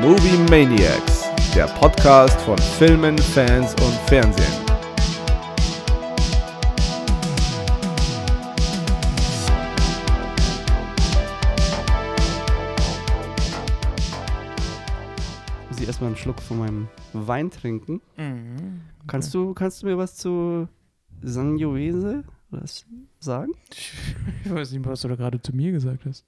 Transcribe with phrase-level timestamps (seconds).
[0.00, 4.46] Movie Maniacs, der Podcast von Filmen, Fans und Fernsehen.
[15.68, 18.00] muss ich erstmal einen Schluck von meinem Wein trinken.
[18.16, 18.80] Mhm.
[19.06, 20.66] Kannst, du, kannst du mir was zu
[21.20, 22.24] Sangiovese
[23.18, 23.52] sagen?
[23.68, 26.24] Ich weiß nicht, was du da gerade zu mir gesagt hast.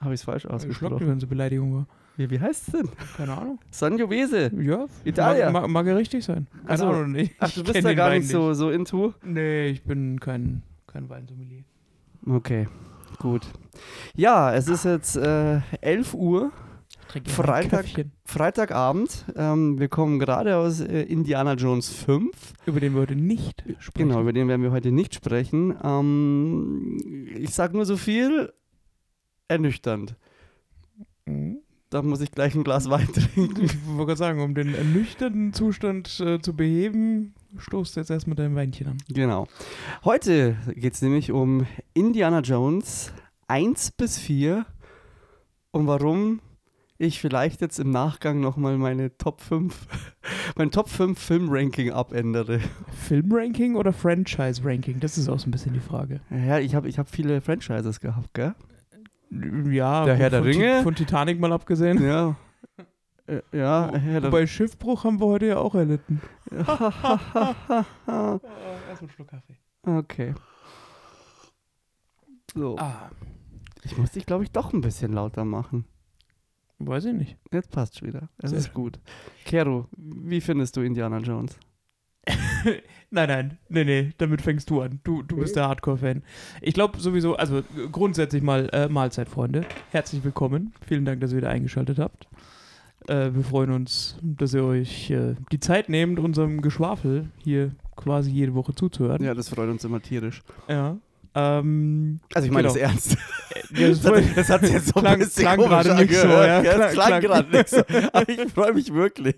[0.00, 1.06] Habe ich es falsch Schluck, die ausgesprochen?
[1.06, 1.86] ganze Beleidigung war.
[2.16, 2.88] Wie, wie heißt es denn?
[3.16, 3.58] Keine Ahnung.
[3.70, 4.50] Sangiovese.
[4.60, 5.50] Ja, Italia.
[5.50, 6.46] Mag, mag, mag ja richtig sein.
[6.66, 6.86] Keine Ach so.
[6.88, 7.12] Ahnung.
[7.12, 9.14] Nee, Ach, ich du bist da gar nicht so, so into?
[9.24, 11.64] Nee, ich bin kein, kein Weinsommelier.
[12.26, 12.68] Okay,
[13.18, 13.46] gut.
[14.14, 16.52] Ja, es ist jetzt äh, 11 Uhr,
[17.26, 17.84] Freitag.
[18.24, 19.26] Freitagabend.
[19.36, 22.30] Ähm, wir kommen gerade aus äh, Indiana Jones 5.
[22.66, 24.08] Über den wir heute nicht sprechen.
[24.08, 25.76] Genau, über den werden wir heute nicht sprechen.
[25.82, 28.52] Ähm, ich sage nur so viel,
[29.48, 30.16] ernüchternd.
[31.26, 31.58] Mhm.
[31.92, 33.66] Da muss ich gleich ein Glas Wein trinken.
[33.66, 38.54] Ich wollte gerade sagen, um den ernüchternden Zustand äh, zu beheben, stoßt jetzt erstmal dein
[38.54, 38.98] Weinchen an.
[39.10, 39.46] Genau.
[40.02, 43.12] Heute geht es nämlich um Indiana Jones
[43.48, 44.64] 1 bis 4
[45.72, 46.40] und warum
[46.96, 49.86] ich vielleicht jetzt im Nachgang nochmal meine Top 5,
[50.56, 52.60] mein Top 5 Filmranking abändere.
[53.06, 54.98] Filmranking oder Franchise-Ranking?
[55.00, 56.22] Das ist auch so ein bisschen die Frage.
[56.30, 58.54] Ja, ich habe ich hab viele Franchises gehabt, gell?
[59.70, 60.82] Ja, Der Herr der Ti- Ringe.
[60.82, 62.02] von Titanic mal abgesehen.
[62.04, 62.36] Ja.
[63.26, 66.20] Äh, Ja, Herr der Wobei Schiffbruch haben wir heute ja auch erlitten.
[66.50, 66.92] Erstmal
[68.88, 69.56] Erstmal Schluck Kaffee.
[69.86, 70.34] Okay.
[72.54, 72.76] So.
[72.78, 73.10] Ah,
[73.84, 75.86] Ich muss dich, glaube ich, doch ein bisschen lauter machen.
[76.78, 77.36] weiß ich nicht.
[77.52, 78.28] Jetzt passt schon wieder.
[78.38, 79.00] Es ist gut.
[79.44, 81.58] Kero, wie findest du Indiana Jones?
[83.14, 85.00] Nein, nein, nee, nee, damit fängst du an.
[85.04, 86.22] Du, du bist der Hardcore-Fan.
[86.62, 89.66] Ich glaube sowieso, also grundsätzlich mal äh, Mahlzeit, Freunde.
[89.90, 90.72] Herzlich willkommen.
[90.86, 92.26] Vielen Dank, dass ihr wieder eingeschaltet habt.
[93.08, 98.30] Äh, wir freuen uns, dass ihr euch äh, die Zeit nehmt, unserem Geschwafel hier quasi
[98.30, 99.22] jede Woche zuzuhören.
[99.22, 100.42] Ja, das freut uns immer tierisch.
[100.66, 100.96] Ja.
[101.34, 102.74] Ähm, Also ich meine Genau.
[102.80, 103.16] das ernst.
[103.74, 104.00] ja, das
[104.34, 106.60] Das hat, jetzt so ein Klang- bisschen klang gerade nicht so, ja.
[106.60, 106.74] gell?
[106.74, 107.78] Klang- klang gerade nicht so.
[108.12, 109.36] Aber ich freue mich wirklich.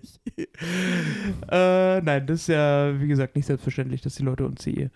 [1.50, 4.90] Äh, nein, das ist ja, wie gesagt, nicht selbstverständlich, dass die Leute uns hier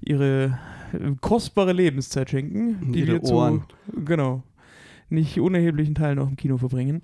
[0.00, 0.58] ihre
[0.92, 3.64] äh, kostbare Lebenszeit schenken, die Ihre wir zu, Ohren.
[4.04, 4.42] genau,
[5.10, 7.02] nicht unerheblichen Teilen auch im Kino verbringen.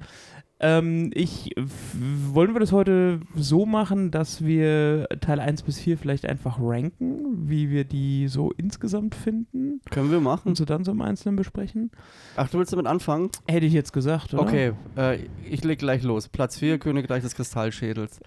[0.61, 6.27] Ähm, ich, wollen wir das heute so machen, dass wir Teil 1 bis 4 vielleicht
[6.27, 10.51] einfach ranken, wie wir die so insgesamt finden Können wir machen.
[10.51, 11.91] und so dann so im Einzelnen besprechen?
[12.37, 13.31] Ach, du willst damit anfangen?
[13.49, 14.43] Hätte ich jetzt gesagt, oder?
[14.43, 16.29] Okay, äh, ich leg gleich los.
[16.29, 18.21] Platz 4, Königreich des Kristallschädels.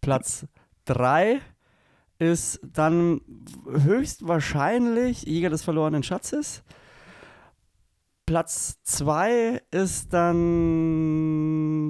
[0.00, 0.46] Platz
[0.86, 1.40] 3
[2.18, 3.20] ist dann
[3.70, 6.64] höchstwahrscheinlich Jäger des verlorenen Schatzes.
[8.26, 11.33] Platz 2 ist dann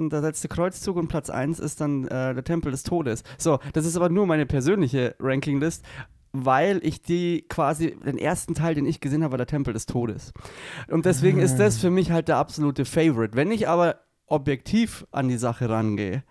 [0.09, 3.23] der letzte Kreuzzug und Platz 1 ist dann äh, der Tempel des Todes.
[3.37, 5.83] So, das ist aber nur meine persönliche Rankinglist,
[6.31, 9.85] weil ich die quasi, den ersten Teil, den ich gesehen habe, war der Tempel des
[9.85, 10.33] Todes.
[10.89, 13.35] Und deswegen ist das für mich halt der absolute Favorite.
[13.35, 16.23] Wenn ich aber objektiv an die Sache rangehe,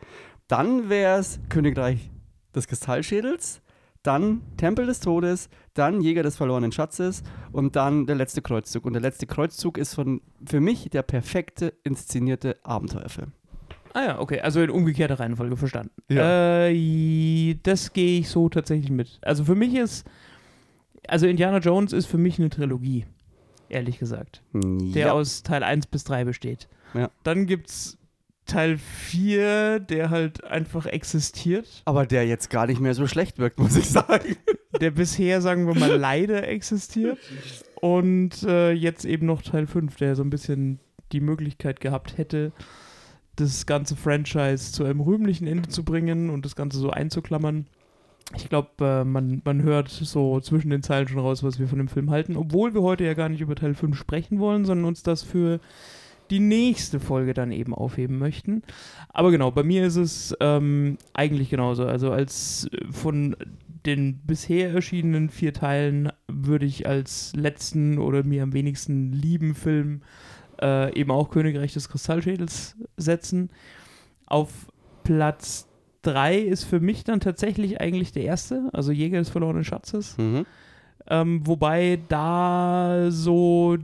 [0.48, 2.10] dann wäre es Königreich
[2.54, 3.62] des Kristallschädels,
[4.02, 8.84] dann Tempel des Todes, dann Jäger des verlorenen Schatzes und dann der letzte Kreuzzug.
[8.84, 13.32] Und der letzte Kreuzzug ist von, für mich der perfekte inszenierte Abenteuerfilm.
[13.94, 15.93] Ah ja, okay, also in umgekehrter Reihenfolge verstanden.
[16.09, 16.66] Ja.
[16.66, 19.21] Äh, das gehe ich so tatsächlich mit.
[19.22, 20.05] Also für mich ist,
[21.06, 23.06] also Indiana Jones ist für mich eine Trilogie,
[23.69, 25.12] ehrlich gesagt, der ja.
[25.12, 26.69] aus Teil 1 bis 3 besteht.
[26.93, 27.09] Ja.
[27.22, 27.97] Dann gibt's
[28.47, 33.61] Teil 4, der halt einfach existiert, aber der jetzt gar nicht mehr so schlecht wirkt,
[33.61, 34.37] muss ich sagen.
[34.81, 37.19] der bisher, sagen wir mal, leider existiert.
[37.76, 40.81] Und äh, jetzt eben noch Teil 5, der so ein bisschen
[41.12, 42.53] die Möglichkeit gehabt hätte,
[43.36, 47.66] das ganze Franchise zu einem rühmlichen Ende zu bringen und das Ganze so einzuklammern.
[48.36, 51.78] Ich glaube, äh, man, man hört so zwischen den Zeilen schon raus, was wir von
[51.78, 54.86] dem Film halten, obwohl wir heute ja gar nicht über Teil 5 sprechen wollen, sondern
[54.86, 55.60] uns das für
[56.30, 58.62] die nächste Folge dann eben aufheben möchten.
[59.10, 61.84] Aber genau, bei mir ist es ähm, eigentlich genauso.
[61.84, 63.37] Also als äh, von
[63.84, 70.00] den bisher erschienenen vier Teilen würde ich als letzten oder mir am wenigsten lieben Film
[70.00, 73.50] äh, eben auch Königreich des Kristallschädels setzen.
[74.26, 74.50] Auf
[75.02, 75.68] Platz
[76.02, 80.16] 3 ist für mich dann tatsächlich eigentlich der erste, also Jäger des verlorenen Schatzes.
[80.18, 80.46] Mhm.
[81.06, 83.76] Ähm, wobei da so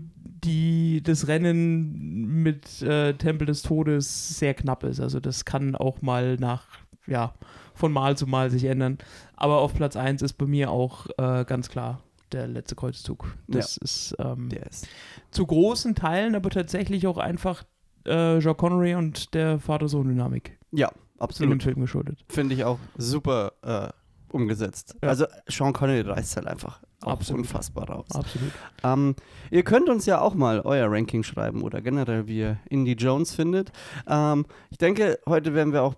[0.44, 5.00] die, das Rennen mit äh, Tempel des Todes sehr knapp ist.
[5.00, 6.66] Also das kann auch mal nach,
[7.06, 7.34] ja,
[7.74, 8.98] von Mal zu Mal sich ändern.
[9.36, 12.02] Aber auf Platz 1 ist bei mir auch äh, ganz klar
[12.32, 13.36] der letzte Kreuzzug.
[13.48, 14.88] Das ist ähm, Der ist.
[15.30, 17.64] zu großen Teilen aber tatsächlich auch einfach
[18.06, 21.62] äh, Joe Connery und der Vater-Sohn-Dynamik Ja, in dem absolut.
[21.62, 22.24] Film geschuldet.
[22.28, 23.88] Finde ich auch super äh,
[24.32, 24.96] umgesetzt.
[25.02, 25.08] Ja.
[25.10, 27.42] Also Sean Connery reißt halt einfach Absolut.
[27.42, 28.06] unfassbar raus.
[28.12, 28.52] Absolut.
[28.84, 29.16] Ähm,
[29.50, 33.34] ihr könnt uns ja auch mal euer Ranking schreiben oder generell, wie ihr Indie Jones
[33.34, 33.72] findet.
[34.06, 35.94] Ähm, ich denke, heute werden wir auch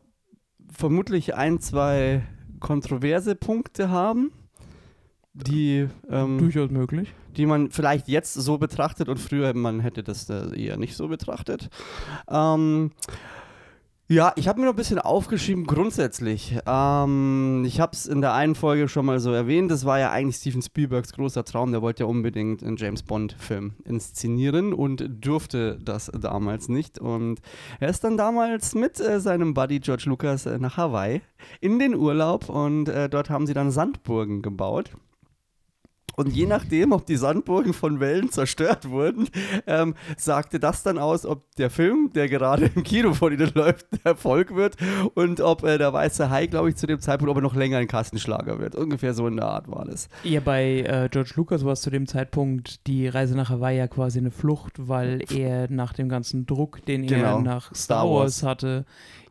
[0.73, 2.23] vermutlich ein, zwei
[2.61, 4.33] kontroverse Punkte haben,
[5.35, 7.15] die, ähm, Durchaus möglich.
[7.37, 11.09] die man vielleicht jetzt so betrachtet und früher man hätte das äh, eher nicht so
[11.09, 11.71] betrachtet.
[12.29, 12.91] Ähm,
[14.09, 16.59] ja, ich habe mir noch ein bisschen aufgeschrieben, grundsätzlich.
[16.67, 20.11] Ähm, ich habe es in der einen Folge schon mal so erwähnt, das war ja
[20.11, 25.79] eigentlich Steven Spielbergs großer Traum, der wollte ja unbedingt einen James Bond-Film inszenieren und durfte
[25.83, 26.99] das damals nicht.
[26.99, 27.41] Und
[27.81, 31.23] er ist dann damals mit äh, seinem Buddy George Lucas äh, nach Hawaii
[31.63, 34.91] in den Urlaub und äh, dort haben sie dann Sandburgen gebaut.
[36.17, 39.29] Und je nachdem, ob die Sandburgen von Wellen zerstört wurden,
[39.67, 43.87] ähm, sagte das dann aus, ob der Film, der gerade im Kino von ihnen läuft,
[44.05, 44.77] Erfolg wird
[45.15, 47.79] und ob äh, der Weiße Hai, glaube ich, zu dem Zeitpunkt, ob er noch länger
[47.79, 48.75] ein Kassenschlager wird.
[48.75, 50.09] Ungefähr so in der Art war das.
[50.25, 53.89] Ja, bei äh, George Lucas war es zu dem Zeitpunkt die Reise nach Hawaii ja
[53.89, 57.37] quasi eine Flucht, weil er nach dem ganzen Druck, den Genau.
[57.39, 58.09] er nach Star.
[58.09, 58.85] Wars hatte,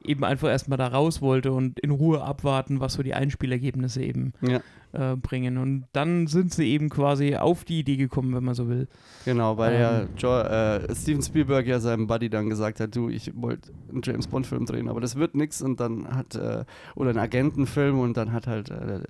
[0.06, 4.34] eben einfach erstmal da raus wollte und in Ruhe abwarten, was so die Einspielergebnisse eben
[4.42, 4.60] Ja.
[4.94, 5.58] äh, bringen.
[5.58, 8.88] Und dann sind sie eben quasi auf die Idee gekommen, wenn man so will.
[9.26, 10.10] Genau, weil ja Ähm.
[10.18, 14.28] jo äh, Steven Spielberg ja seinem Buddy dann gesagt hat, du, ich wollte einen James
[14.28, 16.66] Bond Film drehen, aber das wird nix und dann hat, äh,
[16.96, 19.02] oder einen Agentenfilm und dann hat halt äh,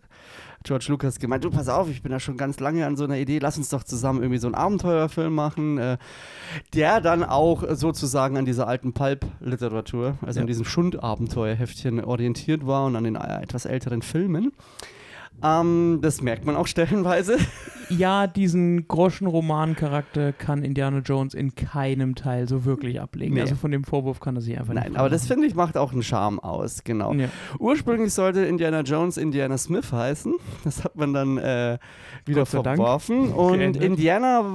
[0.63, 3.17] George Lucas gemeint, du pass auf, ich bin da schon ganz lange an so einer
[3.17, 5.97] Idee, lass uns doch zusammen irgendwie so einen Abenteuerfilm machen, äh,
[6.73, 10.41] der dann auch sozusagen an dieser alten Pulp-Literatur, also Ja.
[10.41, 14.51] an diesem Schund-Abenteuerheftchen orientiert war und an den äh, etwas älteren Filmen.
[15.43, 17.37] Ähm, das merkt man auch stellenweise.
[17.89, 23.33] Ja, diesen Groschenroman-Charakter kann Indiana Jones in keinem Teil so wirklich ablegen.
[23.33, 23.41] Nee.
[23.41, 25.75] Also von dem Vorwurf kann er sich einfach Nein, nicht aber das finde ich macht
[25.75, 27.13] auch einen Charme aus, genau.
[27.13, 27.27] Ja.
[27.59, 30.35] Ursprünglich sollte Indiana Jones Indiana Smith heißen.
[30.63, 31.79] Das hat man dann äh,
[32.25, 33.33] wieder verworfen.
[33.33, 33.83] Und geändert.
[33.83, 34.45] Indiana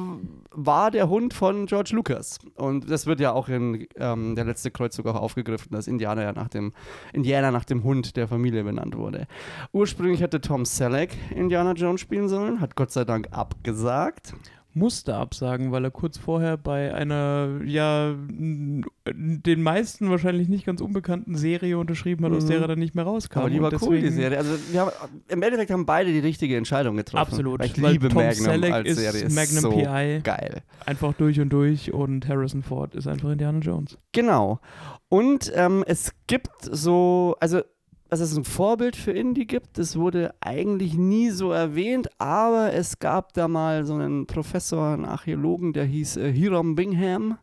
[0.57, 2.39] war der Hund von George Lucas.
[2.57, 6.33] Und das wird ja auch in ähm, der letzte Kreuzzug auch aufgegriffen, dass Indiana ja
[6.33, 6.73] nach dem
[7.13, 9.27] Indiana nach dem Hund der Familie benannt wurde.
[9.73, 14.33] Ursprünglich hätte Tom Selleck Indiana Jones spielen sollen, hat Gott sei Dank abgesagt.
[14.77, 21.35] Musste absagen, weil er kurz vorher bei einer, ja, den meisten wahrscheinlich nicht ganz unbekannten
[21.37, 22.49] Serie unterschrieben hat, aus Mhm.
[22.49, 23.39] der er dann nicht mehr rauskam.
[23.41, 24.39] Aber die war cool, die Serie.
[24.39, 24.91] Also haben,
[25.29, 27.33] im Endeffekt haben beide die richtige Entscheidung getroffen.
[27.33, 27.61] Absolut.
[27.61, 29.23] Weil ich weil liebe Tom Magnum Selleck als ist Serie.
[29.23, 30.63] Ist Magnum so PI geil.
[30.85, 33.99] einfach durch und durch und Harrison Ford ist einfach Indiana Jones.
[34.13, 34.61] Genau.
[35.09, 37.63] Und ähm, es gibt so, also
[38.09, 42.99] dass es ein Vorbild für Indie gibt, das wurde eigentlich nie so erwähnt, aber es
[42.99, 47.39] gab da mal so einen Professor, einen Archäologen, der hieß äh, Hiram Bingham.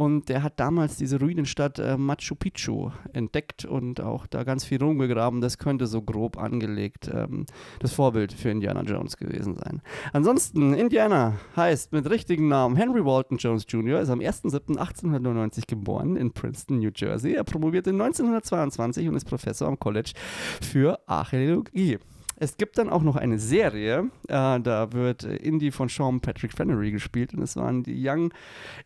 [0.00, 4.82] Und der hat damals diese Ruinenstadt äh, Machu Picchu entdeckt und auch da ganz viel
[4.82, 5.42] rumgegraben.
[5.42, 7.44] Das könnte so grob angelegt ähm,
[7.80, 9.82] das Vorbild für Indiana Jones gewesen sein.
[10.14, 16.32] Ansonsten, Indiana heißt mit richtigen Namen Henry Walton Jones Jr., ist am 1.7.1899 geboren in
[16.32, 17.34] Princeton, New Jersey.
[17.34, 20.12] Er promovierte 1922 und ist Professor am College
[20.62, 21.98] für Archäologie.
[22.42, 26.90] Es gibt dann auch noch eine Serie, äh, da wird Indy von Sean Patrick Flannery
[26.90, 28.32] gespielt und es waren die Young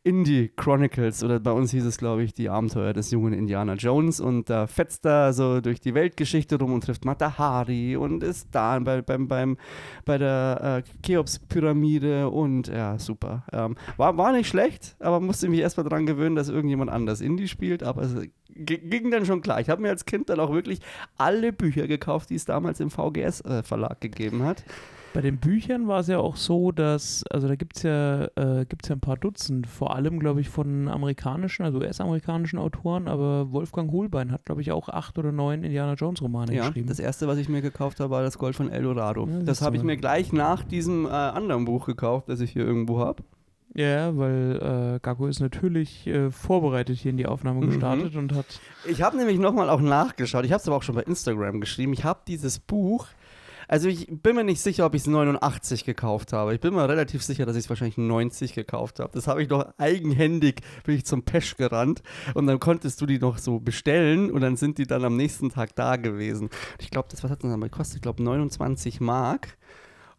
[0.02, 4.18] Indie Chronicles oder bei uns hieß es, glaube ich, die Abenteuer des jungen Indiana Jones
[4.20, 8.48] und da fetzt er so durch die Weltgeschichte rum und trifft Mata Hari und ist
[8.50, 9.56] da bei, beim, beim,
[10.04, 13.44] bei der äh, Cheops-Pyramide und ja, super.
[13.52, 17.46] Ähm, war, war nicht schlecht, aber musste mich erstmal dran gewöhnen, dass irgendjemand anders Indie
[17.46, 19.60] spielt, aber es g- ging dann schon klar.
[19.60, 20.80] Ich habe mir als Kind dann auch wirklich
[21.18, 24.64] alle Bücher gekauft, die es damals im VGS-Verlag gegeben hat.
[25.12, 28.66] Bei den Büchern war es ja auch so, dass, also da gibt es ja, äh,
[28.68, 33.52] gibt's ja ein paar Dutzend, vor allem, glaube ich, von amerikanischen, also US-amerikanischen Autoren, aber
[33.52, 36.88] Wolfgang Holbein hat, glaube ich, auch acht oder neun Indiana Jones-Romane Ja, geschrieben.
[36.88, 39.28] das erste, was ich mir gekauft habe, war das Gold von Eldorado.
[39.30, 42.64] Ja, das habe ich mir gleich nach diesem äh, anderen Buch gekauft, das ich hier
[42.66, 43.22] irgendwo habe.
[43.76, 47.70] Ja, weil äh, Gago ist natürlich äh, vorbereitet hier in die Aufnahme Mhm.
[47.70, 48.46] gestartet und hat.
[48.88, 50.44] Ich habe nämlich nochmal auch nachgeschaut.
[50.44, 51.92] Ich habe es aber auch schon bei Instagram geschrieben.
[51.92, 53.06] Ich habe dieses Buch.
[53.66, 56.54] Also ich bin mir nicht sicher, ob ich es 89 gekauft habe.
[56.54, 59.10] Ich bin mir relativ sicher, dass ich es wahrscheinlich 90 gekauft habe.
[59.14, 62.02] Das habe ich noch eigenhändig, bin ich zum Pesch gerannt
[62.34, 65.48] und dann konntest du die noch so bestellen und dann sind die dann am nächsten
[65.48, 66.50] Tag da gewesen.
[66.78, 67.96] Ich glaube, das was hat das dann gekostet?
[67.96, 69.56] Ich glaube 29 Mark.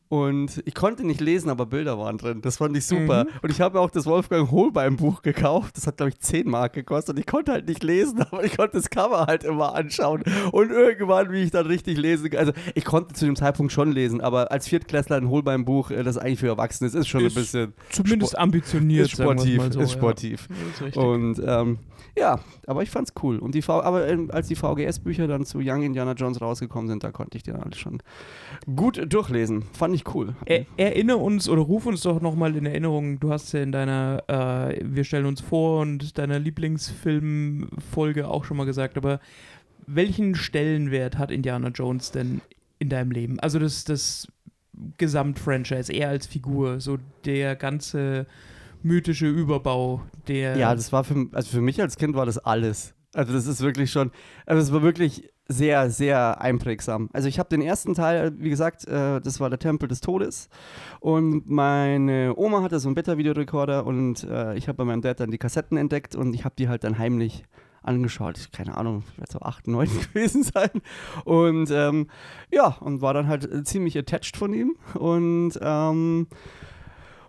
[0.07, 2.41] Und ich konnte nicht lesen, aber Bilder waren drin.
[2.41, 3.23] Das fand ich super.
[3.23, 3.29] Mhm.
[3.41, 5.77] Und ich habe auch das Wolfgang Holbein Buch gekauft.
[5.77, 7.15] Das hat, glaube ich, 10 Mark gekostet.
[7.15, 10.23] Und ich konnte halt nicht lesen, aber ich konnte das Cover halt immer anschauen.
[10.51, 14.21] Und irgendwann, wie ich dann richtig lesen Also, ich konnte zu dem Zeitpunkt schon lesen,
[14.21, 17.35] aber als Viertklässler ein Holbein Buch, äh, das eigentlich für Erwachsene ist, ist schon Ist
[17.35, 19.05] ein bisschen Zumindest Sport- ambitioniert.
[19.07, 19.61] ist sportiv.
[19.71, 19.97] so, ist ja.
[19.97, 20.47] sportiv.
[20.79, 20.97] Das ist.
[20.97, 21.79] Und ähm,
[22.17, 23.39] ja, aber ich fand's cool.
[23.39, 27.03] Und die v aber ähm, als die VGS-Bücher dann zu Young Indiana Jones rausgekommen sind,
[27.03, 28.01] da konnte ich die dann alle schon
[28.75, 29.63] gut durchlesen.
[29.73, 30.35] Fand ich cool.
[30.45, 34.23] Er, erinnere uns oder ruf uns doch nochmal in Erinnerung, du hast ja in deiner
[34.27, 39.19] äh, Wir stellen uns vor und deiner Lieblingsfilmfolge auch schon mal gesagt, aber
[39.87, 42.41] welchen Stellenwert hat Indiana Jones denn
[42.79, 43.39] in deinem Leben?
[43.39, 44.27] Also das, das
[44.97, 48.25] Gesamtfranchise, er als Figur, so der ganze
[48.83, 50.57] mythische Überbau, der...
[50.57, 52.93] Ja, das war für, also für mich als Kind war das alles.
[53.15, 54.11] Also das ist wirklich schon,
[54.45, 57.09] also es war wirklich sehr, sehr einprägsam.
[57.13, 60.49] Also ich habe den ersten Teil, wie gesagt, äh, das war der Tempel des Todes
[60.99, 65.31] und meine Oma hatte so einen Beta-Videorekorder und äh, ich habe bei meinem Dad dann
[65.31, 67.45] die Kassetten entdeckt und ich habe die halt dann heimlich
[67.83, 68.49] angeschaut.
[68.51, 70.81] Keine Ahnung, ich werde so 8, 9 gewesen sein.
[71.23, 72.07] Und ähm,
[72.51, 76.27] ja, und war dann halt äh, ziemlich attached von ihm und ähm,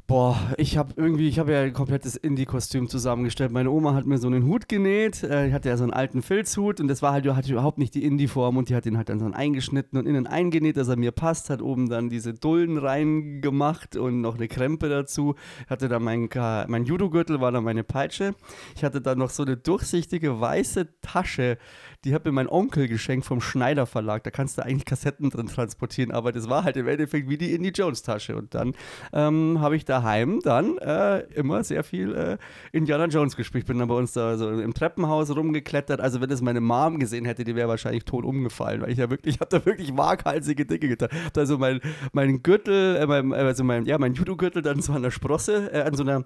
[0.08, 3.50] Boah, ich habe irgendwie, ich habe ja ein komplettes Indie-Kostüm zusammengestellt.
[3.50, 5.24] Meine Oma hat mir so einen Hut genäht.
[5.24, 7.92] Äh, die hatte ja so einen alten Filzhut und das war halt, hatte überhaupt nicht
[7.92, 10.96] die Indie-Form und die hat den halt dann so eingeschnitten und innen eingenäht, dass er
[10.96, 11.50] mir passt.
[11.50, 15.34] Hat oben dann diese Dullen reingemacht und noch eine Krempe dazu.
[15.68, 16.28] Hatte dann mein,
[16.68, 18.36] mein Judo-Gürtel, war dann meine Peitsche.
[18.76, 21.58] Ich hatte dann noch so eine durchsichtige weiße Tasche,
[22.04, 24.24] die hat mir mein Onkel geschenkt vom Schneider Verlag.
[24.24, 27.54] Da kannst du eigentlich Kassetten drin transportieren, aber das war halt im Endeffekt wie die
[27.54, 28.36] Indie Jones Tasche.
[28.36, 28.74] Und dann
[29.12, 32.38] ähm, habe ich daheim dann äh, immer sehr viel äh,
[32.72, 33.64] Indiana Jones gespielt.
[33.64, 36.00] Ich bin dann bei uns da so im Treppenhaus rumgeklettert.
[36.00, 39.10] Also wenn das meine Mom gesehen hätte, die wäre wahrscheinlich tot umgefallen, weil ich ja
[39.10, 41.08] wirklich, ich habe da wirklich waghalsige Dinge getan.
[41.24, 41.80] Hab da so mein,
[42.12, 45.82] mein Gürtel, äh, mein, also mein, ja, mein Judo-Gürtel dann so an der Sprosse, äh,
[45.82, 46.24] an so einer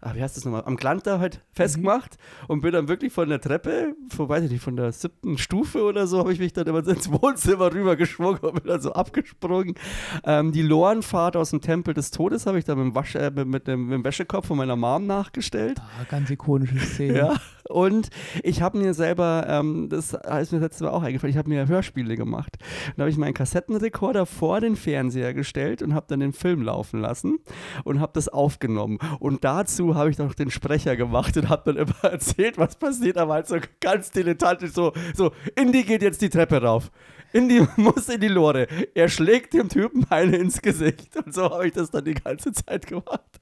[0.00, 3.40] ah, wie heißt das nochmal, am Glanter halt festgemacht und bin dann wirklich von der
[3.40, 6.66] Treppe, von, weiß ich nicht, von der siebten Stufe oder so, habe ich mich dann
[6.66, 9.74] immer ins Wohnzimmer rübergeschwungen und bin dann so abgesprungen.
[10.24, 13.30] Ähm, die Lorenfahrt aus dem Tempel des Todes habe ich dann mit dem, Wasch, äh,
[13.30, 15.78] mit, mit, dem, mit dem Wäschekopf von meiner Mom nachgestellt.
[15.80, 17.18] Ah, ganz ikonische Szene.
[17.18, 17.34] Ja,
[17.68, 18.08] und
[18.42, 21.68] ich habe mir selber, ähm, das ist mir letztes Mal auch eingefallen, ich habe mir
[21.68, 22.56] Hörspiele gemacht.
[22.96, 27.00] Da habe ich meinen Kassettenrekorder vor den Fernseher gestellt und habe dann den Film laufen
[27.00, 27.38] lassen
[27.84, 28.98] und habe das aufgenommen.
[29.18, 33.16] Und dazu habe ich noch den Sprecher gemacht und habe dann immer erzählt, was passiert,
[33.16, 36.90] aber halt so ganz dilettantisch so, so, Indy geht jetzt die Treppe rauf.
[37.32, 38.66] Indy muss in die Lore.
[38.94, 41.16] Er schlägt dem Typen eine ins Gesicht.
[41.16, 43.40] Und so habe ich das dann die ganze Zeit gemacht.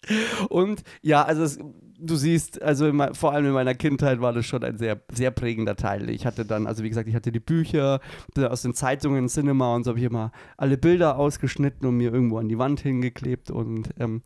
[0.49, 1.59] Und ja, also es,
[1.99, 5.31] du siehst, also in vor allem in meiner Kindheit war das schon ein sehr, sehr
[5.31, 6.11] prägender Teil.
[6.11, 8.01] Ich hatte dann, also wie gesagt, ich hatte die Bücher
[8.37, 12.39] aus den Zeitungen, Cinema und so habe ich immer alle Bilder ausgeschnitten und mir irgendwo
[12.39, 13.51] an die Wand hingeklebt.
[13.51, 14.23] Und ähm,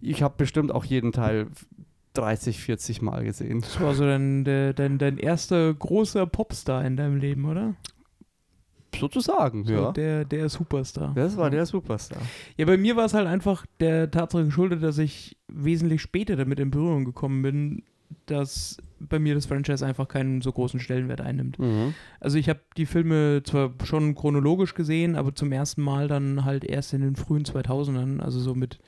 [0.00, 1.48] ich habe bestimmt auch jeden Teil
[2.14, 3.60] 30, 40 Mal gesehen.
[3.60, 7.74] Das war so dein, dein, dein erster großer Popstar in deinem Leben, oder?
[8.96, 9.92] Sozusagen, So ja.
[9.92, 11.12] Der, der Superstar.
[11.14, 12.20] Das war der Superstar.
[12.56, 16.58] Ja, bei mir war es halt einfach der Tatsache geschuldet, dass ich wesentlich später damit
[16.58, 17.82] in Berührung gekommen bin,
[18.26, 21.58] dass bei mir das Franchise einfach keinen so großen Stellenwert einnimmt.
[21.58, 21.94] Mhm.
[22.20, 26.64] Also ich habe die Filme zwar schon chronologisch gesehen, aber zum ersten Mal dann halt
[26.64, 28.78] erst in den frühen 2000ern, also so mit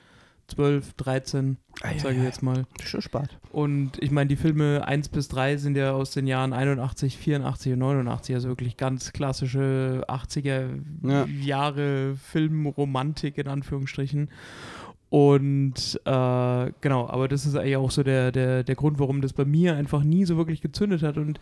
[0.50, 1.56] 12, 13,
[1.98, 2.66] sage ich jetzt mal.
[2.84, 3.38] Schon spart.
[3.52, 7.72] Und ich meine, die Filme 1 bis 3 sind ja aus den Jahren 81, 84
[7.72, 10.68] und 89, also wirklich ganz klassische 80er
[11.02, 11.24] Ja.
[11.26, 14.28] Jahre Filmromantik in Anführungsstrichen.
[15.08, 19.32] Und äh, genau, aber das ist eigentlich auch so der, der, der Grund, warum das
[19.32, 21.16] bei mir einfach nie so wirklich gezündet hat.
[21.16, 21.40] Und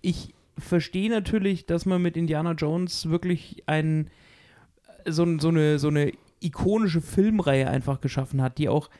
[0.00, 4.08] ich verstehe natürlich, dass man mit Indiana Jones wirklich ein,
[5.06, 8.90] so, so, eine, so eine ikonische Filmreihe einfach geschaffen hat, die auch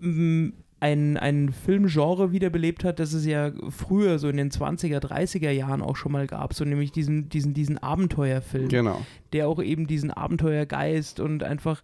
[0.00, 5.50] mh, ein, ein Filmgenre wiederbelebt hat, das es ja früher, so in den 20er, 30er
[5.50, 9.00] Jahren auch schon mal gab, so nämlich diesen, diesen, diesen Abenteuerfilm Genau.
[9.32, 11.82] der auch eben diesen Abenteuergeist und einfach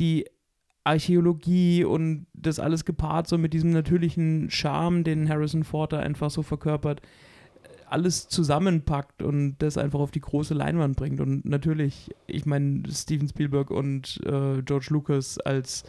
[0.00, 0.26] die
[0.84, 6.30] Archäologie und das alles gepaart so mit diesem natürlichen Charme, den Harrison Ford da einfach
[6.30, 7.00] so verkörpert,
[7.88, 11.20] alles zusammenpackt und das einfach auf die große Leinwand bringt.
[11.20, 15.84] Und natürlich, ich meine, Steven Spielberg und äh, George Lucas als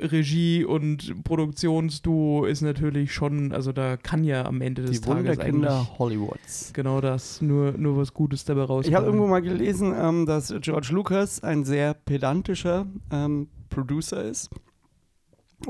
[0.00, 5.18] Regie- und Produktionsduo ist natürlich schon, also da kann ja am Ende des Die Tages
[5.18, 6.72] Wunderkinder eigentlich Hollywoods.
[6.72, 8.86] genau das, nur, nur was Gutes dabei rauskommt.
[8.86, 14.50] Ich habe irgendwo mal gelesen, ähm, dass George Lucas ein sehr pedantischer ähm, Producer ist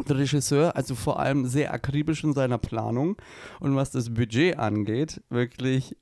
[0.09, 3.16] Regisseur, also vor allem sehr akribisch in seiner Planung
[3.61, 5.97] und was das Budget angeht, wirklich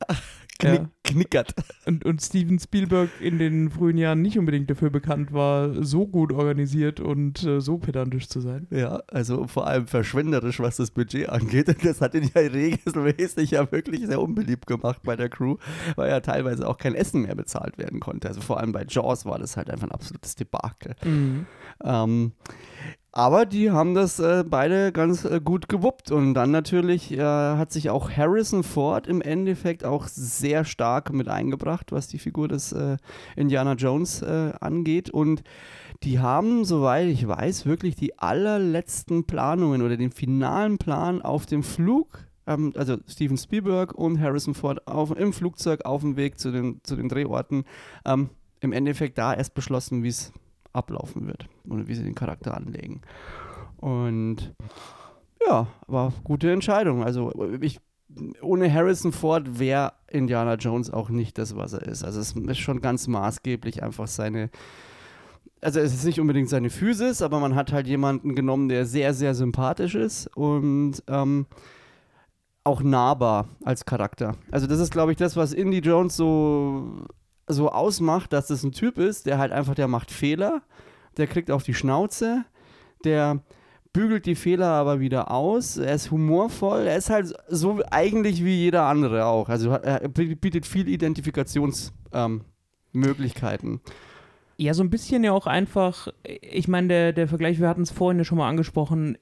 [0.58, 0.90] knick, Ja.
[1.04, 1.54] knickert.
[1.86, 6.32] Und, und Steven Spielberg in den frühen Jahren nicht unbedingt dafür bekannt war, so gut
[6.32, 8.66] organisiert und äh, so pedantisch zu sein.
[8.70, 11.68] Ja, also vor allem verschwenderisch, was das Budget angeht.
[11.68, 15.56] Und das hat ihn ja regelmäßig ja wirklich sehr unbeliebt gemacht bei der Crew,
[15.96, 18.28] weil ja teilweise auch kein Essen mehr bezahlt werden konnte.
[18.28, 20.94] Also vor allem bei Jaws war das halt einfach ein absolutes Debakel.
[21.82, 22.32] Ähm,
[23.12, 26.10] aber die haben das äh, beide ganz äh, gut gewuppt.
[26.12, 31.28] Und dann natürlich äh, hat sich auch Harrison Ford im Endeffekt auch sehr stark mit
[31.28, 32.98] eingebracht, was die Figur des äh,
[33.34, 35.10] Indiana Jones äh, angeht.
[35.10, 35.42] Und
[36.04, 41.64] die haben, soweit ich weiß, wirklich die allerletzten Planungen oder den finalen Plan auf dem
[41.64, 42.26] Flug.
[42.46, 46.80] ähm, Also Steven Spielberg und Harrison Ford auf, im Flugzeug auf dem Weg zu den,
[46.84, 47.64] zu den Drehorten
[48.04, 50.32] ähm, im Endeffekt da erst beschlossen, wie es
[50.72, 53.02] ablaufen wird oder wie sie den Charakter anlegen.
[53.76, 54.54] Und
[55.46, 57.02] ja, war gute Entscheidung.
[57.02, 57.80] Also ich,
[58.42, 62.04] ohne Harrison Ford wäre Indiana Jones auch nicht das, was er ist.
[62.04, 64.50] Also es ist schon ganz maßgeblich einfach seine,
[65.60, 69.14] also es ist nicht unbedingt seine Physis, aber man hat halt jemanden genommen, der sehr,
[69.14, 71.46] sehr sympathisch ist und ähm,
[72.64, 74.36] auch nahbar als Charakter.
[74.50, 77.06] Also das ist, glaube ich, das, was Indy Jones so,
[77.52, 80.62] so ausmacht, dass das ein Typ ist, der halt einfach, der macht Fehler,
[81.16, 82.44] der kriegt auf die Schnauze,
[83.04, 83.42] der
[83.92, 88.54] bügelt die Fehler aber wieder aus, er ist humorvoll, er ist halt so eigentlich wie
[88.54, 89.48] jeder andere auch.
[89.48, 93.72] Also er bietet viel Identifikationsmöglichkeiten.
[93.72, 93.80] Ähm.
[94.56, 97.90] Ja, so ein bisschen ja auch einfach, ich meine, der, der Vergleich, wir hatten es
[97.90, 99.16] vorhin ja schon mal angesprochen,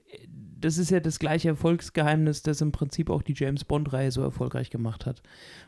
[0.60, 4.70] das ist ja das gleiche Erfolgsgeheimnis, das im Prinzip auch die James Bond-Reihe so erfolgreich
[4.70, 5.22] gemacht hat.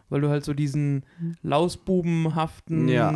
[0.09, 1.05] Weil du halt so diesen
[1.43, 3.15] lausbubenhaften Ja.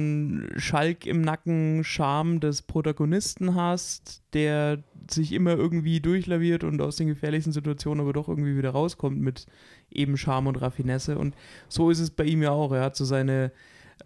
[0.59, 7.09] Schalk im Nacken Charme des Protagonisten hast, der sich immer irgendwie durchlaviert und aus den
[7.09, 9.47] gefährlichsten Situationen aber doch irgendwie wieder rauskommt mit
[9.91, 11.19] eben Charme und Raffinesse.
[11.19, 11.35] Und
[11.69, 12.73] so ist es bei ihm ja auch.
[12.73, 13.53] Er hat so seine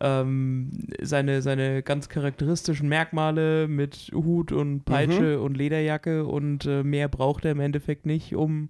[0.00, 0.70] ähm,
[1.02, 7.44] seine, seine ganz charakteristischen Merkmale mit Hut und Peitsche und Lederjacke und äh, mehr braucht
[7.44, 8.68] er im Endeffekt nicht, um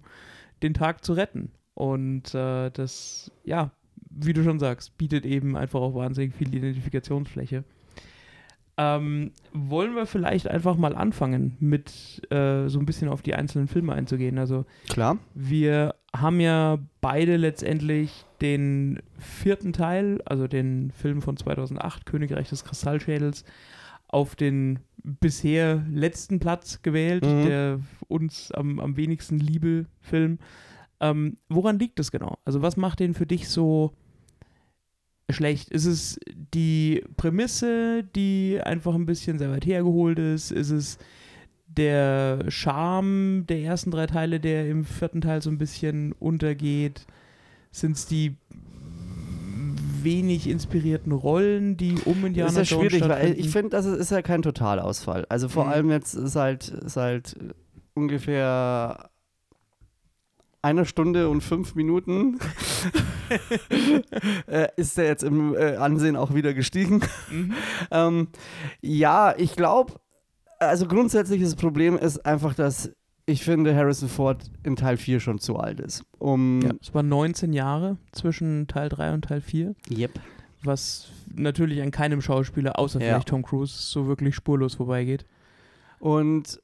[0.63, 1.51] den Tag zu retten.
[1.73, 3.71] Und äh, das, ja,
[4.09, 7.63] wie du schon sagst, bietet eben einfach auch wahnsinnig viel Identifikationsfläche.
[8.77, 13.67] Ähm, wollen wir vielleicht einfach mal anfangen, mit äh, so ein bisschen auf die einzelnen
[13.67, 14.37] Filme einzugehen?
[14.37, 15.17] Also Klar.
[15.35, 22.63] wir haben ja beide letztendlich den vierten Teil, also den Film von 2008, Königreich des
[22.63, 23.43] Kristallschädels,
[24.07, 27.45] auf den bisher letzten Platz gewählt, Mhm.
[27.45, 30.39] der uns am, am wenigsten liebe Film.
[30.99, 32.37] Ähm, woran liegt das genau?
[32.43, 33.93] Also was macht den für dich so
[35.29, 35.69] schlecht?
[35.69, 36.19] Ist es
[36.53, 40.51] die Prämisse, die einfach ein bisschen sehr weit hergeholt ist?
[40.51, 40.97] Ist es
[41.67, 47.05] der Charme der ersten drei Teile, der im vierten Teil so ein bisschen untergeht?
[47.71, 48.35] Sind es die
[50.03, 53.85] wenig inspirierten Rollen, die um Indiana Das ist ja Jones schwierig, weil ich finde, das
[53.85, 55.25] ist, ja kein Totalausfall.
[55.29, 55.71] Also vor Mhm.
[55.71, 57.35] allem jetzt ist halt, ist halt
[57.93, 59.09] ungefähr
[60.61, 62.37] einer Stunde und fünf Minuten
[64.47, 67.01] äh, ist der jetzt im äh, Ansehen auch wieder gestiegen.
[67.31, 67.53] Mhm.
[67.91, 68.27] ähm,
[68.81, 69.93] ja, ich glaube,
[70.59, 72.91] also grundsätzliches Problem ist einfach, dass
[73.29, 76.03] ich finde, Harrison Ford in Teil 4 schon zu alt ist.
[76.17, 80.19] Um, Ja, es waren 19 Jahre zwischen Teil 3 und Teil 4, Yep.
[80.63, 83.07] was natürlich an keinem Schauspieler, außer Ja.
[83.07, 85.25] vielleicht Tom Cruise, so wirklich spurlos vorbeigeht.
[85.99, 86.59] Und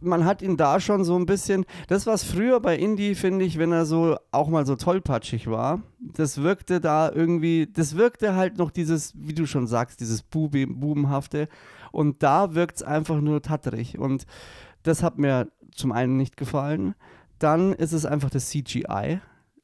[0.00, 3.58] man hat ihn da schon so ein bisschen, das was früher bei Indie, finde ich,
[3.58, 8.58] wenn er so auch mal so tollpatschig war, das wirkte da irgendwie, das wirkte halt
[8.58, 11.48] noch dieses, wie du schon sagst, dieses Bubi, Bubenhafte
[11.90, 14.26] und da wirkt es einfach nur tatterig und
[14.82, 16.94] das hat mir zum einen nicht gefallen,
[17.38, 19.20] dann ist es einfach das CGI.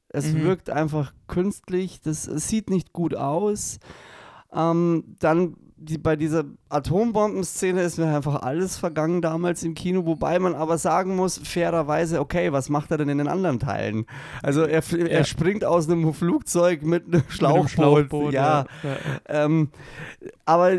[0.09, 0.43] Es Mhm.
[0.45, 3.79] wirkt einfach künstlich, das es sieht nicht gut aus.
[4.53, 10.39] Ähm, dann die, bei dieser Atombombenszene ist mir einfach alles vergangen damals im Kino, wobei
[10.41, 14.07] man aber sagen muss, fairerweise, okay, was macht er denn in den anderen Teilen?
[14.43, 15.25] Also er, er Ja.
[15.25, 17.71] springt aus einem Flugzeug mit einem Mit einem Schlauchboot.
[17.71, 18.65] Schlauchboot, ja.
[18.83, 18.91] ja,
[19.29, 19.45] ja.
[19.45, 19.69] Ähm,
[20.45, 20.79] aber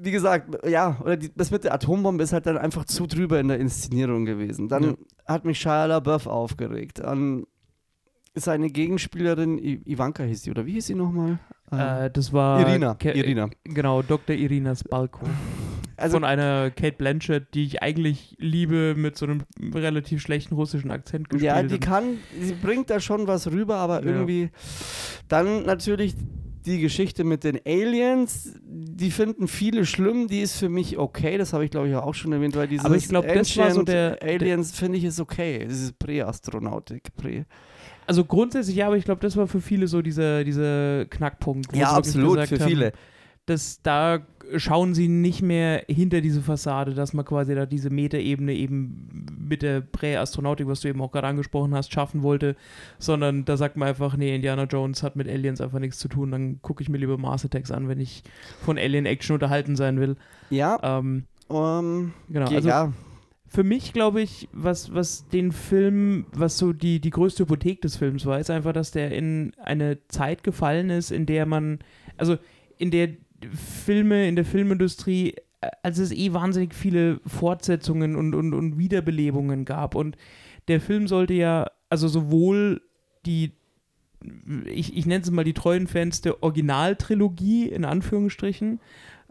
[0.00, 3.40] wie gesagt, ja, oder die, das mit der Atombombe ist halt dann einfach zu drüber
[3.40, 4.68] in der Inszenierung gewesen.
[4.68, 4.94] Dann Ja.
[5.26, 7.00] hat mich Shia LaBeouf aufgeregt.
[7.00, 7.44] Dann
[8.34, 11.38] seine Gegenspielerin, I Ivanka hieß sie, oder wie hieß sie nochmal?
[11.72, 13.50] Äh, das war Irina, Ke- Irina.
[13.64, 14.36] Genau, Dr.
[14.36, 15.26] Irina Spalko.
[15.96, 19.42] Also, von einer Kate Blanchett, die ich eigentlich liebe, mit so einem
[19.74, 21.52] relativ schlechten russischen Akzent gespielt.
[21.52, 24.06] ja, die kann, sie bringt da schon was rüber, aber Ja.
[24.12, 24.50] irgendwie
[25.26, 26.14] dann natürlich
[26.68, 31.52] die Geschichte mit den Aliens, die finden viele schlimm, die ist für mich okay, das
[31.52, 33.82] habe ich glaube ich auch schon erwähnt, weil dieses Aber ich glaub, das war so
[33.82, 37.44] der- Aliens finde ich ist okay, dieses Präastronautik, Prä.
[38.06, 41.74] Also grundsätzlich ja, aber ich glaube, das war für viele so dieser dieser Knackpunkt.
[41.76, 42.92] Ja, absolut, gesagt für haben, viele.
[43.46, 44.20] dass da
[44.56, 49.62] schauen sie nicht mehr hinter diese Fassade, dass man quasi da diese Metaebene eben mit
[49.62, 52.56] der Präastronautik, was du eben auch gerade angesprochen hast, schaffen wollte,
[52.98, 56.30] sondern da sagt man einfach, nee, Indiana Jones hat mit Aliens einfach nichts zu tun,
[56.30, 58.22] dann gucke ich mir lieber Mars Attacks an, wenn ich
[58.64, 60.16] von Alien Action unterhalten sein will.
[60.50, 62.92] Ja, Ähm, ähm, genau, ge- also ja,
[63.46, 67.96] für mich, glaube ich, was, was den Film, was so die, die größte Hypothek des
[67.96, 71.78] Films war, ist einfach, dass der in eine Zeit gefallen ist, in der man,
[72.18, 72.36] also
[72.76, 73.08] in der
[73.52, 79.64] Filme, in der Filmindustrie, äh, als es eh wahnsinnig viele Fortsetzungen und, und, und Wiederbelebungen
[79.64, 79.94] gab.
[79.94, 80.16] Und
[80.68, 82.82] der Film sollte ja, also sowohl
[83.26, 83.52] die,
[84.66, 88.80] ich, ich nenne es mal die treuen Fans der Originaltrilogie, in Anführungsstrichen,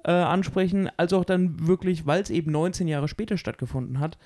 [0.03, 4.17] äh, ansprechen, als auch dann wirklich, weil es eben 19 Jahre später stattgefunden hat,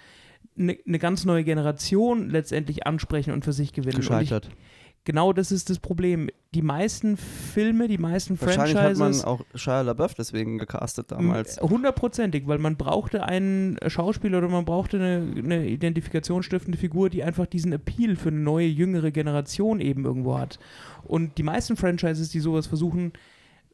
[0.57, 3.95] eine ne ganz neue Generation letztendlich ansprechen und für sich gewinnen.
[3.95, 4.49] Und gescheitert.
[4.49, 4.55] Ich,
[5.05, 6.29] genau das ist das Problem.
[6.53, 9.25] Die meisten Filme, die meisten Wahrscheinlich hat man Franchises.
[9.25, 11.59] auch Shia LaBeouf deswegen gecastet damals.
[11.61, 17.45] Hundertprozentig, weil man brauchte einen Schauspieler oder man brauchte eine, eine identifikationsstiftende Figur, die einfach
[17.45, 20.59] diesen Appeal für eine neue, jüngere Generation eben irgendwo hat.
[21.03, 23.13] Und die meisten Franchises, die sowas versuchen,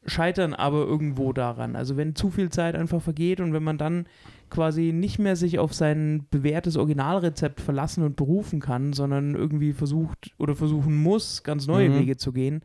[0.06, 1.76] scheitern aber irgendwo daran.
[1.76, 4.06] Also wenn zu viel Zeit einfach vergeht und wenn man dann
[4.50, 10.32] quasi nicht mehr sich auf sein bewährtes Originalrezept verlassen und berufen kann, sondern irgendwie versucht
[10.38, 12.00] oder versuchen muss, ganz neue Mhm.
[12.00, 12.62] Wege zu gehen,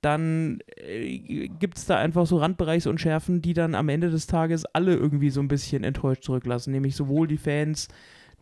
[0.00, 4.94] dann äh, gibt es da einfach so Randbereichsunschärfen, die dann am Ende des Tages alle
[4.94, 6.72] irgendwie so ein bisschen enttäuscht zurücklassen.
[6.72, 7.88] Nämlich sowohl die Fans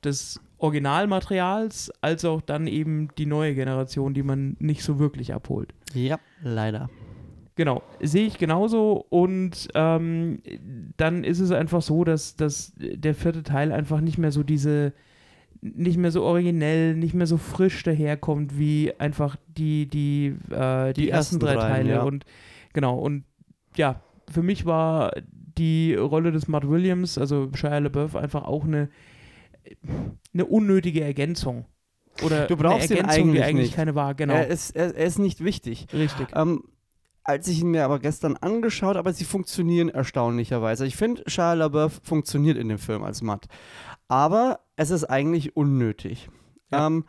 [0.02, 5.72] des Originalmaterials als auch dann eben die neue Generation, die man nicht so wirklich abholt.
[5.94, 6.90] Ja, leider.
[7.54, 10.40] Genau, sehe ich genauso und ähm,
[10.96, 14.94] dann ist es einfach so, dass, dass der vierte Teil einfach nicht mehr so diese,
[15.60, 21.02] nicht mehr so originell, nicht mehr so frisch daherkommt wie einfach die, die, äh, die,
[21.02, 22.02] Die ersten ersten drei dreien, Teile ja.
[22.02, 22.24] und
[22.72, 23.24] genau und
[23.76, 25.12] ja, für mich war
[25.58, 28.88] die Rolle des Matt Williams, also Shia LaBeouf, einfach auch eine,
[30.32, 31.66] eine unnötige Ergänzung.
[32.24, 33.76] Oder Du brauchst eine ihn Ergänzung, die eigentlich eigentlich nicht.
[33.76, 34.34] keine war, genau.
[34.34, 35.86] Er, ist, er, er ist nicht wichtig.
[35.92, 36.28] Richtig.
[36.34, 36.64] Ähm,
[37.24, 40.86] als ich ihn mir aber gestern angeschaut, aber sie funktionieren erstaunlicherweise.
[40.86, 43.46] Ich finde, Shia LaBeouf funktioniert in dem Film als Matt.
[44.08, 46.28] Aber es ist eigentlich unnötig.
[46.70, 46.86] Ja.
[46.86, 47.04] Ähm,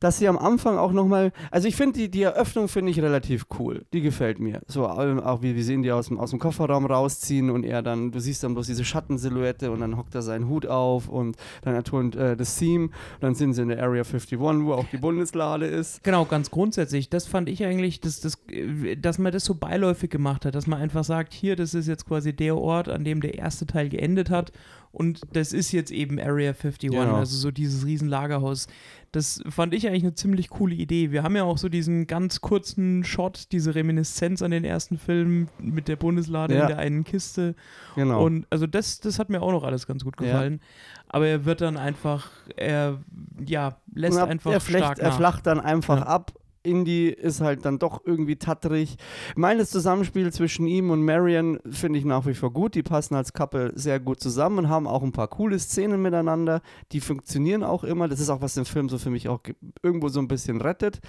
[0.00, 3.46] dass sie am Anfang auch nochmal, also ich finde die, die Eröffnung finde ich relativ
[3.58, 3.84] cool.
[3.92, 4.62] Die gefällt mir.
[4.66, 7.82] So ähm, auch wie wir sehen die aus dem, aus dem Kofferraum rausziehen und er
[7.82, 11.36] dann, du siehst dann bloß diese Schattensilhouette und dann hockt er seinen Hut auf und
[11.62, 12.86] dann ertönt äh, das Theme.
[12.86, 16.02] Und dann sind sie in der Area 51, wo auch die Bundeslade ist.
[16.02, 17.10] Genau, ganz grundsätzlich.
[17.10, 20.66] Das fand ich eigentlich, dass, das, äh, dass man das so beiläufig gemacht hat, dass
[20.66, 23.90] man einfach sagt, hier, das ist jetzt quasi der Ort, an dem der erste Teil
[23.90, 24.50] geendet hat
[24.92, 27.14] und das ist jetzt eben Area 51, Genau.
[27.16, 28.66] also so dieses Riesenlagerhaus.
[29.12, 31.10] Das fand ich eigentlich eine ziemlich coole Idee.
[31.10, 35.48] Wir haben ja auch so diesen ganz kurzen Shot, diese Reminiszenz an den ersten Film
[35.58, 36.62] mit der Bundeslade Ja.
[36.62, 37.56] in der einen Kiste.
[37.96, 38.24] Genau.
[38.24, 40.26] Und also das, das hat mir auch noch alles ganz gut Ja.
[40.26, 40.60] gefallen.
[41.08, 42.98] Aber er wird dann einfach, er
[43.44, 45.16] ja, lässt Und einfach er, flecht, stark er nach.
[45.16, 46.06] flacht dann einfach Ja.
[46.06, 46.32] ab.
[46.62, 48.96] Indy ist halt dann doch irgendwie tattrig.
[49.36, 52.74] Meines Zusammenspiel zwischen ihm und Marion finde ich nach wie vor gut.
[52.74, 56.60] Die passen als Couple sehr gut zusammen und haben auch ein paar coole Szenen miteinander.
[56.92, 58.08] Die funktionieren auch immer.
[58.08, 60.60] Das ist auch, was den Film so für mich auch ge- irgendwo so ein bisschen
[60.60, 61.00] rettet.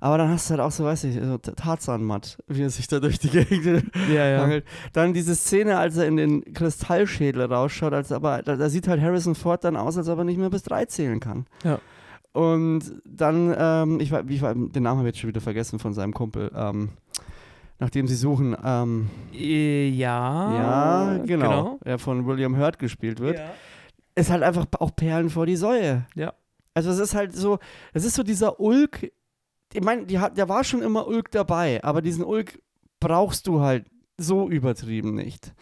[0.00, 3.00] Aber dann hast du halt auch so, weiß ich, so Tarzan-Matt, wie er sich da
[3.00, 4.40] durch die Gegend ja, ja.
[4.42, 4.64] hangelt.
[4.92, 9.00] Dann diese Szene, als er in den Kristallschädel rausschaut, als aber, da, da sieht halt
[9.00, 11.46] Harrison Ford dann aus, als ob er nicht mehr bis drei zählen kann.
[11.64, 11.80] Ja.
[12.38, 15.80] Und dann, ähm, ich, war, ich war, den Namen habe ich jetzt schon wieder vergessen
[15.80, 16.90] von seinem Kumpel, ähm,
[17.80, 20.54] nachdem sie suchen, ähm, Äh, ja.
[21.16, 23.50] ja, genau, der von William Hurt gespielt wird, Ja.
[24.14, 26.06] ist halt einfach auch Perlen vor die Säue.
[26.14, 26.32] Ja.
[26.74, 27.58] Also es ist halt so,
[27.92, 29.10] es ist so dieser Ulk,
[29.72, 32.62] ich meine, der war schon immer Ulk dabei, aber diesen Ulk
[33.00, 35.52] brauchst du halt so übertrieben nicht.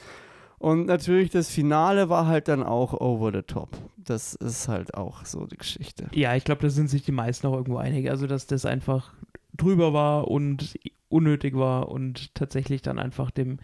[0.58, 3.70] Und natürlich das Finale war halt dann auch over the top.
[3.96, 6.06] Das ist halt auch so die Geschichte.
[6.12, 8.10] Ja, ich glaube, da sind sich die meisten auch irgendwo einig.
[8.10, 9.12] Also, dass das einfach
[9.54, 13.58] drüber war und unnötig war und tatsächlich dann einfach dem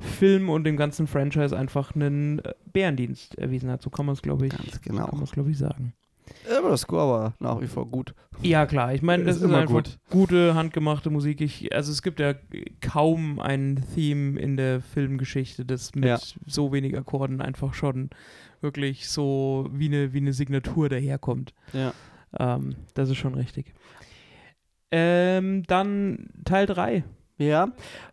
[0.00, 2.40] Film und dem ganzen Franchise einfach einen
[2.72, 3.82] Bärendienst erwiesen hat.
[3.82, 5.08] So kann man es, glaube ich, Ganz kann genau.
[5.12, 5.92] man es, glaube ich, sagen.
[6.56, 8.14] Aber der Score war nach wie vor gut.
[8.42, 8.94] Ja, klar.
[8.94, 9.98] Ich meine, das Ist ist, immer einfach gut.
[10.10, 11.40] gute, handgemachte Musik.
[11.40, 12.34] Ich, also es gibt ja
[12.80, 16.18] kaum ein Theme in der Filmgeschichte, das mit Ja.
[16.46, 18.10] so wenig Akkorden einfach schon
[18.60, 21.54] wirklich so wie eine, wie eine Signatur daherkommt.
[21.72, 21.92] Ja.
[22.38, 23.74] Ähm, das ist schon richtig.
[24.90, 27.04] Ähm, dann Teil 3.
[27.38, 27.68] Ja,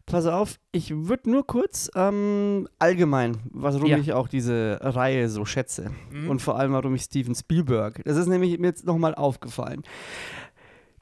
[0.05, 3.97] pass auf, ich würde nur kurz ähm, allgemein, warum Ja.
[3.97, 6.29] ich auch diese Reihe so schätze Mhm.
[6.29, 9.83] und vor allem, warum ich Steven Spielberg, das ist nämlich mir jetzt nochmal aufgefallen.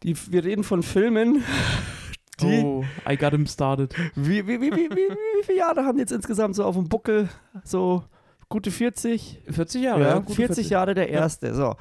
[0.04, 1.44] Die, wir reden von Filmen,
[2.42, 3.94] die, Oh, I got him started.
[4.16, 6.90] wie, wie, wie, wie, wie, wie viele Jahre haben die jetzt insgesamt so auf dem
[6.90, 7.28] Buckel?
[7.64, 8.04] So
[8.50, 9.42] gute 40?
[9.50, 10.22] 40 Jahre, Ja, ja.
[10.22, 11.54] 40, gute Jahre der erste.
[11.56, 11.76] So.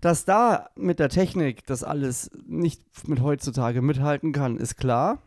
[0.00, 5.18] Dass da mit der Technik das alles nicht mit heutzutage mithalten kann, ist klar.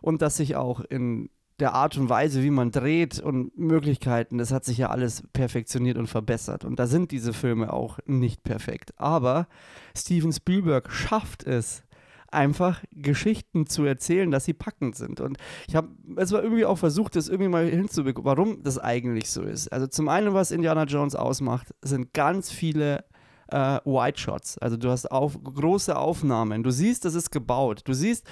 [0.00, 4.52] Und dass sich auch in der Art und Weise, wie man dreht und Möglichkeiten, das
[4.52, 6.64] hat sich ja alles perfektioniert und verbessert.
[6.64, 8.92] Und da sind diese Filme auch nicht perfekt.
[8.96, 9.48] Aber
[9.96, 11.82] Steven Spielberg schafft es,
[12.30, 15.20] einfach Geschichten zu erzählen, dass sie packend sind.
[15.20, 19.30] Und ich habe es war irgendwie auch versucht, das irgendwie mal hinzubekommen, warum das eigentlich
[19.30, 19.72] so ist.
[19.72, 23.04] Also zum einen, was Indiana Jones ausmacht, sind ganz viele
[23.48, 24.58] äh, White Shots.
[24.58, 26.62] Also du hast auf, große Aufnahmen.
[26.62, 27.82] Du siehst, das ist gebaut.
[27.84, 28.26] Du siehst,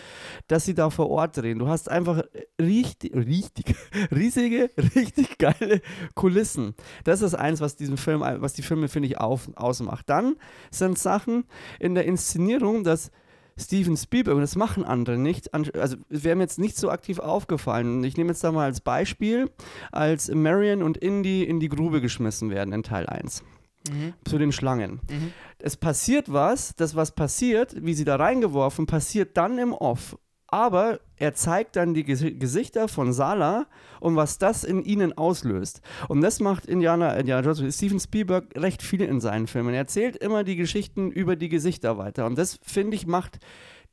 [0.49, 1.59] dass sie da vor Ort drehen.
[1.59, 2.23] Du hast einfach
[2.61, 3.75] richtig, richtig,
[4.15, 5.81] riesige, richtig geile
[6.15, 6.75] Kulissen.
[7.05, 10.09] Das ist eins, was diesen Film, was die Filme, finde ich, auf, ausmacht.
[10.09, 10.37] Dann
[10.71, 11.45] sind Sachen
[11.81, 13.11] in der Inszenierung, dass
[13.59, 18.05] Steven Spielberg, und das machen andere nicht, also wäre mir jetzt nicht so aktiv aufgefallen.
[18.05, 19.51] Ich nehme jetzt da mal als Beispiel,
[19.93, 23.43] als Marion und Indy in die Grube geschmissen werden in Teil 1
[23.91, 24.15] Mhm.
[24.25, 25.01] zu den Schlangen.
[25.11, 25.33] Mhm.
[25.59, 30.19] Es passiert was, das was passiert, wie sie da reingeworfen, passiert dann im Off.
[30.49, 33.67] Aber er zeigt dann die Ges Gesichter von Sala
[34.01, 35.81] und was das in ihnen auslöst.
[36.09, 39.75] Und das macht Indiana, Indiana Jones, Steven Spielberg recht viel in seinen Filmen.
[39.75, 42.27] Er erzählt immer die Geschichten über die Gesichter weiter.
[42.27, 43.41] Und das, finde ich, macht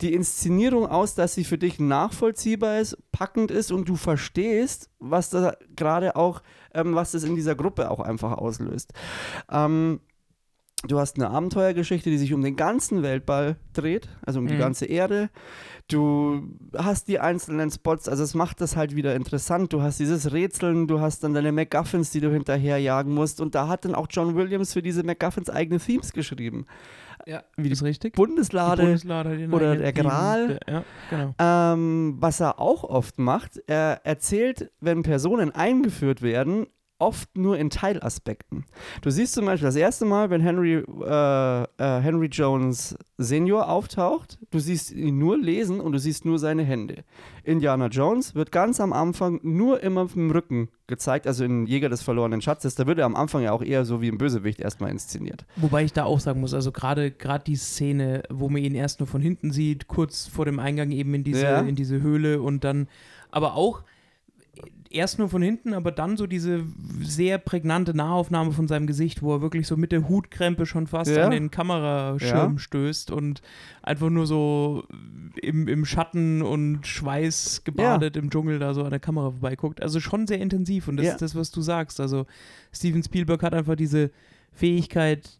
[0.00, 5.30] die Inszenierung aus, dass sie für dich nachvollziehbar ist, packend ist und du verstehst, was
[5.30, 6.42] da gerade auch,
[6.74, 8.92] ähm, was das in dieser Gruppe auch einfach auslöst.
[9.50, 10.00] Ähm,
[10.86, 14.58] du hast eine Abenteuergeschichte, die sich um den ganzen Weltball dreht, also um die Mhm.
[14.58, 15.30] ganze Erde.
[15.88, 16.42] Du
[16.76, 19.72] hast die einzelnen Spots, also es macht das halt wieder interessant.
[19.72, 23.40] Du hast dieses Rätseln, du hast dann deine MacGuffins, die du hinterherjagen musst.
[23.40, 26.64] Und da hat dann auch John Williams für diese MacGuffins eigene Themes geschrieben.
[27.26, 28.14] Ja, Wie die ist richtig.
[28.14, 28.82] Bundeslade.
[28.82, 29.92] Die Bundeslade oder der.
[29.92, 30.58] Gral.
[30.66, 31.34] Ja, genau.
[31.38, 36.66] Ähm, was er auch oft macht, er erzählt, wenn Personen eingeführt werden,
[36.98, 38.64] oft nur in Teilaspekten.
[39.02, 41.66] Du siehst zum Beispiel das erste Mal, wenn Henry, äh, äh,
[42.00, 47.04] Henry Jones Senior auftaucht, du siehst ihn nur lesen und du siehst nur seine Hände.
[47.42, 52.02] Indiana Jones wird ganz am Anfang nur immer vom Rücken gezeigt, also in Jäger des
[52.02, 52.74] verlorenen Schatzes.
[52.74, 55.44] Da wird er am Anfang ja auch eher so wie ein Bösewicht erstmal inszeniert.
[55.56, 59.00] Wobei ich da auch sagen muss, also gerade gerade die Szene, wo man ihn erst
[59.00, 61.60] nur von hinten sieht, kurz vor dem Eingang eben in diese, Ja.
[61.60, 62.88] in diese Höhle und dann,
[63.30, 63.82] aber auch
[64.90, 66.64] erst nur von hinten, aber dann so diese
[67.02, 71.10] sehr prägnante Nahaufnahme von seinem Gesicht, wo er wirklich so mit der Hutkrempe schon fast
[71.10, 71.24] Ja.
[71.24, 72.58] an den Kameraschirm Ja.
[72.58, 73.42] stößt und
[73.82, 74.84] einfach nur so
[75.42, 79.82] im, im Schatten und Schweiß gebadet im Dschungel da so an der Kamera vorbeiguckt.
[79.82, 81.12] Also schon sehr intensiv und das Ja.
[81.14, 81.98] ist das, was du sagst.
[82.00, 82.26] Also
[82.72, 84.10] Steven Spielberg hat einfach diese
[84.52, 85.38] Fähigkeit,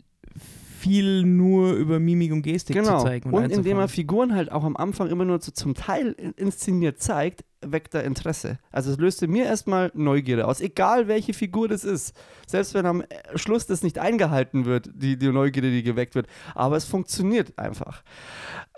[0.85, 2.99] viel nur über Mimik und Gestik Genau.
[2.99, 3.31] zu zeigen.
[3.33, 3.88] Und, indem er.
[3.88, 8.05] Figuren halt auch am Anfang immer nur zu, zum Teil in- inszeniert zeigt, weckt er
[8.05, 8.59] Interesse.
[8.70, 12.14] Also es löste mir erstmal Neugierde aus, egal welche Figur das ist.
[12.47, 16.27] Selbst wenn am äh, Schluss das nicht eingehalten wird, die, die Neugierde, die geweckt wird.
[16.55, 18.03] Aber es funktioniert einfach.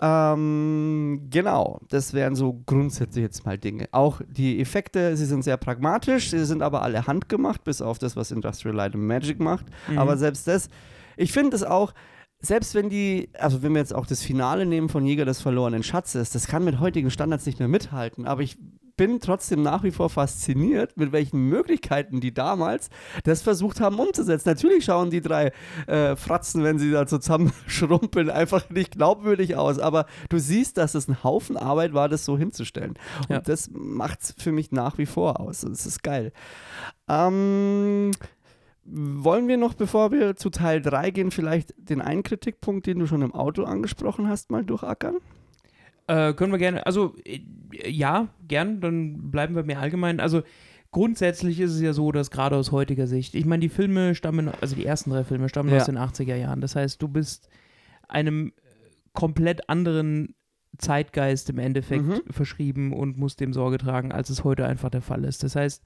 [0.01, 3.89] Ähm, genau, das wären so grundsätzlich jetzt mal Dinge.
[3.91, 8.15] Auch die Effekte, sie sind sehr pragmatisch, sie sind aber alle handgemacht, bis auf das,
[8.15, 9.65] was Industrial Light and Magic macht.
[9.89, 9.97] Mhm.
[9.97, 10.69] Aber selbst das,
[11.17, 11.93] ich finde es auch,
[12.39, 15.83] selbst wenn die, also wenn wir jetzt auch das Finale nehmen von Jäger des verlorenen
[15.83, 18.57] Schatzes, das kann mit heutigen Standards nicht mehr mithalten, aber ich
[18.97, 22.89] bin trotzdem nach wie vor fasziniert, mit welchen Möglichkeiten die damals
[23.23, 24.49] das versucht haben umzusetzen.
[24.49, 25.51] Natürlich schauen die drei
[25.85, 31.07] äh, Fratzen, wenn sie da zusammenschrumpeln, einfach nicht glaubwürdig aus, aber du siehst, dass es
[31.07, 32.95] ein Haufen Arbeit war, das so hinzustellen.
[33.29, 33.37] Ja.
[33.37, 35.61] Und das macht es für mich nach wie vor aus.
[35.61, 36.33] Das ist geil.
[37.07, 38.11] Ähm,
[38.89, 43.05] wollen wir noch, bevor wir zu Teil 3 gehen, vielleicht den einen Kritikpunkt, den du
[43.07, 45.17] schon im Auto angesprochen hast, mal durchackern?
[46.07, 47.41] Äh, können wir gerne, also äh,
[47.89, 50.21] ja, gern, dann bleiben wir mehr allgemein.
[50.21, 50.41] Also
[50.91, 54.49] grundsätzlich ist es ja so, dass gerade aus heutiger Sicht, ich meine, die Filme stammen,
[54.61, 55.77] also die ersten drei Filme stammen Ja.
[55.77, 56.61] aus den 80er Jahren.
[56.61, 57.49] Das heißt, du bist
[58.07, 58.53] einem
[59.13, 60.33] komplett anderen
[60.77, 62.21] Zeitgeist im Endeffekt Mhm.
[62.29, 65.43] verschrieben und musst dem Sorge tragen, als es heute einfach der Fall ist.
[65.43, 65.83] Das heißt,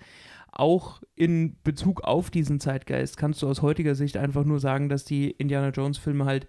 [0.51, 5.05] auch in Bezug auf diesen Zeitgeist kannst du aus heutiger Sicht einfach nur sagen, dass
[5.05, 6.45] die Indiana Jones Filme halt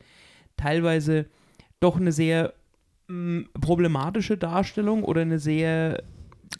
[0.56, 1.26] teilweise
[1.80, 2.52] doch eine sehr
[3.08, 6.02] mh, problematische Darstellung oder eine sehr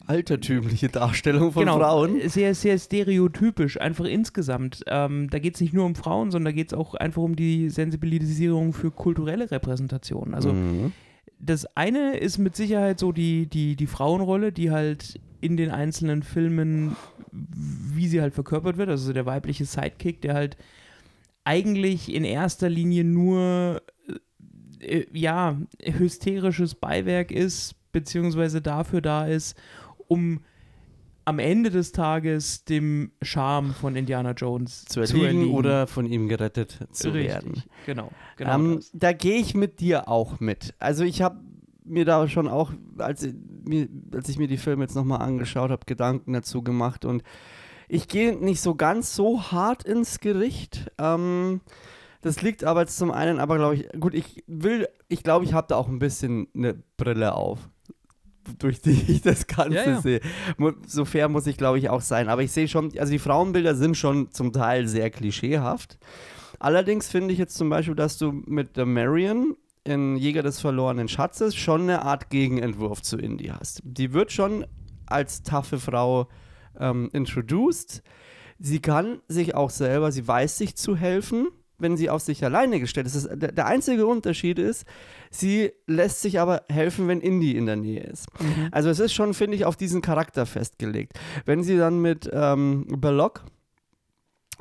[0.07, 2.19] Altertümliche Darstellung von genau, Frauen.
[2.27, 4.83] sehr, sehr stereotypisch, einfach insgesamt.
[4.87, 7.35] Ähm, da geht es nicht nur um Frauen, sondern da geht es auch einfach um
[7.35, 10.33] die Sensibilisierung für kulturelle Repräsentationen.
[10.33, 10.91] Also Mhm.
[11.39, 16.23] Das eine ist mit Sicherheit so die, die, die Frauenrolle, die halt in den einzelnen
[16.23, 16.95] Filmen,
[17.31, 20.57] wie sie halt verkörpert wird, also der weibliche Sidekick, der halt
[21.43, 23.81] eigentlich in erster Linie nur
[24.79, 29.57] äh, ja, hysterisches Beiwerk ist, beziehungsweise dafür da ist,
[30.07, 30.41] um
[31.25, 36.79] am Ende des Tages dem Charme von Indiana Jones zu erliegen, oder von ihm gerettet
[36.91, 37.63] zu Richtig, werden.
[37.85, 38.55] Genau, genau.
[38.55, 40.73] Ähm, da gehe ich mit dir auch mit.
[40.79, 41.39] Also ich habe
[41.85, 43.27] mir da schon auch, als,
[43.65, 47.23] mir, als ich mir die Filme jetzt nochmal angeschaut habe, Gedanken dazu gemacht und
[47.89, 50.91] ich gehe nicht so ganz so hart ins Gericht.
[50.97, 51.61] Ähm,
[52.21, 55.67] das liegt aber zum einen, aber glaube ich, gut, ich will, ich glaube, ich habe
[55.67, 57.69] da auch ein bisschen eine Brille auf,
[58.59, 60.01] durch die ich das Ganze Ja, ja.
[60.01, 60.21] sehe.
[60.87, 62.29] So fair muss ich, glaube ich, auch sein.
[62.29, 65.97] Aber ich sehe schon, also die Frauenbilder sind schon zum Teil sehr klischeehaft.
[66.59, 71.07] Allerdings finde ich jetzt zum Beispiel, dass du mit der Marion in Jäger des verlorenen
[71.09, 73.81] Schatzes schon eine Art Gegenentwurf zu Indy hast.
[73.83, 74.65] Die wird schon
[75.05, 76.29] als taffe Frau
[76.79, 78.01] ähm, introduced.
[78.59, 82.79] Sie kann sich auch selber, sie weiß sich zu helfen, wenn sie auf sich alleine
[82.79, 83.15] gestellt ist.
[83.15, 84.85] Das der, einzige Unterschied ist,
[85.31, 88.27] sie lässt sich aber helfen, wenn Indy in der Nähe ist.
[88.71, 91.13] Also es ist schon, finde ich, auf diesen Charakter festgelegt.
[91.45, 93.43] Wenn sie dann mit ähm, Belloc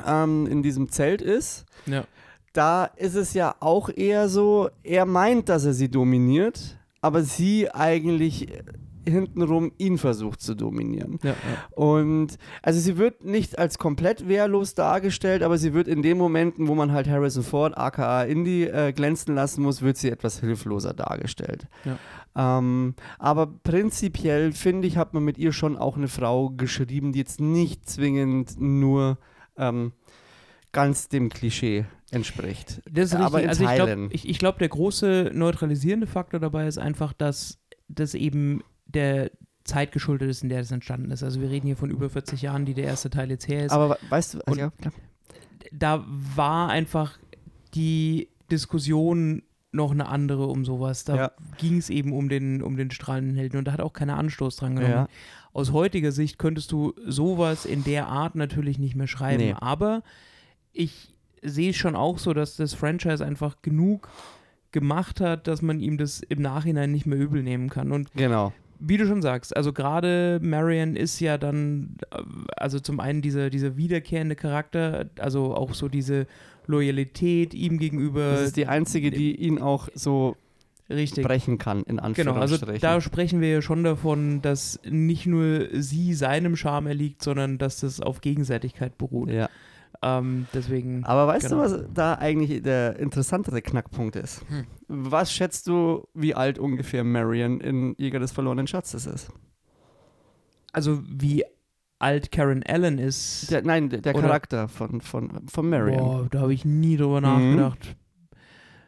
[0.06, 2.04] ähm, in diesem Zelt ist, Ja.
[2.52, 7.70] da ist es ja auch eher so, er meint, dass er sie dominiert, aber sie
[7.70, 8.62] eigentlich äh,
[9.08, 11.18] hintenrum ihn versucht zu dominieren.
[11.22, 11.36] Ja, ja.
[11.76, 16.68] Und also sie wird nicht als komplett wehrlos dargestellt, aber sie wird in den Momenten,
[16.68, 20.94] wo man halt Harrison Ford, aka Indy, äh, glänzen lassen muss, wird sie etwas hilfloser
[20.94, 21.66] dargestellt.
[22.34, 27.18] Ähm, aber prinzipiell finde ich, hat man mit ihr schon auch eine Frau geschrieben, die
[27.18, 29.18] jetzt nicht zwingend nur
[29.56, 29.92] ähm,
[30.72, 32.82] ganz dem Klischee entspricht.
[32.90, 33.26] Das ist richtig.
[33.26, 33.98] aber in also ich Teilen.
[34.00, 38.62] glaube, ich, ich glaub, der große neutralisierende Faktor dabei ist einfach, dass das eben
[38.94, 39.30] der
[39.64, 41.22] Zeit geschuldet ist, in der das entstanden ist.
[41.22, 43.72] Also wir reden hier von über 40 Jahren, die der erste Teil jetzt her ist.
[43.72, 44.72] aber we- weißt du, Und- ja,
[45.72, 47.18] da war einfach
[47.74, 49.42] die Diskussion
[49.74, 51.04] noch eine andere um sowas.
[51.04, 51.30] Da Ja.
[51.58, 54.56] ging es eben um den, um den strahlenden Helden und da hat auch keiner Anstoß
[54.56, 54.92] dran genommen.
[54.92, 55.08] Ja.
[55.54, 59.42] Aus heutiger Sicht könntest du sowas in der Art natürlich nicht mehr schreiben.
[59.42, 59.54] Nee.
[59.58, 60.02] Aber
[60.72, 64.08] ich sehe es schon auch so, dass das Franchise einfach genug
[64.72, 67.92] gemacht hat, dass man ihm das im Nachhinein nicht mehr übel nehmen kann.
[67.92, 68.52] Und Genau.
[68.84, 71.96] Wie du schon sagst, also gerade Marion ist ja dann,
[72.56, 76.26] also zum einen dieser, dieser wiederkehrende Charakter, also auch so diese
[76.66, 78.32] Loyalität ihm gegenüber.
[78.32, 80.36] Das ist die einzige, die ihn auch so
[80.90, 81.24] richtig.
[81.24, 82.80] brechen kann, in Genau, also Anführungsstrichen.
[82.80, 87.80] da sprechen wir ja schon davon, dass nicht nur sie seinem Charme erliegt, sondern dass
[87.80, 89.30] das auf Gegenseitigkeit beruht.
[89.30, 89.48] ja.
[90.00, 91.04] Ähm, deswegen.
[91.04, 91.64] Aber weißt Genau.
[91.64, 94.44] du, was da eigentlich der interessantere Knackpunkt ist?
[94.48, 94.66] Hm.
[94.88, 99.28] Was schätzt du, wie alt ungefähr Marion in Jäger des verlorenen Schatzes ist?
[100.72, 101.44] Also wie
[101.98, 103.50] alt Karen Allen ist.
[103.50, 105.98] Der, nein, der, der Oder- Charakter von, von, von Marion.
[105.98, 107.56] Boah, da habe ich nie drüber Mhm.
[107.56, 107.96] nachgedacht.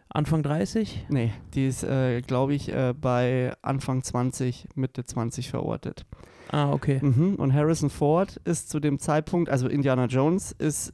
[0.08, 1.06] Anfang 30?
[1.08, 6.06] Nee, die ist, äh, glaube ich, äh, bei Anfang 20, Mitte 20 verortet.
[6.50, 6.98] Ah, okay.
[7.02, 7.37] Mhm.
[7.37, 10.92] Und Harrison Ford ist zu dem Zeitpunkt, also Indiana Jones ist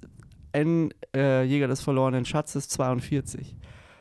[0.53, 3.57] in äh, Jäger des verlorenen Schatzes 42.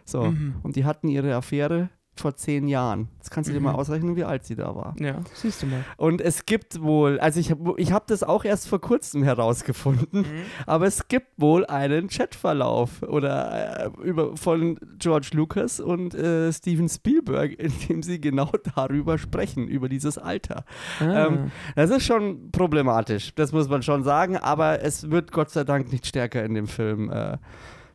[0.05, 0.23] So.
[0.23, 0.55] Mhm.
[0.63, 3.07] Und die hatten ihre Affäre vor zehn Jahren.
[3.17, 3.65] Jetzt kannst du dir Mhm.
[3.65, 4.95] mal ausrechnen, wie alt sie da war.
[4.99, 5.83] Ja, siehst du mal.
[5.97, 10.21] Und es gibt wohl, also ich habe ich hab das auch erst vor kurzem herausgefunden,
[10.21, 10.25] Mhm.
[10.65, 16.89] aber es gibt wohl einen Chatverlauf oder äh, über, von George Lucas und äh, Steven
[16.89, 20.63] Spielberg, in dem sie genau darüber sprechen, über dieses Alter.
[20.99, 21.27] Ah.
[21.27, 25.63] Ähm, Das ist schon problematisch, das muss man schon sagen, aber es wird Gott sei
[25.63, 27.37] Dank nicht stärker in dem Film äh,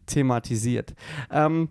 [0.07, 0.95] thematisiert.
[1.31, 1.69] Ähm,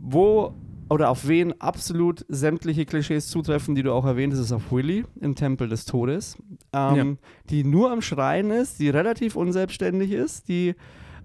[0.00, 0.54] wo
[0.92, 5.04] oder auf wen absolut sämtliche Klischees zutreffen, die du auch erwähnt hast, ist auf Willy
[5.20, 6.36] im Tempel des Todes,
[6.72, 7.04] ähm, Ja.
[7.50, 10.74] die nur am Schreien ist, die relativ unselbstständig ist, die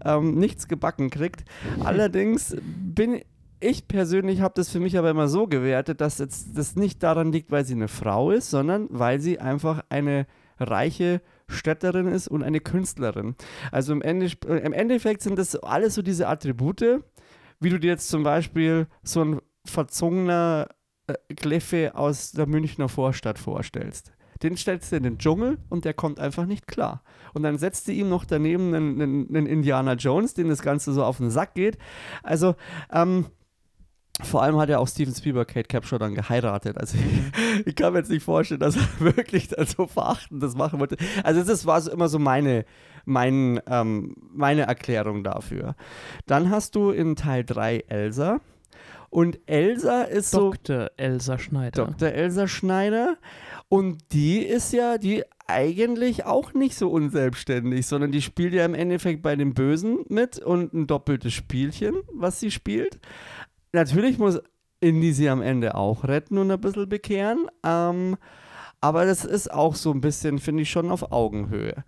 [0.06, 1.43] ähm, nichts gebacken kriegt.
[1.84, 3.21] Allerdings bin
[3.60, 7.32] ich persönlich habe das für mich aber immer so gewertet, dass jetzt das nicht daran
[7.32, 10.27] liegt, weil sie eine Frau ist, sondern weil sie einfach eine
[10.60, 13.36] reiche Städterin ist und eine Künstlerin.
[13.71, 17.01] Also im, Ende, im Endeffekt sind das alles so diese Attribute,
[17.60, 20.69] wie du dir jetzt zum Beispiel so ein verzogener
[21.08, 24.13] äh, Kleffe aus der Münchner Vorstadt vorstellst.
[24.43, 27.01] Den stellst du in den Dschungel und der kommt einfach nicht klar.
[27.34, 30.93] Und dann setzt du ihm noch daneben einen, einen, einen Indiana Jones, dem das Ganze
[30.93, 31.77] so auf den Sack geht.
[32.21, 32.56] Also,
[32.91, 33.27] ähm,
[34.21, 36.77] vor allem hat ja auch Steven Spielberg Kate Capshaw dann geheiratet.
[36.77, 40.80] Also ich, ich kann mir jetzt nicht vorstellen, dass er wirklich dann so verachtendes machen
[40.80, 40.97] wollte.
[41.23, 42.65] Also das war so immer so meine,
[43.06, 45.76] mein, ähm, meine Erklärung dafür.
[46.26, 48.41] Dann hast du in Teil 3 Elsa
[49.10, 50.91] Und Elsa ist so Dr.
[50.97, 51.86] Elsa Schneider.
[51.86, 52.10] Dr.
[52.10, 53.18] Elsa Schneider.
[53.70, 58.74] Und die ist ja, die eigentlich auch nicht so unselbstständig, sondern die spielt ja im
[58.74, 62.99] Endeffekt bei den Bösen mit und ein doppeltes Spielchen, was sie spielt.
[63.72, 64.41] Natürlich muss
[64.80, 67.47] Indy sie am Ende auch retten und ein bisschen bekehren.
[67.64, 68.18] Ähm,
[68.82, 71.84] aber das ist auch so ein bisschen, finde ich, schon auf Augenhöhe.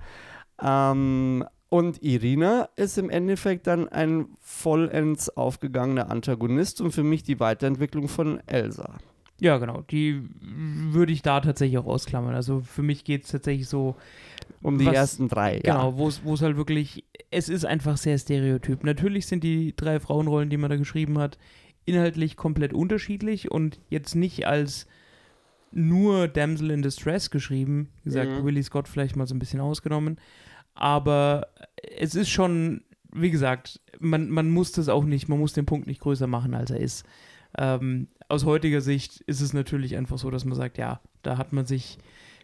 [0.62, 7.40] Ähm, und Irina ist im Endeffekt dann ein vollends aufgegangener Antagonist und für mich die
[7.40, 8.98] Weiterentwicklung von Elsa.
[9.40, 9.84] Ja, genau.
[9.90, 12.36] Die würde ich da tatsächlich auch ausklammern.
[12.36, 13.96] Also für mich geht es tatsächlich so.
[14.62, 15.98] Um die Was- ersten drei, Genau, ja.
[15.98, 18.84] wo es wo es halt wirklich, es ist einfach sehr stereotyp.
[18.84, 21.38] Natürlich sind die drei Frauenrollen, die man da geschrieben hat,
[21.86, 24.86] inhaltlich komplett unterschiedlich und jetzt nicht als
[25.72, 27.90] nur Damsel in Distress geschrieben.
[28.04, 28.44] Wie gesagt, Mhm.
[28.46, 30.18] Willie Scott vielleicht mal so ein bisschen ausgenommen.
[30.80, 31.48] Aber
[31.98, 32.82] es ist schon,
[33.14, 36.54] wie gesagt, man, man muss das auch nicht, man muss den Punkt nicht größer machen,
[36.54, 37.06] als er ist.
[37.58, 41.52] Ähm, aus heutiger Sicht ist es natürlich einfach so, dass man sagt, ja, da hat
[41.52, 41.98] man sich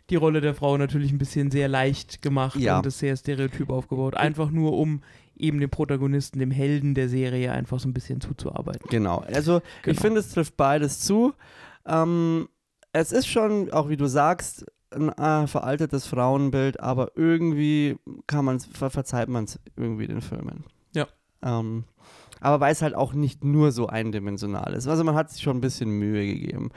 [0.09, 2.77] die Rolle der Frau natürlich ein bisschen sehr leicht gemacht Ja.
[2.77, 4.15] und das sehr stereotyp aufgebaut.
[4.15, 5.01] Einfach nur, um
[5.37, 8.87] eben dem Protagonisten, dem Helden der Serie einfach so ein bisschen zuzuarbeiten.
[8.89, 9.19] Genau.
[9.19, 10.01] Also ich Genau.
[10.01, 11.33] finde, es trifft beides zu.
[11.85, 12.49] Ähm,
[12.93, 14.65] es ist schon, auch wie du sagst,
[14.95, 20.63] ein äh, veraltetes Frauenbild, aber irgendwie kann man ver verzeiht man es irgendwie den Filmen.
[20.93, 21.07] Ja.
[21.43, 21.85] Ähm,
[22.39, 24.87] aber weil es halt auch nicht nur so eindimensional ist.
[24.87, 26.71] Also man hat sich schon ein bisschen Mühe gegeben.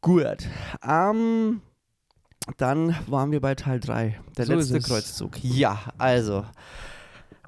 [0.00, 0.48] Gut.
[0.86, 1.62] Ähm,
[2.56, 4.80] dann waren wir bei Teil 3, der So letzte.
[4.80, 5.42] Kreuzzug.
[5.42, 6.44] Ja, also,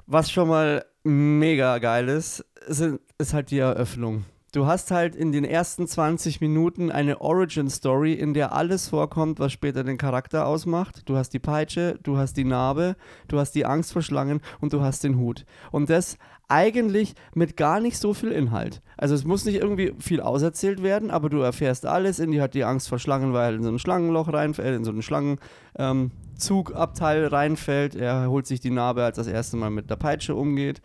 [0.07, 4.25] was schon mal mega geil ist, sind, ist halt die Eröffnung.
[4.55, 9.51] Du hast halt in den ersten 20 Minuten eine Origin-Story, in der alles vorkommt, was
[9.51, 11.01] später den Charakter ausmacht.
[11.09, 12.95] Du hast die Peitsche, du hast die Narbe,
[13.27, 15.43] du hast die Angst vor Schlangen und du hast den Hut.
[15.73, 18.81] Und das eigentlich mit gar nicht so viel Inhalt.
[18.95, 22.19] Also es muss nicht irgendwie viel auserzählt werden, aber du erfährst alles.
[22.19, 24.91] Indy hat die Angst vor Schlangen, weil er in so ein Schlangenloch reinfällt, in so
[24.91, 27.95] einen Schlangenzugabteil reinfällt.
[27.95, 30.81] Er holt sich die Narbe, als das erste Mal mit der Peitsche umgeht.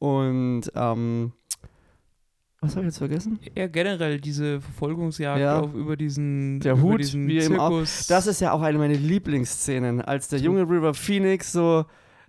[0.00, 1.30] Und ähm,
[2.60, 3.38] was habe ich jetzt vergessen?
[3.54, 5.60] Ja, generell diese Verfolgungsjagd Ja.
[5.60, 8.06] auf, über diesen, Der über Hut, diesen wie eben auch- Zirkus.
[8.08, 11.84] Das ist ja auch eine meiner Lieblingsszenen, als der junge River Phoenix so,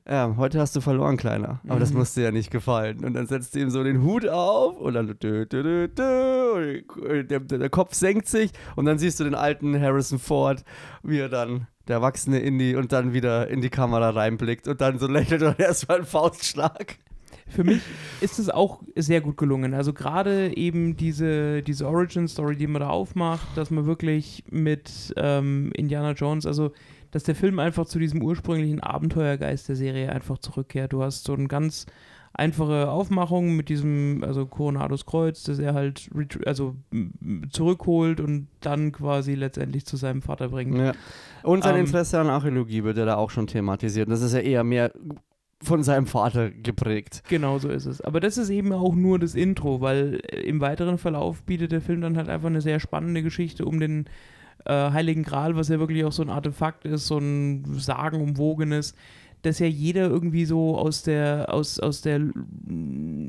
[0.10, 1.60] ja, heute hast du verloren, Kleiner.
[1.68, 1.98] Aber das Mhm.
[2.00, 3.04] musste ja nicht gefallen.
[3.04, 7.30] Und dann setzt sie ihm so den Hut auf und dann dö, dö, dö, und
[7.32, 10.64] der, der, Kopf senkt sich und dann siehst du den alten Harrison Ford,
[11.04, 15.00] wie er dann, der erwachsene Indy, und dann wieder in die Kamera reinblickt und dann
[15.00, 16.98] so lächelt und erstmal einen Faustschlag.
[17.50, 17.82] Für mich
[18.22, 19.74] ist es auch sehr gut gelungen.
[19.74, 25.72] Also gerade eben diese, diese Origin-Story, die man da aufmacht, dass man wirklich mit ähm,
[25.74, 26.72] Indiana Jones, also
[27.12, 30.94] dass der Film einfach zu diesem ursprünglichen Abenteuergeist der Serie einfach zurückkehrt.
[30.94, 31.86] Du hast so eine ganz
[32.34, 36.10] einfache Aufmachung mit diesem, also Coronados Kreuz, das er halt
[36.46, 36.76] also
[37.50, 40.78] zurückholt und dann quasi letztendlich zu seinem Vater bringt.
[40.78, 40.92] Ja.
[41.44, 44.08] Und sein Ähm, Interesse an Archäologie wird ja da auch schon thematisiert.
[44.08, 44.92] Und das ist ja eher mehr
[45.64, 47.24] von seinem Vater geprägt.
[47.30, 48.02] Genau so ist es.
[48.02, 51.82] Aber das ist eben auch nur das Intro, weil äh, im weiteren Verlauf bietet der
[51.82, 54.06] Film dann halt einfach eine sehr spannende Geschichte um den
[54.66, 58.94] äh, Heiligen Gral, was ja wirklich auch so ein Artefakt ist, so ein sagenumwogenes,
[59.42, 62.22] das ja jeder irgendwie so aus der, aus, aus der,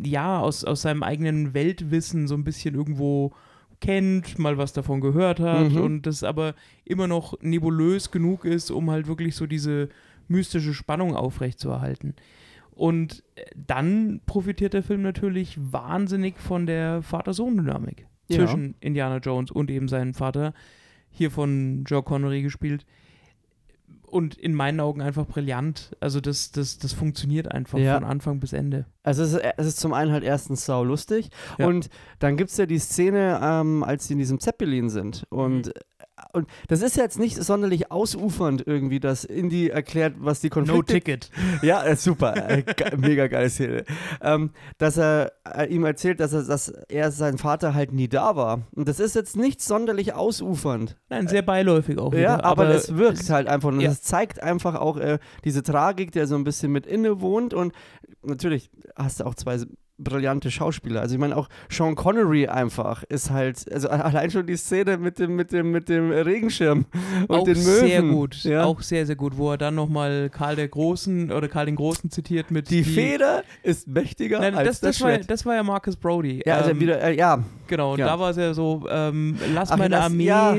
[0.04, 3.32] ja, aus, aus seinem eigenen Weltwissen so ein bisschen irgendwo
[3.80, 5.80] kennt, mal was davon gehört hat Mhm.
[5.80, 6.54] und das aber
[6.84, 9.88] immer noch nebulös genug ist, um halt wirklich so diese
[10.28, 12.14] mystische Spannung aufrechtzuerhalten.
[12.70, 18.36] Und äh, dann profitiert der Film natürlich wahnsinnig von der Vater-Sohn-Dynamik Ja.
[18.38, 20.54] zwischen Indiana Jones und eben seinem Vater,
[21.10, 22.84] hier von Joe Connery gespielt.
[24.02, 25.94] Und in meinen Augen einfach brillant.
[26.00, 27.94] Also das, das, das funktioniert einfach Ja.
[27.94, 28.86] von Anfang bis Ende.
[29.02, 31.66] Also es ist, es ist zum einen halt erstens sau lustig Ja.
[31.66, 35.66] und dann gibt es ja die Szene, ähm, als sie in diesem Zeppelin sind und,
[35.66, 35.72] Mhm.
[36.32, 40.92] Und das ist jetzt nicht sonderlich ausufernd irgendwie, dass Indy erklärt, was die Konflikte...
[40.94, 41.30] ticket.
[41.62, 42.62] Ja, äh, super, äh,
[42.96, 43.84] mega geile Szene.
[44.20, 48.36] Ähm, dass er äh, ihm erzählt, dass er, dass er sein Vater halt nie da
[48.36, 48.62] war.
[48.74, 50.96] Und das ist jetzt nicht sonderlich ausufernd.
[51.08, 52.12] Nein, sehr beiläufig auch.
[52.12, 53.90] Ja, wieder, aber, es wirkt es- halt einfach und ja.
[53.90, 57.72] es zeigt einfach auch äh, diese Tragik, der so ein bisschen mit inne wohnt und
[58.22, 59.58] natürlich hast du auch zwei
[59.98, 61.00] brillante Schauspieler.
[61.00, 65.18] Also ich meine auch Sean Connery einfach ist halt, also allein schon die Szene mit
[65.18, 66.86] dem, mit dem, mit dem Regenschirm
[67.26, 67.86] und auch den Möwen.
[67.88, 68.44] sehr gut.
[68.44, 68.64] Ja.
[68.64, 72.10] Auch sehr, sehr gut, wo er dann nochmal Karl der Großen oder Karl den Großen
[72.10, 75.30] zitiert mit die, Feder ist mächtiger Nein, als das, das, das war, Schwert.
[75.30, 76.42] das war ja Marcus Brody.
[76.46, 78.06] ja, also Ähm, wieder, äh, ja, Genau, und Ja.
[78.06, 80.56] da war es ja so, ähm, lass Ach, meine lass- ja.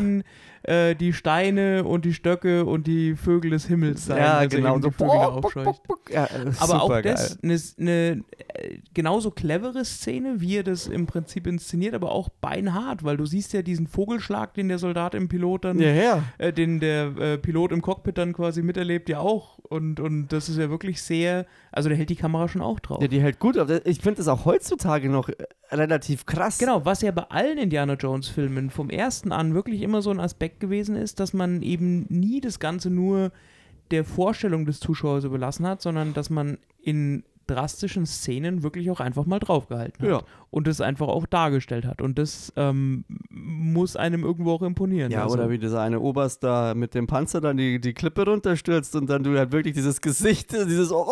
[0.64, 4.18] Äh, die Steine und die Stöcke und die Vögel des Himmels sein.
[4.18, 4.74] Ja, also genau.
[4.74, 6.12] eben So, Vögel bock, bock, bock.
[6.12, 6.28] Ja,
[6.60, 11.94] Aber auch das eine ne, äh, genauso clevere Szene, wie er das im Prinzip inszeniert,
[11.94, 15.80] aber auch beinhart, weil du siehst ja diesen Vogelschlag, den der Soldat im Pilot dann,
[15.80, 16.24] Ja, ja.
[16.38, 19.59] äh, den der äh, Pilot im Cockpit dann quasi miterlebt, ja auch.
[19.70, 23.02] Und, und das ist ja wirklich sehr, also der hält die Kamera schon auch drauf.
[23.02, 23.56] Ja, die hält gut.
[23.56, 25.36] Aber ich finde das auch heutzutage noch äh,
[25.72, 26.58] relativ krass.
[26.58, 30.60] Genau, was ja bei allen Indiana Jones-Filmen vom ersten an wirklich immer so ein Aspekt
[30.60, 33.32] gewesen ist, dass man eben nie das Ganze nur
[33.92, 39.26] der Vorstellung des Zuschauers überlassen hat, sondern dass man in drastischen Szenen wirklich auch einfach
[39.26, 40.22] mal draufgehalten hat Ja.
[40.52, 42.02] und es einfach auch dargestellt hat.
[42.02, 45.12] Und das ähm, muss einem irgendwo auch imponieren.
[45.12, 48.26] Ja, also, oder wie dieser eine Oberst da mit dem Panzer dann die, die Klippe
[48.26, 51.06] runterstürzt und dann du halt wirklich dieses Gesicht, dieses Oh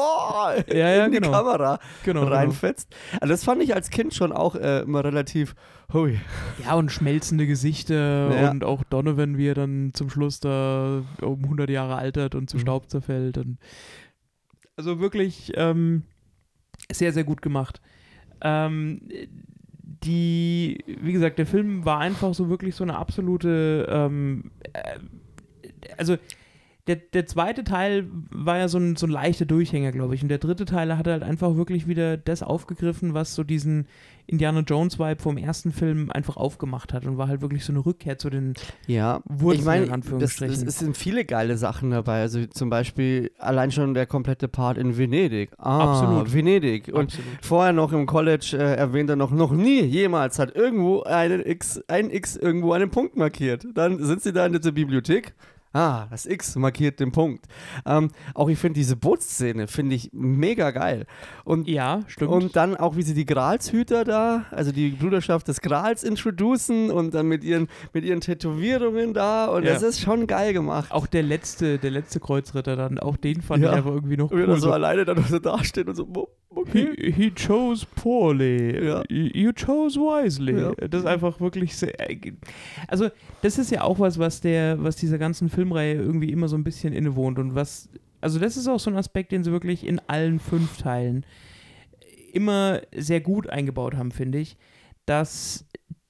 [0.69, 1.31] Ja, ja, in die genau.
[1.31, 2.33] Kamera genau, genau.
[2.35, 2.95] reinfetzt.
[3.19, 5.55] Also das fand ich als Kind schon auch äh, immer relativ,
[5.93, 6.19] hui.
[6.63, 8.51] Ja, und schmelzende Gesichter Ja.
[8.51, 12.57] und auch Donovan, wie er dann zum Schluss da um 100 Jahre altert und zu
[12.57, 12.61] Mhm.
[12.61, 13.37] Staub zerfällt.
[13.37, 13.57] Und
[14.75, 16.03] also wirklich ähm,
[16.91, 17.81] sehr, sehr gut gemacht.
[18.41, 19.01] Ähm,
[20.03, 24.99] die, wie gesagt, der Film war einfach so wirklich so eine absolute, ähm, äh,
[25.97, 26.17] also
[26.87, 30.23] der, der zweite Teil war ja so ein, so ein leichter Durchhänger, glaube ich.
[30.23, 33.87] Und der dritte Teil hat halt einfach wirklich wieder das aufgegriffen, was so diesen
[34.25, 38.17] Indiana Jones-Vibe vom ersten Film einfach aufgemacht hat und war halt wirklich so eine Rückkehr
[38.17, 40.65] zu den Ja, Wurzeln ich meine, in Anführungsstrichen.
[40.65, 42.21] das, es sind viele geile Sachen dabei.
[42.21, 45.51] Also zum Beispiel allein schon der komplette Part in Venedig.
[45.57, 46.33] Ah, Absolut.
[46.33, 46.87] Venedig.
[46.89, 47.27] Und Absolut.
[47.41, 51.81] vorher noch im College äh, erwähnt er noch, noch nie jemals hat irgendwo einen X,
[51.87, 53.65] ein X irgendwo einen Punkt markiert.
[53.75, 55.33] Dann sind sie da in der Bibliothek.
[55.77, 57.45] Ah, das X markiert den Punkt.
[57.85, 61.05] Ähm, auch ich finde diese Bootsszene, finde ich mega geil.
[61.43, 62.31] Und Ja, stimmt.
[62.31, 67.13] und dann auch, wie sie die Gralshüter da, also die Bruderschaft des Grals introducen und
[67.13, 69.45] dann mit ihren, mit ihren Tätowierungen da.
[69.45, 69.73] Und Ja.
[69.73, 70.91] das ist schon geil gemacht.
[70.91, 73.73] auch der letzte, der letzte Kreuzritter dann, auch den fand Ja.
[73.73, 74.47] ich aber irgendwie noch Und er cool.
[74.53, 76.89] dann so So, alleine dann so dasteht und so, "Wo- okay.
[76.97, 78.83] He, he chose poorly.
[78.85, 79.03] Ja.
[79.09, 80.73] You chose wisely.
[80.89, 81.93] Das ist einfach wirklich sehr.
[82.87, 83.09] Also,
[83.41, 86.63] das ist ja auch was, was der, was dieser ganzen Filmreihe irgendwie immer so ein
[86.63, 87.89] bisschen innewohnt und was.
[88.21, 91.25] Also, das ist auch so ein Aspekt, den sie wirklich in allen fünf Teilen
[92.33, 94.57] immer sehr gut eingebaut haben, finde ich,
[95.05, 95.65] dass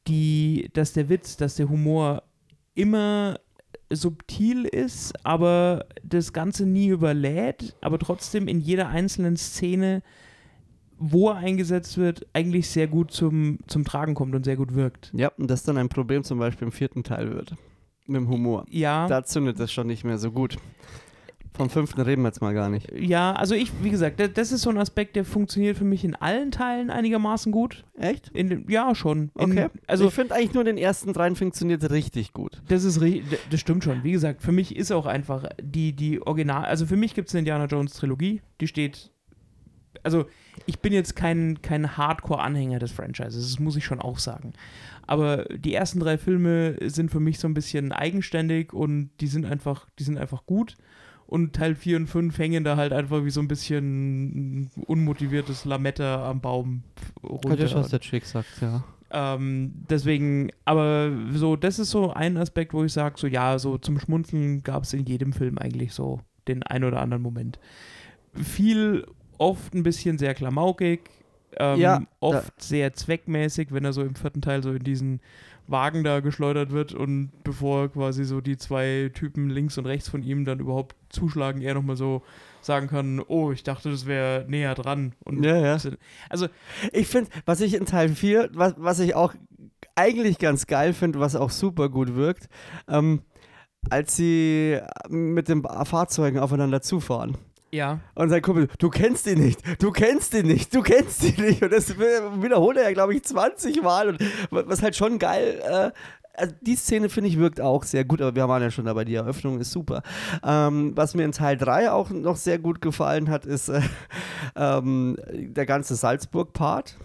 [0.08, 2.24] die, dass der Witz, dass der Humor
[2.76, 3.40] immer
[3.90, 10.02] subtil ist, aber das Ganze nie überlädt, aber trotzdem in jeder einzelnen Szene,
[10.98, 15.12] wo er eingesetzt wird, eigentlich sehr gut zum, zum Tragen kommt und sehr gut wirkt.
[15.14, 17.56] Ja, und das dann ein Problem zum Beispiel im vierten Teil wird.
[18.08, 18.66] Mit dem Humor.
[18.70, 20.58] Ja, Da zündet das schon nicht mehr so gut.
[21.58, 22.92] Vom fünften reden wir jetzt mal gar nicht.
[22.96, 26.14] ja, also ich, wie gesagt, das, ist so ein Aspekt, der funktioniert für mich in
[26.14, 27.84] allen Teilen einigermaßen gut.
[27.98, 28.30] Echt?
[28.30, 29.32] In, ja, schon.
[29.40, 29.70] In, Okay.
[29.88, 32.62] Also ich finde eigentlich nur den ersten dreien funktioniert richtig gut.
[32.68, 33.02] Das ist
[33.50, 34.04] das stimmt schon.
[34.04, 37.34] Wie gesagt, für mich ist auch einfach die, die Original, also für mich gibt es
[37.34, 39.12] eine Indiana Jones Trilogie, die steht.
[40.04, 40.26] Also,
[40.68, 44.54] ich bin jetzt kein, kein Hardcore-Anhänger des Franchises, das muss ich schon auch sagen.
[45.08, 49.46] Aber die ersten drei Filme sind für mich so ein bisschen eigenständig und die sind
[49.46, 50.76] einfach, die sind einfach gut.
[51.26, 56.30] Und Teil 4 und 5 hängen da halt einfach wie so ein bisschen unmotiviertes Lametta
[56.30, 56.84] am Baum
[57.24, 57.58] runter.
[57.90, 58.84] der Chick sagt, ja.
[59.10, 63.78] Ähm, deswegen, aber so, das ist so ein Aspekt, wo ich sage, so ja, so
[63.78, 67.60] zum Schmunzeln gab es in jedem Film eigentlich so den ein oder anderen Moment.
[68.34, 69.06] Viel,
[69.38, 71.10] oft ein bisschen sehr klamaukig,
[71.60, 75.22] ähm, Ja, oft sehr zweckmäßig, wenn er so im vierten Teil so in diesen
[75.68, 80.24] Wagen da geschleudert wird und bevor quasi so die zwei Typen links und rechts von
[80.24, 82.24] ihm dann überhaupt zuschlagen, er nochmal so
[82.62, 85.14] sagen kann, oh, ich dachte, das wäre näher dran.
[85.24, 85.78] Und Ja, ja.
[86.30, 86.48] Also,
[86.92, 89.34] Ich finde, was ich in Teil 4, was, was ich auch
[89.96, 92.48] eigentlich ganz geil finde, was auch super gut wirkt,
[92.88, 93.22] ähm,
[93.90, 94.80] als sie
[95.10, 97.38] mit den Fahrzeugen aufeinander zufahren.
[97.72, 98.00] Ja.
[98.16, 101.62] Und sein Kumpel, du kennst ihn nicht, du kennst ihn nicht, du kennst ihn nicht.
[101.62, 104.10] Und das wiederholt er ja, glaube ich, 20 Mal.
[104.10, 105.92] Und was halt schon geil, äh,
[106.38, 109.04] also die Szene finde ich wirkt auch sehr gut, aber wir waren ja schon dabei,
[109.06, 110.04] die Eröffnung ist super.
[110.44, 113.82] Ähm, was mir in Teil 3 auch noch sehr gut gefallen hat, ist äh,
[114.56, 116.96] ähm, der ganze Salzburg-Part.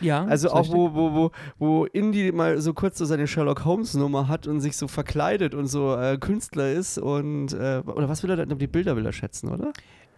[0.00, 0.24] Ja.
[0.24, 4.46] Also auch, wo, wo, wo, wo Indy mal so kurz so seine Sherlock Holmes-Nummer hat
[4.46, 8.36] und sich so verkleidet und so äh, Künstler ist und, äh, oder was will er
[8.36, 9.72] denn, die Bilder will er schätzen, oder?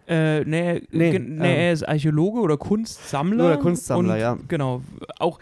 [0.07, 3.45] Äh, nee, Nee, nee, ähm, er ist Archäologe oder Kunstsammler.
[3.45, 4.37] Oder Kunstsammler, und, ja.
[4.47, 4.81] Genau.
[5.19, 5.39] Auch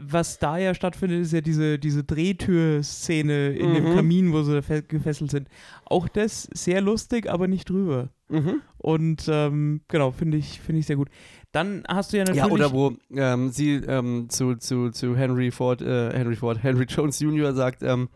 [0.00, 3.94] was da ja stattfindet, ist ja diese, diese Drehtür-Szene in dem Mhm.
[3.94, 5.48] Kamin, wo sie fe- gefesselt sind.
[5.84, 8.08] Auch das sehr lustig, aber nicht drüber.
[8.28, 8.62] Mhm.
[8.78, 11.08] Und ähm, genau, finde ich, finde ich sehr gut.
[11.52, 12.42] Dann hast du ja natürlich.
[12.44, 16.86] Ja, oder wo ähm, sie ähm, zu, zu, zu Henry Ford, äh, Henry Ford, Henry
[16.88, 17.52] Jones Jr.
[17.54, 18.08] sagt, ähm,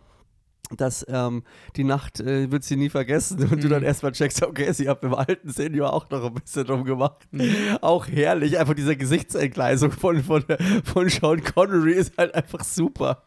[0.77, 1.43] dass ähm,
[1.77, 3.71] die Nacht äh, wird sie nie vergessen und du Mhm.
[3.71, 7.27] dann erstmal checkst, okay, sie hat im alten Senior auch noch ein bisschen drum gemacht.
[7.31, 7.79] Mhm.
[7.81, 10.45] Auch herrlich, einfach diese Gesichtsentgleisung von, von,
[10.85, 13.23] von Sean Connery ist halt einfach super.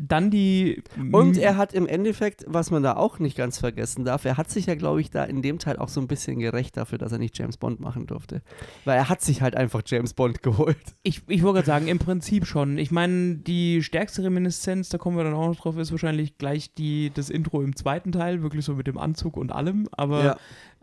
[0.00, 0.82] Dann die.
[1.10, 4.48] Und er hat im Endeffekt, was man da auch nicht ganz vergessen darf, er hat
[4.48, 7.10] sich ja, glaube ich, da in dem Teil auch so ein bisschen gerecht dafür, dass
[7.10, 8.42] er nicht James Bond machen durfte.
[8.84, 10.78] Weil er hat sich halt einfach James Bond geholt.
[11.02, 12.78] Ich, ich wollte gerade sagen, im Prinzip schon.
[12.78, 16.74] Ich meine, die stärkste Reminiszenz, da kommen wir dann auch noch drauf, ist wahrscheinlich gleich
[16.74, 19.88] die, das Intro im zweiten Teil, wirklich so mit dem Anzug und allem.
[19.90, 20.36] Aber Ja.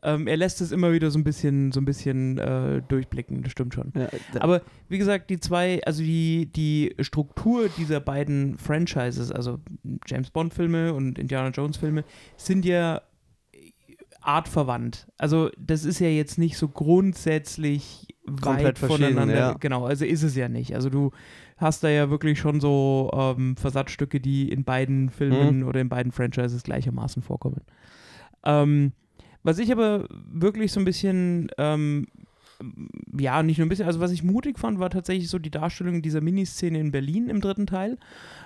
[0.05, 3.51] Ähm, er lässt es immer wieder so ein bisschen, so ein bisschen äh, durchblicken, das
[3.51, 3.91] stimmt schon.
[3.95, 4.07] Ja,
[4.39, 9.59] Aber wie gesagt, die zwei, also die, die Struktur dieser beiden Franchises, also
[10.07, 12.03] James Bond-Filme und Indiana Jones-Filme,
[12.37, 13.01] sind ja
[14.21, 15.07] artverwandt.
[15.17, 18.07] Also das ist ja jetzt nicht so grundsätzlich
[18.41, 19.35] Komplett voneinander.
[19.35, 19.53] ja.
[19.53, 20.73] Genau, also ist es ja nicht.
[20.73, 21.11] Also du
[21.57, 25.67] hast da ja wirklich schon so ähm, Versatzstücke, die in beiden Filmen Mhm.
[25.67, 27.61] oder in beiden Franchises gleichermaßen vorkommen.
[28.43, 28.93] Ähm,
[29.45, 32.07] was ich aber wirklich so ein bisschen ähm,
[33.17, 36.01] ja, nicht nur ein bisschen, also was ich mutig fand, war tatsächlich so die Darstellung
[36.01, 37.97] dieser Miniszene in Berlin im dritten Teil.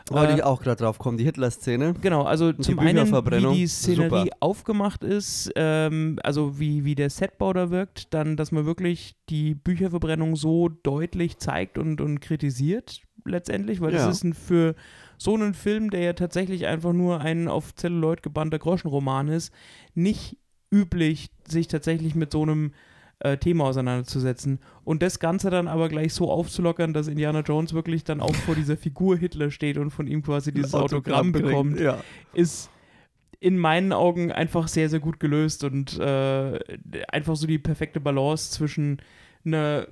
[0.10, 1.96] wollte Äh, ich auch gerade drauf kommen, die Hitler-Szene.
[2.02, 4.38] Genau, also die zum einen, wie die Szenerie super.
[4.40, 9.54] aufgemacht ist, ähm, also wie, wie der Setbau da wirkt, dann, dass man wirklich die
[9.56, 14.06] Bücherverbrennung so deutlich zeigt und, und kritisiert letztendlich, weil Ja.
[14.08, 14.76] das ist ein, für
[15.18, 19.54] so einen Film, der ja tatsächlich einfach nur ein auf Zelluloid gebannter Groschenroman ist,
[19.94, 20.38] nicht
[20.72, 22.74] üblich, sich tatsächlich mit so einem
[23.20, 24.60] äh, Thema auseinanderzusetzen.
[24.84, 28.56] Und das Ganze dann aber gleich so aufzulockern, dass Indiana Jones wirklich dann auch vor
[28.56, 32.02] dieser Figur Hitler steht und von ihm quasi dieses Autogramm, kriegt, bekommt, Ja.
[32.34, 32.70] ist
[33.42, 36.60] in meinen Augen einfach sehr, sehr gut gelöst und äh,
[37.10, 39.02] einfach so die perfekte Balance zwischen
[39.46, 39.88] einer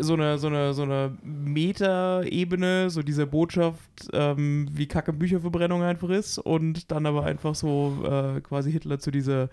[0.00, 3.80] so einer so einer so einer Meta-Ebene, so dieser Botschaft,
[4.12, 9.10] ähm, wie kacke Bücherverbrennung einfach ist und dann aber einfach so äh, quasi Hitler zu
[9.10, 9.48] dieser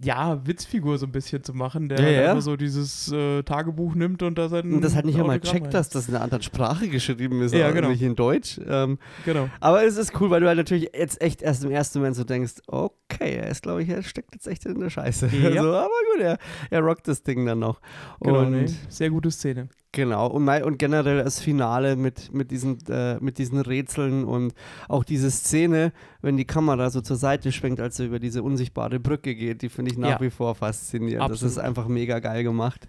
[0.00, 2.30] ja, Witzfigur so ein bisschen zu machen, der Ja, ja.
[2.30, 5.74] einfach so dieses äh, Tagebuch nimmt und da sein Und das halt nicht einmal checkt,
[5.74, 7.88] dass das in einer anderen Sprache geschrieben ist, Ja, aber genau.
[7.88, 8.60] nicht in Deutsch.
[8.66, 9.48] Ähm, Genau.
[9.60, 12.22] aber es ist cool, weil du halt natürlich jetzt echt erst im ersten Moment so
[12.24, 15.26] denkst, okay, er ist, glaube ich, er steckt jetzt echt in der Scheiße.
[15.28, 15.48] Ja.
[15.58, 16.38] Also, aber gut, er,
[16.70, 17.80] er rockt das Ding dann noch.
[18.20, 18.66] Genau, und, nee.
[18.88, 19.68] Sehr gute Szene.
[19.92, 24.52] Genau, und, mei- und generell das Finale mit, mit, diesen, äh, mit diesen Rätseln und
[24.86, 29.00] auch diese Szene, wenn die Kamera so zur Seite schwenkt, als er über diese unsichtbare
[29.00, 30.20] Brücke geht, die finde ich nach Ja.
[30.20, 31.22] wie vor faszinierend.
[31.24, 31.52] Das Absolut.
[31.52, 32.86] ist einfach mega geil gemacht.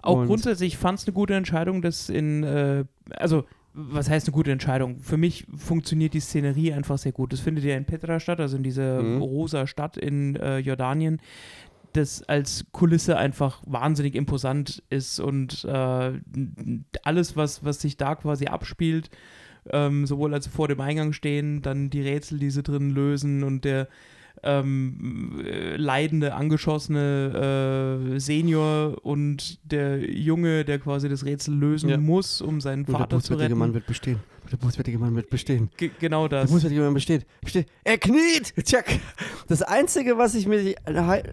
[0.00, 2.84] Auch Und- grundsätzlich fand es eine gute Entscheidung, dass in, äh,
[3.16, 3.44] also
[3.74, 4.98] was heißt eine gute Entscheidung?
[5.00, 7.32] Für mich funktioniert die Szenerie einfach sehr gut.
[7.32, 9.22] Das findet ja in Petra statt, also in dieser Mhm.
[9.22, 11.20] rosa Stadt in äh, Jordanien,
[11.92, 16.12] das als Kulisse einfach wahnsinnig imposant ist und äh,
[17.02, 19.10] alles, was, was sich da quasi abspielt,
[19.70, 23.64] ähm, sowohl als vor dem Eingang stehen, dann die Rätsel, die sie drin lösen und
[23.64, 23.88] der
[24.42, 31.96] ähm, äh, leidende, angeschossene äh, Senior und der Junge, der quasi das Rätsel lösen Ja.
[31.98, 33.58] muss, um seinen der Vater zu retten.
[33.58, 34.20] Mann wird bestehen.
[34.50, 35.68] Der bußfertige Mann wird bestehen.
[35.76, 36.50] Ge genau das.
[36.50, 37.26] bußfertige Mann besteht.
[37.42, 37.66] besteht.
[37.84, 38.54] Er kniet!
[38.64, 39.00] Check!
[39.46, 40.74] Das Einzige, was ich mir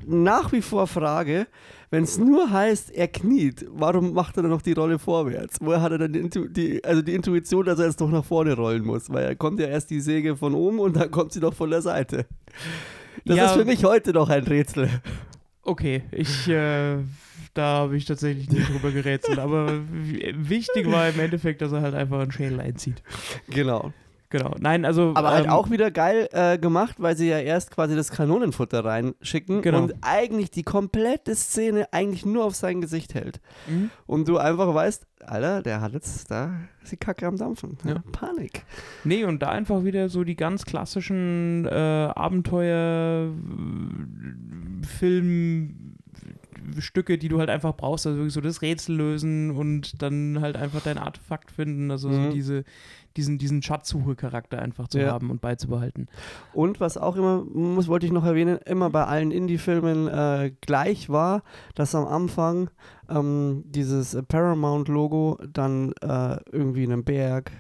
[0.05, 1.47] nach wie vor frage,
[1.91, 5.57] wenn es nur heißt, er kniet, warum macht er dann noch die Rolle vorwärts?
[5.61, 8.25] Woher hat er dann die, Intu die, also die Intuition, dass er jetzt doch nach
[8.25, 9.09] vorne rollen muss?
[9.09, 11.69] Weil er kommt ja erst die Säge von oben und dann kommt sie doch von
[11.69, 12.25] der Seite.
[13.23, 13.45] Das Ja.
[13.45, 14.89] ist für mich heute noch ein Rätsel.
[15.63, 16.97] Okay, ich, äh,
[17.55, 21.95] da habe ich tatsächlich nicht drüber gerätselt, aber wichtig war im Endeffekt, dass er halt
[21.95, 23.01] einfach einen Schädel einzieht.
[23.49, 23.91] Genau.
[24.31, 24.53] Genau.
[24.59, 25.13] Nein, also.
[25.15, 28.83] Aber halt ähm, auch wieder geil äh, gemacht, weil sie ja erst quasi das Kanonenfutter
[28.83, 29.83] reinschicken Genau.
[29.83, 33.39] und eigentlich die komplette Szene eigentlich nur auf sein Gesicht hält.
[33.67, 33.91] mhm.
[34.07, 36.53] Und du einfach weißt, Alter, der hat jetzt da
[36.91, 37.77] die Kacke am Dampfen.
[37.85, 38.03] Ja.
[38.11, 38.65] Panik.
[39.05, 43.29] Nee, und da einfach wieder so die ganz klassischen äh, Abenteuer
[46.65, 50.57] Filmstücke, die du halt einfach brauchst, also wirklich so das Rätsel lösen und dann halt
[50.57, 52.29] einfach dein Artefakt finden, also so Mhm.
[52.31, 52.63] diese,
[53.17, 55.11] diesen, diesen Schatzsuche-Charakter einfach zu Ja.
[55.13, 56.07] haben und beizubehalten.
[56.53, 61.09] Und was auch immer, muss, wollte ich noch erwähnen, immer bei allen Indie-Filmen äh, gleich
[61.09, 61.43] war,
[61.75, 62.69] dass am Anfang
[63.09, 67.51] ähm, dieses Paramount-Logo dann äh, irgendwie in einem Berg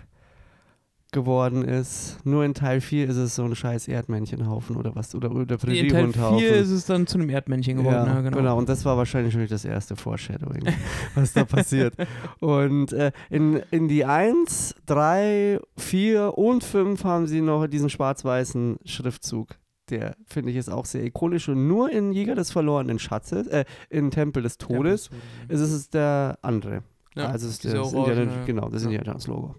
[1.15, 2.23] geworden ist.
[2.23, 5.47] Nur in Teil 4 ist es so ein scheiß Erdmännchenhaufen oder was, oder, oder In
[5.47, 6.39] Teil Präriehundhaufen.
[6.39, 8.57] 4 ist es dann zu einem Erdmännchen geworden, ja, genau.
[8.57, 10.65] Und das war wahrscheinlich schon das erste Foreshadowing,
[11.15, 11.95] was da passiert.
[12.39, 18.77] Und äh, in, in die 1, 3, 4 und 5 haben sie noch diesen schwarz-weißen
[18.85, 19.55] Schriftzug.
[19.89, 23.65] Der finde ich ist auch sehr ikonisch und nur in Jäger des verlorenen Schatzes, äh,
[23.89, 25.09] in Tempel des Todes,
[25.47, 26.83] ist es der andere.
[27.15, 28.89] Ja, also diese das orangene- Indiana, genau, das ja.
[28.89, 29.55] Indiana Jones Logo.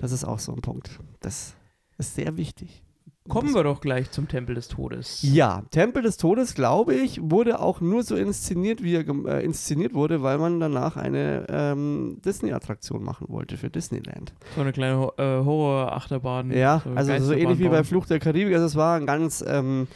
[0.00, 1.00] Das ist auch so ein Punkt.
[1.20, 1.54] Das
[1.96, 2.82] ist sehr wichtig.
[3.28, 5.20] Kommen wir doch gleich zum Tempel des Todes.
[5.22, 9.92] Ja, Tempel des Todes, glaube ich, wurde auch nur so inszeniert, wie er äh, inszeniert
[9.92, 14.32] wurde, weil man danach eine ähm, Disney-Attraktion machen wollte für Disneyland.
[14.54, 16.50] So eine kleine äh, Horror-Achterbahn.
[16.52, 17.84] Ja, so also so ähnlich wie bei.
[17.84, 18.54] Fluch der Karibik.
[18.54, 19.88] Also es war ein ganz, ähm,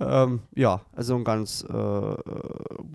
[0.00, 2.14] ähm, ja, also ein ganz äh,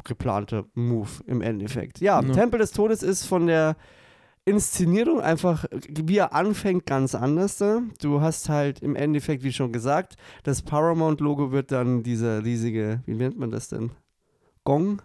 [0.03, 1.99] geplanter Move im Endeffekt.
[2.01, 2.33] Ja, Ja.
[2.33, 3.75] Tempel des Todes ist von der
[4.45, 7.57] Inszenierung einfach, wie er anfängt, ganz anders.
[7.57, 7.81] Da.
[8.01, 13.15] Du hast halt im Endeffekt, wie schon gesagt, das Paramount-Logo wird dann dieser riesige, wie
[13.15, 13.91] nennt man das denn?
[14.63, 15.01] Gong,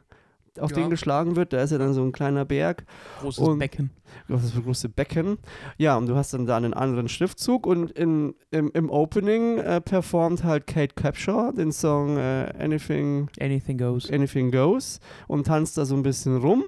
[0.58, 0.76] auf Ja.
[0.76, 1.52] den geschlagen wird.
[1.52, 2.84] Da ist ja dann so ein kleiner Berg.
[3.20, 3.90] Großes und- Becken.
[4.26, 5.38] Das ist das große Becken.
[5.78, 9.80] Ja, und du hast dann da einen anderen Schriftzug und in, im, im Opening äh,
[9.80, 14.10] performt halt Kate Capshaw den Song äh, Anything, Anything goes.
[14.10, 14.98] Anything Goes
[15.28, 16.64] und tanzt da so ein bisschen rum.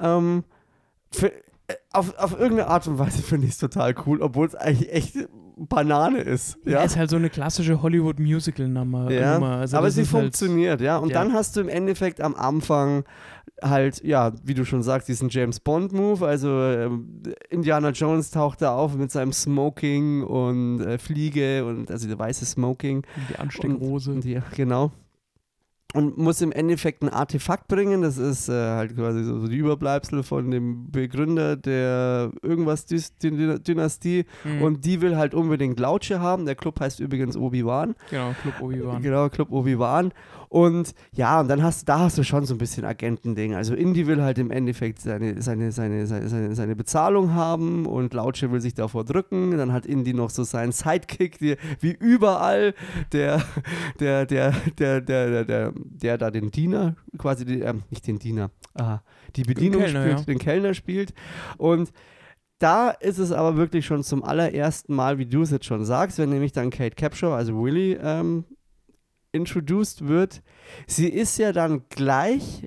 [0.00, 0.42] Ähm,
[1.12, 4.54] für, äh, auf, auf irgendeine Art und Weise finde ich es total cool, obwohl es
[4.56, 5.16] eigentlich echt
[5.68, 6.56] Banane ist.
[6.64, 9.10] Ja, Ja, ist halt so eine klassische Hollywood-Musical-Nummer.
[9.10, 9.38] ja.
[9.40, 10.96] Also aber sie halt- funktioniert, ja.
[10.96, 11.22] Und Ja.
[11.22, 13.04] dann hast du im Endeffekt am Anfang
[13.62, 16.26] halt, ja, wie du schon sagst, diesen James Bond-Move.
[16.26, 22.08] Also ähm, Indiana Jones taucht da auf mit seinem Smoking und äh, Fliege und also
[22.08, 23.02] der weiße Smoking.
[23.30, 24.12] Die Ansteckrose.
[24.12, 24.92] Und die, genau.
[25.92, 28.02] Und muss im Endeffekt ein Artefakt bringen.
[28.02, 34.24] Das ist äh, halt quasi so, so die Überbleibsel von dem Begründer der irgendwas Dynastie.
[34.44, 34.62] Mhm.
[34.62, 36.46] Und die will halt unbedingt Lautsche haben.
[36.46, 37.96] Der Club heißt übrigens Obi-Wan.
[38.10, 39.02] genau, Club Obi-Wan.
[39.02, 40.12] Genau, Club Obi-Wan.
[40.50, 43.54] Und ja, und dann hast da hast du schon so ein bisschen Agentending.
[43.54, 48.50] Also Indy will halt im Endeffekt seine, seine, seine, seine, seine, Bezahlung haben und Lautsche
[48.50, 49.56] will sich davor drücken.
[49.56, 52.74] Dann hat Indy noch so seinen Sidekick, die, wie überall,
[53.12, 53.40] der,
[54.00, 58.50] der, der, der, der, der, der, da den Diener, quasi, den, äh, nicht den Diener,
[58.74, 58.98] ah,
[59.36, 60.24] die Bedienung den Kellner, spielt, ja.
[60.24, 61.14] den Kellner spielt.
[61.58, 61.92] Und
[62.58, 66.18] da ist es aber wirklich schon zum allerersten Mal, wie du es jetzt schon sagst,
[66.18, 68.44] wenn nämlich dann Kate Capshaw, also Willy, ähm,
[69.32, 70.42] introduced wird.
[70.86, 72.64] Sie ist ja dann gleich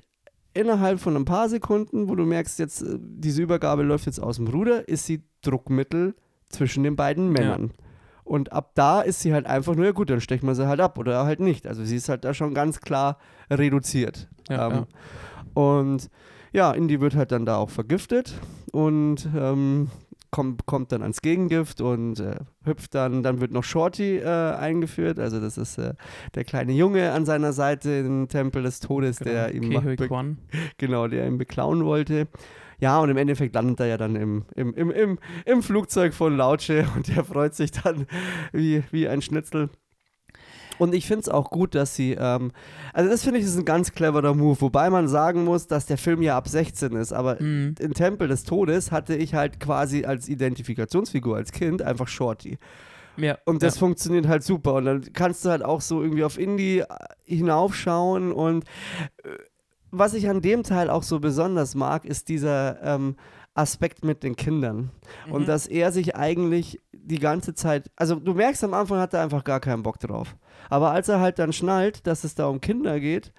[0.54, 4.36] innerhalb von ein paar Sekunden, wo du merkst, jetzt äh, diese Übergabe läuft jetzt aus
[4.36, 6.14] dem Ruder, ist sie Druckmittel
[6.48, 7.72] zwischen den beiden Männern.
[8.22, 10.80] Und ab da ist sie halt einfach nur, ja gut, dann stechen wir sie halt
[10.80, 11.66] ab oder halt nicht.
[11.66, 13.18] Also sie ist halt da schon ganz klar
[13.50, 14.28] reduziert.
[14.48, 14.86] Ja, ähm,
[15.52, 16.08] Und
[16.52, 18.34] ja, Indy wird halt dann da auch vergiftet
[18.72, 19.90] und ähm,
[20.34, 25.20] kommt, kommt dann ans Gegengift und äh, hüpft dann, dann wird noch Shorty äh, eingeführt,
[25.20, 25.94] also das ist äh,
[26.34, 29.80] der kleine Junge an seiner Seite im Tempel des Todes, der ihm Genau.
[29.82, 30.38] Be- Kwan.
[30.76, 32.26] genau, der ihn beklauen wollte.
[32.80, 36.36] Ja, und im Endeffekt landet er ja dann im, im, im, im, im Flugzeug von
[36.36, 38.06] Lautsche und der freut sich dann
[38.52, 39.70] wie, wie ein Schnitzel.
[40.78, 42.52] Und ich finde es auch gut, dass sie, ähm,
[42.92, 45.98] also das finde ich ist ein ganz cleverer Move, wobei man sagen muss, dass der
[45.98, 47.74] Film ja ab 16 ist, aber Mhm.
[47.78, 52.58] in Tempel des Todes hatte ich halt quasi als Identifikationsfigur als Kind einfach Shorty.
[53.16, 53.78] Ja, Und das ja.
[53.80, 54.74] funktioniert halt super.
[54.74, 56.86] Und dann kannst du halt auch so irgendwie auf Indie äh,
[57.24, 58.32] hinaufschauen.
[58.32, 58.64] Und
[59.22, 59.28] äh,
[59.90, 63.14] was ich an dem Teil auch so besonders mag, ist dieser ähm,
[63.54, 64.90] Aspekt mit den Kindern.
[65.30, 65.46] Und Mhm.
[65.46, 69.44] dass er sich eigentlich die ganze Zeit, also du merkst am Anfang hat er einfach
[69.44, 70.36] gar keinen Bock drauf.
[70.70, 73.32] Aber als er halt dann schnallt, dass es da um Kinder geht,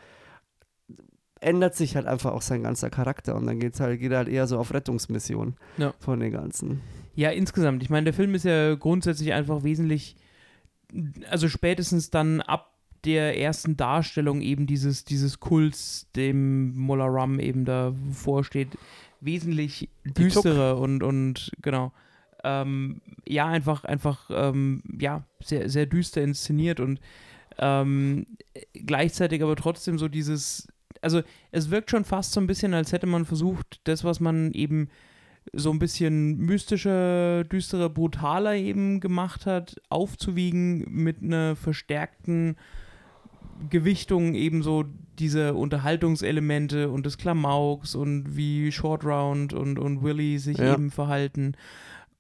[1.40, 3.36] ändert sich halt einfach auch sein ganzer Charakter.
[3.36, 5.94] Und dann geht's halt, geht er halt eher so auf Rettungsmission Ja.
[6.00, 6.82] von den ganzen.
[7.16, 7.82] Ja, insgesamt.
[7.84, 10.16] Ich meine, der Film ist ja grundsätzlich einfach wesentlich,
[11.30, 12.72] also spätestens dann ab
[13.06, 18.70] der ersten Darstellung eben dieses, dieses Kults, dem Mola Rum eben da vorsteht,
[19.22, 21.92] wesentlich düsterer und, und genau.
[22.48, 27.00] Ähm, ja, einfach, einfach, ähm, ja, sehr, sehr düster inszeniert und
[27.58, 28.28] ähm,
[28.74, 30.68] gleichzeitig aber trotzdem so dieses,
[31.02, 31.22] also
[31.52, 34.90] es wirkt schon fast so ein bisschen, als hätte man versucht, das, was man eben
[35.54, 42.58] so ein bisschen mystischer, düsterer, brutaler eben gemacht hat, aufzuwiegen mit einer verstärkten
[43.70, 44.86] Gewichtung eben so
[45.18, 50.74] diese Unterhaltungselemente und des Klamauks und wie Short Round und, und Willy sich Ja.
[50.74, 51.56] eben verhalten.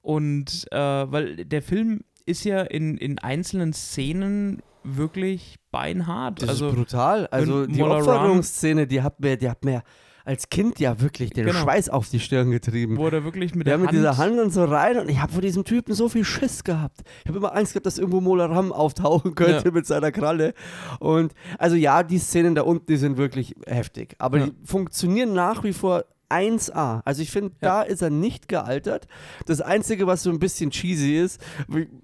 [0.06, 6.44] Und äh, weil der Film ist ja in, in einzelnen Szenen wirklich beinhart.
[6.44, 7.26] Das also ist brutal.
[7.32, 9.82] Also die Opferungsszene, die hat mir, die hat mir
[10.24, 11.60] als Kind ja wirklich den Genau.
[11.60, 12.98] Schweiß auf die Stirn getrieben.
[12.98, 15.20] wo er wirklich mit Der der mit Hand, dieser Hand und so rein und ich
[15.22, 17.02] habe vor diesem Typen so viel Schiss gehabt.
[17.24, 19.72] Ich habe immer Angst gehabt, dass irgendwo Mola Ram auftauchen könnte Ja.
[19.72, 20.54] mit seiner Kralle.
[21.00, 24.16] Und also ja, die Szenen da unten, die sind wirklich heftig.
[24.20, 24.46] Aber Ja.
[24.48, 27.02] die funktionieren nach wie vor 1A.
[27.06, 29.08] Also ich finde, da ist er nicht gealtert.
[29.46, 31.42] Das Einzige, was so ein bisschen cheesy ist,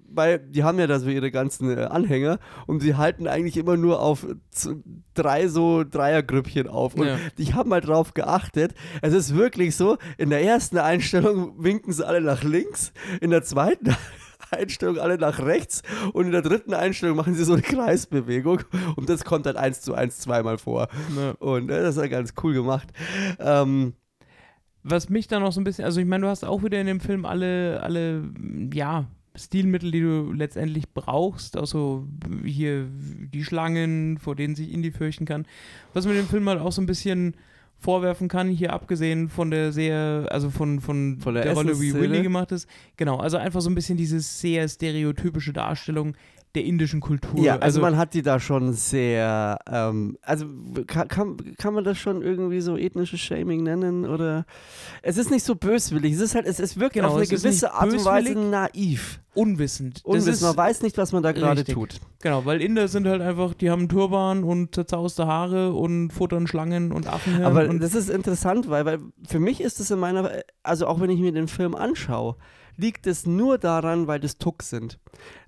[0.08, 3.76] weil die haben ja da so ihre ganzen äh, Anhänger und sie halten eigentlich immer
[3.76, 4.26] nur auf
[5.14, 6.94] drei so Dreiergrüppchen auf.
[6.94, 7.18] Und Ja.
[7.36, 8.74] ich habe mal drauf geachtet.
[9.00, 13.42] Es ist wirklich so, in der ersten Einstellung winken sie alle nach links, in der
[13.42, 13.94] zweiten
[14.50, 18.60] Einstellung alle nach rechts und in der dritten Einstellung machen sie so eine Kreisbewegung
[18.96, 20.88] und das kommt dann eins zu eins zweimal vor.
[21.14, 21.34] Ne.
[21.38, 22.88] Und äh, das ist ja ganz cool gemacht.
[23.38, 23.94] Ähm,
[24.84, 26.86] Was mich dann noch so ein bisschen, also ich meine, du hast auch wieder in
[26.86, 28.24] dem Film alle, alle,
[28.72, 32.06] ja, Stilmittel, die du letztendlich brauchst, also
[32.44, 32.86] hier
[33.32, 35.46] die Schlangen, vor denen sich Indie fürchten kann.
[35.94, 37.34] Was man dem Film halt auch so ein bisschen
[37.78, 41.92] vorwerfen kann, hier abgesehen von der sehr, also von, von, Von der der, Rolle, wie.
[41.94, 42.68] Willy gemacht ist.
[42.96, 46.14] Genau, also einfach so ein bisschen diese sehr stereotypische Darstellung
[46.54, 47.40] der indischen Kultur.
[47.40, 50.46] Ja, also, man hat die da schon sehr, ähm, also
[50.86, 54.44] kann, kann, kann man das schon irgendwie so ethnisches Shaming nennen oder
[55.02, 57.72] es ist nicht so böswillig, es ist halt, es, es wirkt Genau, auf eine gewisse
[57.72, 59.20] Art und Weise naiv.
[59.34, 60.02] unwissend.
[60.04, 62.00] Unwissend, ist, man weiß nicht, was man da gerade tut.
[62.20, 66.92] Genau, weil Inder sind halt einfach, die haben Turban und zerzauste Haare und futtern Schlangen
[66.92, 67.44] und Affenhirn.
[67.44, 70.30] Aber und das ist interessant, weil, weil für mich ist es in meiner,
[70.62, 72.36] also auch wenn ich mir den Film anschaue,
[72.76, 74.98] liegt es nur daran, weil das Tuck sind.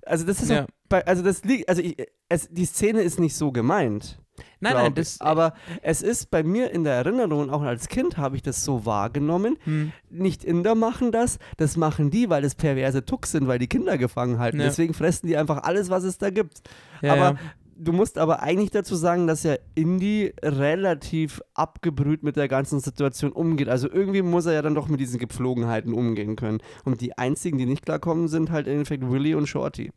[0.05, 0.65] Also das ist Ja.
[0.89, 1.97] Bei, also das liegt, also ich,
[2.29, 4.19] es, die Szene ist nicht so gemeint.
[4.59, 4.93] nein, nein, ich.
[4.95, 5.21] das.
[5.21, 8.63] aber es ist bei mir in der Erinnerung, und auch als Kind habe ich das
[8.63, 9.57] so wahrgenommen.
[9.63, 13.67] hm, Nicht Inder machen das, das machen die, weil es perverse Tucks sind, weil die
[13.67, 14.59] Kinder gefangen halten.
[14.59, 14.65] Ja.
[14.65, 16.61] Deswegen fressen die einfach alles, was es da gibt.
[17.01, 17.37] ja, aber ja.
[17.77, 23.31] du musst aber eigentlich dazu sagen, dass ja Indy relativ abgebrüht mit der ganzen Situation
[23.31, 23.69] umgeht.
[23.69, 26.59] Also irgendwie muss er ja dann doch mit diesen Gepflogenheiten umgehen können.
[26.83, 29.91] Und die einzigen, die nicht klarkommen, sind halt im Endeffekt Willy und Shorty.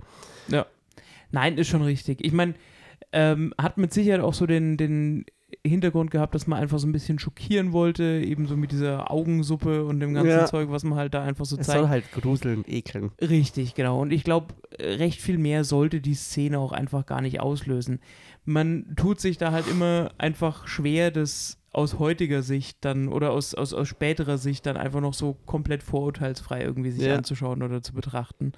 [1.30, 2.24] Nein, ist schon richtig.
[2.24, 2.54] Ich meine,
[3.12, 5.24] ähm, hat mit Sicherheit auch so den, den
[5.66, 9.84] Hintergrund gehabt, dass man einfach so ein bisschen schockieren wollte, eben so mit dieser Augensuppe
[9.86, 10.44] und dem ganzen Ja.
[10.46, 11.78] Zeug, was man halt da einfach so Es zeigt.
[11.78, 13.12] soll halt gruseln, ekeln.
[13.20, 14.00] Richtig, genau.
[14.02, 18.00] Und ich glaube, recht viel mehr sollte die Szene auch einfach gar nicht auslösen.
[18.44, 23.54] Man tut sich da halt immer einfach schwer, das aus heutiger Sicht dann oder aus,
[23.54, 27.16] aus, aus späterer Sicht dann einfach noch so komplett vorurteilsfrei irgendwie sich Ja.
[27.16, 28.52] anzuschauen oder zu betrachten.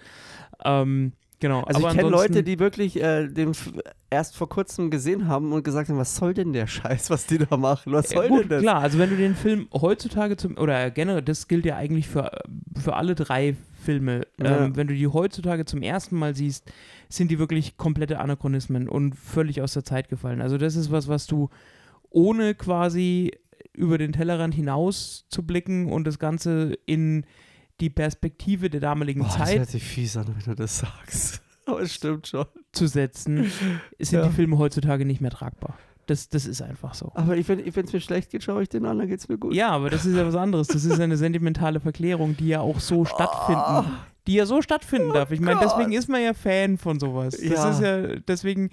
[0.64, 1.62] Ähm, genau.
[1.64, 3.53] Also ich kenne Leute, die wirklich äh, den
[4.11, 7.38] erst vor kurzem gesehen haben und gesagt haben, was soll denn der Scheiß, was die
[7.38, 7.93] da machen?
[7.93, 8.62] Was soll Ja, gut, denn das?
[8.62, 12.30] klar, also wenn du den Film heutzutage zum, oder generell, das gilt ja eigentlich für,
[12.80, 14.64] für alle drei Filme, Ja.
[14.66, 16.70] ähm, wenn du die heutzutage zum ersten Mal siehst,
[17.09, 20.41] sind die wirklich komplette Anachronismen und völlig aus der Zeit gefallen.
[20.43, 21.49] Also das ist was, was du
[22.11, 23.32] ohne quasi
[23.72, 27.24] über den Tellerrand hinaus zu blicken und das Ganze in
[27.80, 31.42] die Perspektive der damaligen Boah, das Zeit hört sich fies an, wenn du das sagst.
[31.66, 32.46] Aber es stimmt schon.
[32.72, 33.50] zu setzen,
[33.98, 34.26] sind Ja.
[34.26, 35.78] die Filme heutzutage nicht mehr tragbar.
[36.06, 37.12] Das, das ist einfach so.
[37.14, 39.54] Aber wenn es mir schlecht geht, schaue ich den an, dann geht es mir gut.
[39.54, 40.66] Ja, aber das ist ja was anderes.
[40.66, 43.84] Das ist eine sentimentale Verklärung, die ja auch so stattfinden, Ah.
[44.26, 45.30] die ja so stattfinden darf.
[45.30, 47.34] Ich meine, deswegen ist man ja Fan von sowas.
[47.36, 47.70] Das Ja.
[47.70, 48.70] ist ja, deswegen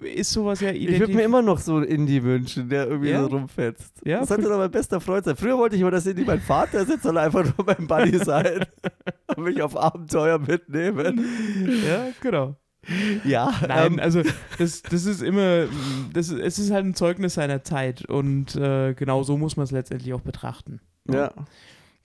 [0.00, 3.22] ist sowas ja Ich würde mir immer noch so einen Indie wünschen, der irgendwie Ja?
[3.22, 4.00] so rumfetzt.
[4.04, 5.36] Ja, das sollte doch mein bester Freund sein.
[5.36, 7.86] Früher wollte ich immer, dass Indie mein Vater ist, jetzt soll er einfach nur mein
[7.86, 8.66] Buddy sein
[9.36, 11.24] und mich auf Abenteuer mitnehmen.
[11.86, 12.56] Ja, genau.
[13.24, 14.22] Ja, Nein, ähm, also
[14.58, 15.64] das, das ist immer,
[16.12, 19.70] das, es ist halt ein Zeugnis seiner Zeit und äh, genau so muss man es
[19.70, 20.80] letztendlich auch betrachten.
[21.10, 21.32] ja.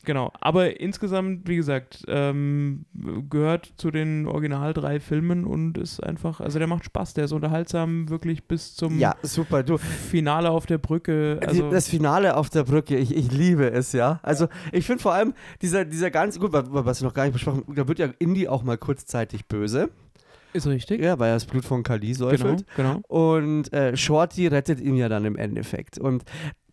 [0.09, 2.85] Genau, aber insgesamt, wie gesagt, ähm,
[3.29, 7.31] gehört zu den Original drei Filmen und ist einfach, also der macht Spaß, der ist
[7.31, 9.61] unterhaltsam wirklich bis zum ja, super.
[9.61, 11.39] Du, Finale auf der Brücke.
[11.45, 14.19] Also, die, das Finale auf der Brücke, ich, ich liebe es, ja.
[14.23, 17.33] Also ich finde vor allem dieser, dieser ganze, gut, wa- was wir noch gar nicht
[17.33, 19.91] besprochen da wird ja Indie auch mal kurzzeitig böse.
[20.53, 21.03] ist richtig.
[21.03, 22.65] Ja, weil er das Blut von Kali genau, säufelt.
[22.75, 23.01] genau.
[23.07, 25.99] Und äh, Shorty rettet ihn ja dann im Endeffekt.
[25.99, 26.23] Und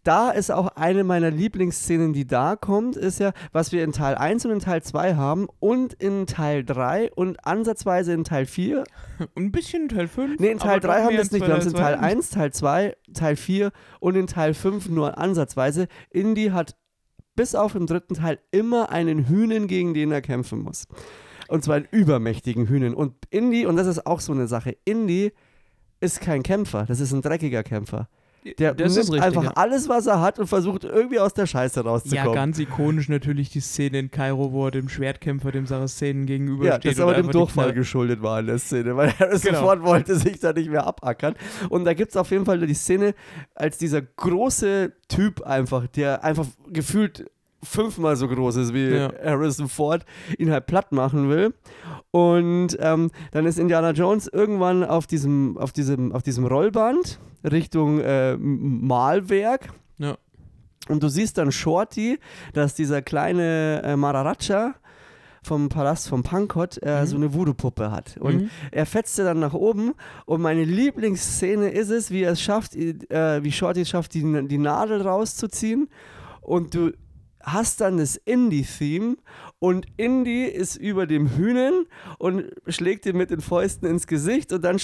[0.06, 4.14] da ist auch eine meiner Lieblingsszenen, die da kommt, ist ja, was wir in Teil
[4.14, 8.84] 1 und in Teil 2 haben und in Teil 3 und ansatzweise in Teil 4.
[9.34, 10.38] Und ein bisschen Teil 5.
[10.40, 11.46] Ne, in Teil 3 haben wir es nicht.
[11.46, 12.16] Wir haben es in Teil 1.
[12.16, 15.88] 1, Teil 2, Teil 4 und in Teil 5 nur ansatzweise.
[16.10, 16.76] Indy hat
[17.34, 20.86] bis auf im dritten Teil immer einen Hühnen, gegen den er kämpfen muss.
[21.48, 22.94] Und zwar einen übermächtigen Hühnen.
[22.94, 25.32] Und Indy, und das ist auch so eine Sache, Indy
[26.00, 28.08] ist kein Kämpfer, das ist ein dreckiger Kämpfer.
[28.58, 29.50] Der das nimmt ist richtig, einfach ja.
[29.54, 32.34] alles, was er hat und versucht irgendwie aus der Scheiße Ja, rauszukommen.
[32.34, 36.84] ganz ikonisch natürlich die Szene in Kairo, wo er dem Schwertkämpfer, dem Saracenen Ja, gegenübersteht.
[36.84, 39.36] das ist aber dem Durchfall geschuldet war in der Szene, weil er Genau.
[39.60, 41.34] sofort wollte sich da nicht mehr abackern.
[41.68, 43.14] Und da gibt es auf jeden Fall die Szene,
[43.54, 47.30] als dieser große Typ einfach, der einfach gefühlt
[47.66, 49.12] fünfmal so groß ist wie Ja.
[49.24, 50.04] Harrison Ford,
[50.38, 51.52] ihn halt platt machen will.
[52.10, 58.00] Und ähm, dann ist Indiana Jones irgendwann auf diesem, auf diesem, auf diesem Rollband Richtung
[58.00, 59.68] äh, Malwerk.
[59.98, 60.16] Ja.
[60.88, 62.18] Und du siehst dann Shorty,
[62.52, 64.74] dass dieser kleine äh, Mararacha
[65.42, 67.06] vom Palast von Pankot äh, Mhm.
[67.06, 68.16] so eine Voodoo-Puppe hat.
[68.18, 68.50] Und Mhm.
[68.72, 69.92] er fetzt sie dann nach oben
[70.24, 74.48] und meine Lieblingsszene ist es, wie er es schafft, äh, wie Shorty es schafft, die,
[74.48, 75.88] die Nadel rauszuziehen
[76.40, 76.92] und du
[77.46, 79.16] hast dann das Indie-Theme
[79.60, 81.86] und Indy ist über dem Hühnen
[82.18, 84.78] und schlägt ihm mit den Fäusten ins Gesicht und dann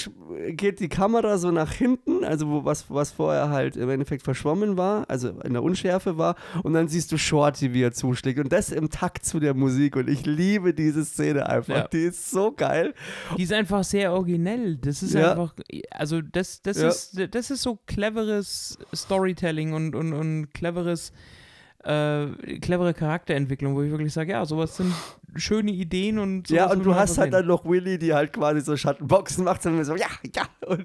[0.50, 4.76] geht die Kamera so nach hinten, also wo was, was vorher halt im Endeffekt verschwommen
[4.76, 8.52] war, also in der Unschärfe war und dann siehst du Shorty, wie er zuschlägt und
[8.52, 11.88] das im Takt zu der Musik und ich liebe diese Szene einfach, Ja.
[11.88, 12.94] die ist so geil.
[13.36, 14.76] Die ist einfach sehr originell.
[14.76, 15.32] Das ist Ja.
[15.32, 15.54] einfach,
[15.90, 16.88] also das, das, Ja.
[16.88, 21.12] ist, das ist so cleveres Storytelling und, und, und cleveres,
[21.84, 22.26] äh,
[22.60, 24.92] clevere Charakterentwicklung, wo ich wirklich sage, ja, sowas sind
[25.34, 28.76] schöne Ideen und Ja, und du hast halt dann noch Willy, die halt quasi so
[28.76, 30.42] Schattenboxen macht und so, ja, ja.
[30.66, 30.84] Und,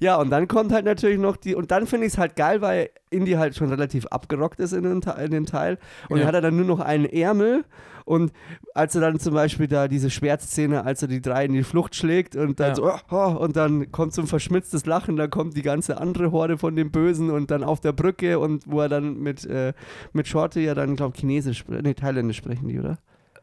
[0.00, 2.60] ja, und dann kommt halt natürlich noch die, und dann finde ich es halt geil,
[2.60, 5.78] weil Indy halt schon relativ abgerockt ist in den, in den Teil.
[6.08, 6.24] Und Ja.
[6.24, 7.64] dann hat er dann nur noch einen Ärmel.
[8.06, 8.32] Und
[8.72, 11.96] als er dann zum Beispiel da diese Schwertszene, als er die drei in die Flucht
[11.96, 12.74] schlägt und dann Ja.
[12.76, 16.30] so, oh, oh, und dann kommt so ein verschmitztes Lachen, dann kommt die ganze andere
[16.30, 19.72] Horde von den Bösen und dann auf der Brücke und wo er dann mit, äh,
[20.12, 22.98] mit Shorty ja dann, glaube Chinesisch, nee, Thailändisch sprechen die, oder?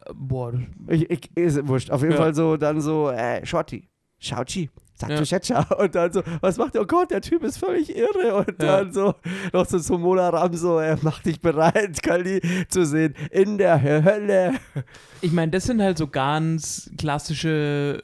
[0.06, 0.54] Äh, Boah,
[0.88, 1.90] Ich, ich, ist wurscht.
[1.90, 2.18] Auf jeden Ja.
[2.20, 3.88] Fall so, dann so, äh, Shorty,
[4.18, 4.70] Shauchi,
[5.24, 5.62] sag Ja.
[5.64, 5.76] du.
[5.84, 6.82] Und dann so, was macht der?
[6.82, 8.34] Oh Gott, der Typ ist völlig irre.
[8.36, 8.78] Und Ja.
[8.82, 9.14] dann so,
[9.52, 13.82] noch so zum Mona Ram so, er macht dich bereit, Kali, zu sehen, in der
[13.82, 14.54] Hölle.
[15.20, 18.02] Ich meine, das sind halt so ganz klassische,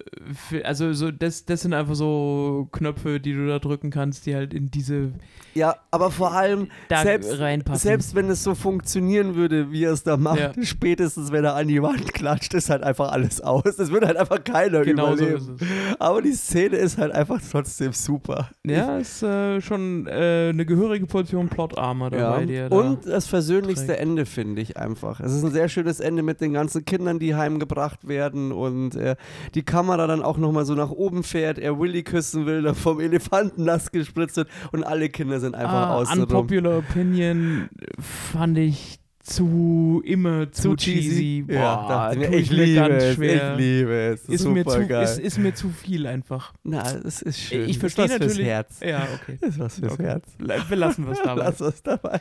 [0.65, 4.55] also so das, das sind einfach so Knöpfe, die du da drücken kannst, die halt
[4.55, 5.13] in diese
[5.55, 7.81] Ja, aber vor allem, da selbst, reinpassen.
[7.89, 10.53] selbst wenn es so funktionieren würde, wie er es da macht, Ja.
[10.63, 13.79] spätestens wenn er an die Wand klatscht, ist halt einfach alles aus.
[13.79, 15.57] Es wird halt einfach keiner genau so überleben.
[15.57, 15.69] ist es.
[15.99, 18.51] Aber die Szene ist halt einfach trotzdem super.
[18.67, 23.89] Ja, ist äh, schon äh, eine gehörige Portion Plot-Armor dabei, er da Und das versöhnlichste
[23.89, 24.01] trägt.
[24.01, 25.21] Ende, finde ich einfach.
[25.21, 29.17] Es ist ein sehr schönes Ende mit den ganzen Kindern, die heimgebracht werden und äh,
[29.55, 33.01] die Kamera dann auch nochmal so nach oben fährt, er Willy küssen will, dann vom
[33.01, 36.21] Elefanten nass gespritzt wird und alle Kinder sind einfach ah, rum.
[36.21, 37.69] Unpopular Opinion
[37.99, 41.45] fand ich zu immer zu, cheesy.
[41.47, 43.53] Boah, Ja, mir, ich mir liebe ganz es, schwer.
[43.53, 44.25] ich liebe es.
[44.25, 45.05] ist, super mir zu, geil.
[45.05, 46.53] ist, ist mir zu viel einfach.
[46.65, 47.65] Na, es ist schön.
[47.65, 48.37] Ich Ist verstehe was natürlich.
[48.37, 48.81] Fürs Herz.
[48.81, 49.39] Ja, okay.
[49.47, 50.03] Ist was fürs Okay.
[50.05, 50.25] Herz.
[50.39, 51.43] Wir lassen was dabei.
[51.45, 52.21] Lass was dabei.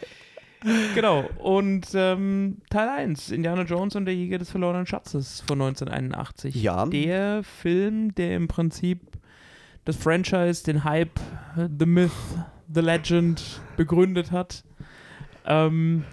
[0.94, 1.24] Genau.
[1.38, 6.54] Und ähm, Teil 1, Indiana Jones und der Jäger des verlorenen Schatzes von 1981.
[6.62, 6.86] Ja.
[6.86, 9.00] Der Film, der im Prinzip
[9.86, 11.18] das Franchise, den Hype,
[11.56, 12.12] The Myth,
[12.74, 13.42] The Legend
[13.78, 14.66] begründet hat.
[15.46, 16.04] Ähm,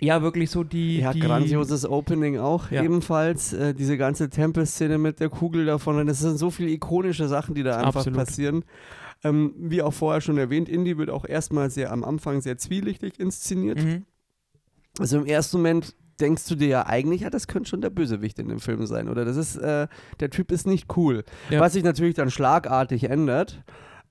[0.00, 0.98] ja, wirklich so die.
[1.00, 2.82] Ja, die, grandioses Opening auch Ja.
[2.82, 3.52] ebenfalls.
[3.52, 5.96] Äh, diese ganze Tempelszene mit der Kugel davon.
[5.98, 8.18] Und es sind so viele ikonische Sachen, die da einfach Absolut.
[8.18, 8.64] passieren.
[9.24, 13.18] Ähm, wie auch vorher schon erwähnt, Indy wird auch erstmal sehr am Anfang sehr zwielichtig
[13.18, 13.82] inszeniert.
[13.82, 14.04] Mhm.
[14.98, 18.38] Also im ersten Moment denkst du dir ja eigentlich, ja, das könnte schon der Bösewicht
[18.38, 19.08] in dem Film sein.
[19.08, 19.88] Oder das ist, äh,
[20.20, 21.24] der Typ ist nicht cool.
[21.50, 21.60] Ja.
[21.60, 23.62] Was sich natürlich dann schlagartig ändert.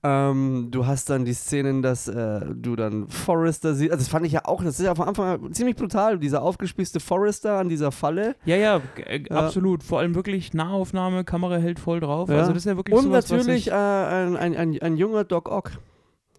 [0.06, 3.90] Ähm, du hast dann die Szenen, dass äh, du dann Forrester siehst.
[3.90, 6.42] Also das fand ich ja auch, das ist ja von Anfang an ziemlich brutal, dieser
[6.42, 8.36] aufgespießte Forrester an dieser Falle.
[8.44, 9.82] Ja, ja, äh, absolut.
[9.82, 12.28] Vor allem wirklich Nahaufnahme, Kamera hält voll drauf.
[12.28, 12.36] Ja.
[12.36, 15.24] Also das ist ja wirklich Und sowas, natürlich was äh, ein, ein, ein, ein junger
[15.24, 15.72] Doc Ock,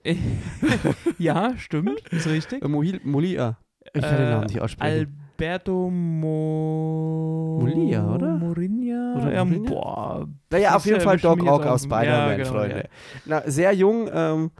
[0.03, 0.17] ich,
[1.17, 2.63] Ja, stimmt, ist richtig.
[2.63, 3.57] äh, Molia.
[3.93, 5.26] Ich kann den Namen nicht aussprechen.
[5.37, 8.37] Alberto Mo Molia, oder?
[8.37, 9.15] Morinha?
[9.17, 9.69] Oder ja, Morinha?
[9.69, 10.27] boah.
[10.49, 12.89] naja, auf jeden ja Fall jetzt Ock aus ja, Spider-Man, genau, Freunde.
[13.25, 14.51] Na, sehr jung, ähm,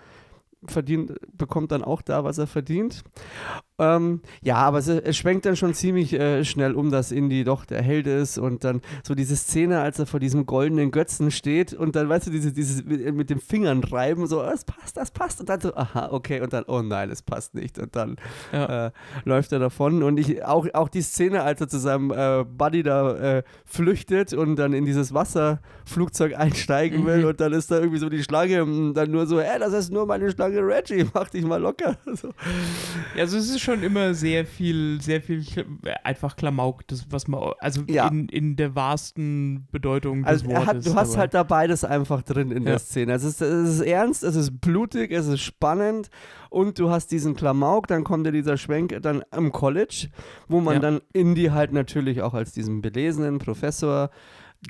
[0.66, 3.04] verdient, bekommt dann auch da, was er verdient.
[3.80, 7.64] Ähm, ja, aber es, es schwenkt dann schon ziemlich äh, schnell um, dass Indy doch
[7.64, 11.74] der Held ist und dann so diese Szene, als er vor diesem goldenen Götzen steht
[11.74, 15.12] und dann, weißt du, diese, dieses mit, mit den Fingern reiben, so, das passt, das
[15.12, 18.16] passt und dann so, aha, okay, und dann, oh nein, es passt nicht und dann
[18.52, 18.88] Ja.
[18.88, 18.92] äh,
[19.26, 22.82] läuft er davon und ich, auch, auch die Szene, als er zu seinem äh, Buddy
[22.82, 27.26] da äh, flüchtet und dann in dieses Wasserflugzeug einsteigen will Mhm.
[27.26, 29.92] und dann ist da irgendwie so die Schlange und dann nur so, ey, das ist
[29.92, 31.96] nur meine Schlange Reggie, mach dich mal locker.
[32.18, 32.30] So.
[33.16, 35.44] Ja, es ist schon immer sehr viel, sehr viel
[36.04, 38.08] einfach Klamauk, das, was man, also Ja.
[38.08, 40.66] in, in der wahrsten Bedeutung des Also Wortes.
[40.68, 42.80] hat, du hast aber- halt da beides einfach drin in der Ja.
[42.80, 43.14] Szene.
[43.14, 46.10] Es ist, es ist ernst, es ist blutig, es ist spannend
[46.50, 50.08] und du hast diesen Klamauk, dann kommt ja dieser Schwenk dann am College,
[50.48, 50.80] wo man Ja.
[50.80, 54.10] dann Indy halt natürlich auch als diesen belesenen Professor,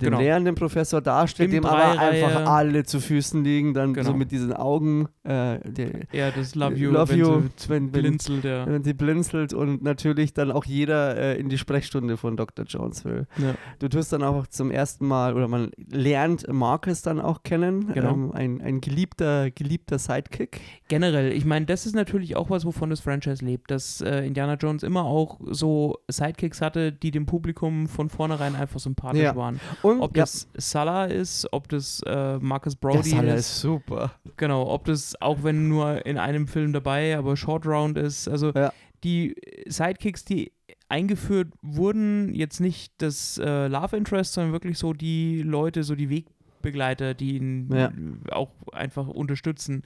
[0.01, 0.19] den Genau.
[0.19, 4.13] lehrenden Professor darstellt, Im dem aber einfach alle zu Füßen liegen, dann so Genau.
[4.17, 8.43] mit diesen Augen, äh, Ja, das Love You, Love wenn you, sie wenn, wenn, blinzelt,
[8.43, 8.65] ja.
[8.67, 12.65] wenn sie blinzelt und natürlich dann auch jeder äh, in die Sprechstunde von Dr.
[12.65, 13.27] Jones will.
[13.37, 13.55] ja.
[13.79, 18.11] Du tust dann auch zum ersten Mal, oder man lernt Marcus dann auch kennen, Genau.
[18.13, 20.59] ähm, ein, ein geliebter, geliebter Sidekick.
[20.87, 24.53] Generell, ich meine, das ist natürlich auch was, wovon das Franchise lebt, dass äh, Indiana
[24.55, 29.35] Jones immer auch so Sidekicks hatte, die dem Publikum von vornherein einfach sympathisch Ja.
[29.35, 29.59] waren.
[29.81, 34.11] Und Ob das Salah ist, ob das äh, Marcus Brody Salah ist, ist super.
[34.37, 38.51] genau, ob das, auch wenn nur in einem Film dabei, aber Short Round ist, also
[38.53, 38.71] Ja.
[39.03, 39.35] die
[39.67, 40.51] Sidekicks, die
[40.89, 46.09] eingeführt wurden, jetzt nicht das äh, Love Interest, sondern wirklich so die Leute, so die
[46.09, 47.91] Wegbegleiter, die ihn Ja.
[48.31, 49.83] auch einfach unterstützen,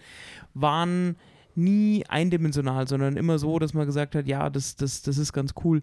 [0.53, 1.15] waren
[1.55, 5.53] nie eindimensional, sondern immer so, dass man gesagt hat, ja, das, das, das ist ganz
[5.63, 5.81] cool.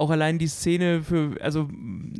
[0.00, 1.68] Auch allein die Szene für, also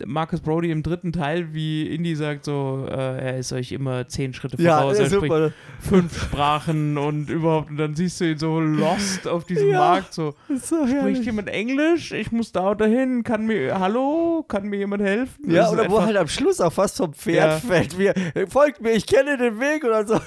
[0.05, 4.35] Marcus Brody im dritten Teil, wie Indy sagt, so, äh, er ist euch immer zehn
[4.35, 9.29] Schritte voraus, er spricht fünf Sprachen und überhaupt, und dann siehst du ihn so lost
[9.29, 9.79] auf diesem Ja.
[9.79, 12.11] Markt, so, So spricht jemand Englisch?
[12.11, 15.49] Ich muss da und dahin, kann mir, hallo, kann mir jemand helfen?
[15.49, 17.69] Ja, Das oder wo halt am Schluss auch fast vom Pferd Ja.
[17.69, 17.97] fällt.
[17.97, 18.11] Wie,
[18.49, 20.19] folgt mir, ich kenne den Weg oder so.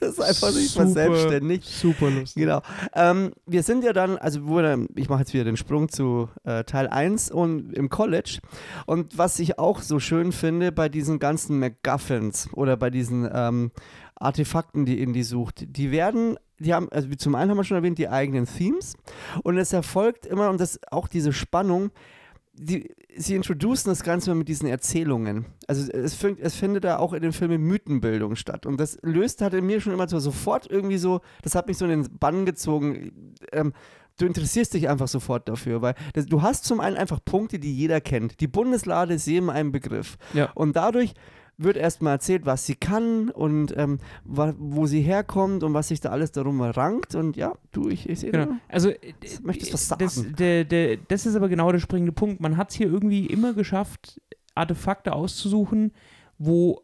[0.00, 0.86] Das ist einfach nicht Super.
[0.88, 1.64] selbstständig.
[1.64, 2.42] Super lustig.
[2.42, 2.60] Genau.
[2.94, 6.64] Ähm, wir sind ja dann, also wir- ich mache jetzt wieder den Sprung zu äh,
[6.64, 8.38] Teil 1 und im College.
[8.86, 13.70] Und was ich auch so schön finde bei diesen ganzen MacGuffins oder bei diesen ähm,
[14.16, 17.98] Artefakten, die Indy sucht, die werden, die haben, also zum einen haben wir schon erwähnt,
[17.98, 18.94] die eigenen Themes.
[19.42, 21.90] Und es erfolgt immer, und das auch diese Spannung,
[22.58, 25.46] die, sie introducen das Ganze mit diesen Erzählungen.
[25.66, 28.66] Also es, fängt, es findet da auch in den Filmen Mythenbildung statt.
[28.66, 31.78] Und das löst halt in mir schon immer so sofort irgendwie so, das hat mich
[31.78, 33.34] so in den Bann gezogen.
[33.52, 33.72] Ähm,
[34.18, 37.74] du interessierst dich einfach sofort dafür, weil das, du hast zum einen einfach Punkte, die
[37.74, 38.40] jeder kennt.
[38.40, 40.16] Die Bundeslade ist jedem ein Begriff.
[40.32, 40.50] Ja.
[40.54, 41.14] Und dadurch
[41.58, 46.10] wird erstmal erzählt, was sie kann und ähm, wo sie herkommt und was sich da
[46.10, 47.14] alles darum rankt.
[47.14, 48.52] Und ja, du, ich, ich sehe Genau.
[48.68, 50.34] Also, äh, möchtest was das, sagen?
[50.38, 52.40] der, der, das ist aber genau der springende Punkt.
[52.40, 54.20] Man hat es hier irgendwie immer geschafft,
[54.54, 55.92] Artefakte auszusuchen,
[56.38, 56.82] wo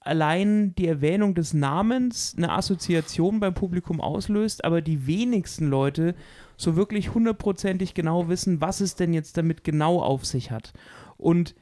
[0.00, 6.14] allein die Erwähnung des Namens eine Assoziation beim Publikum auslöst, aber die wenigsten Leute
[6.56, 10.72] so wirklich hundertprozentig genau wissen, was es denn jetzt damit genau auf sich hat.
[11.16, 11.54] Und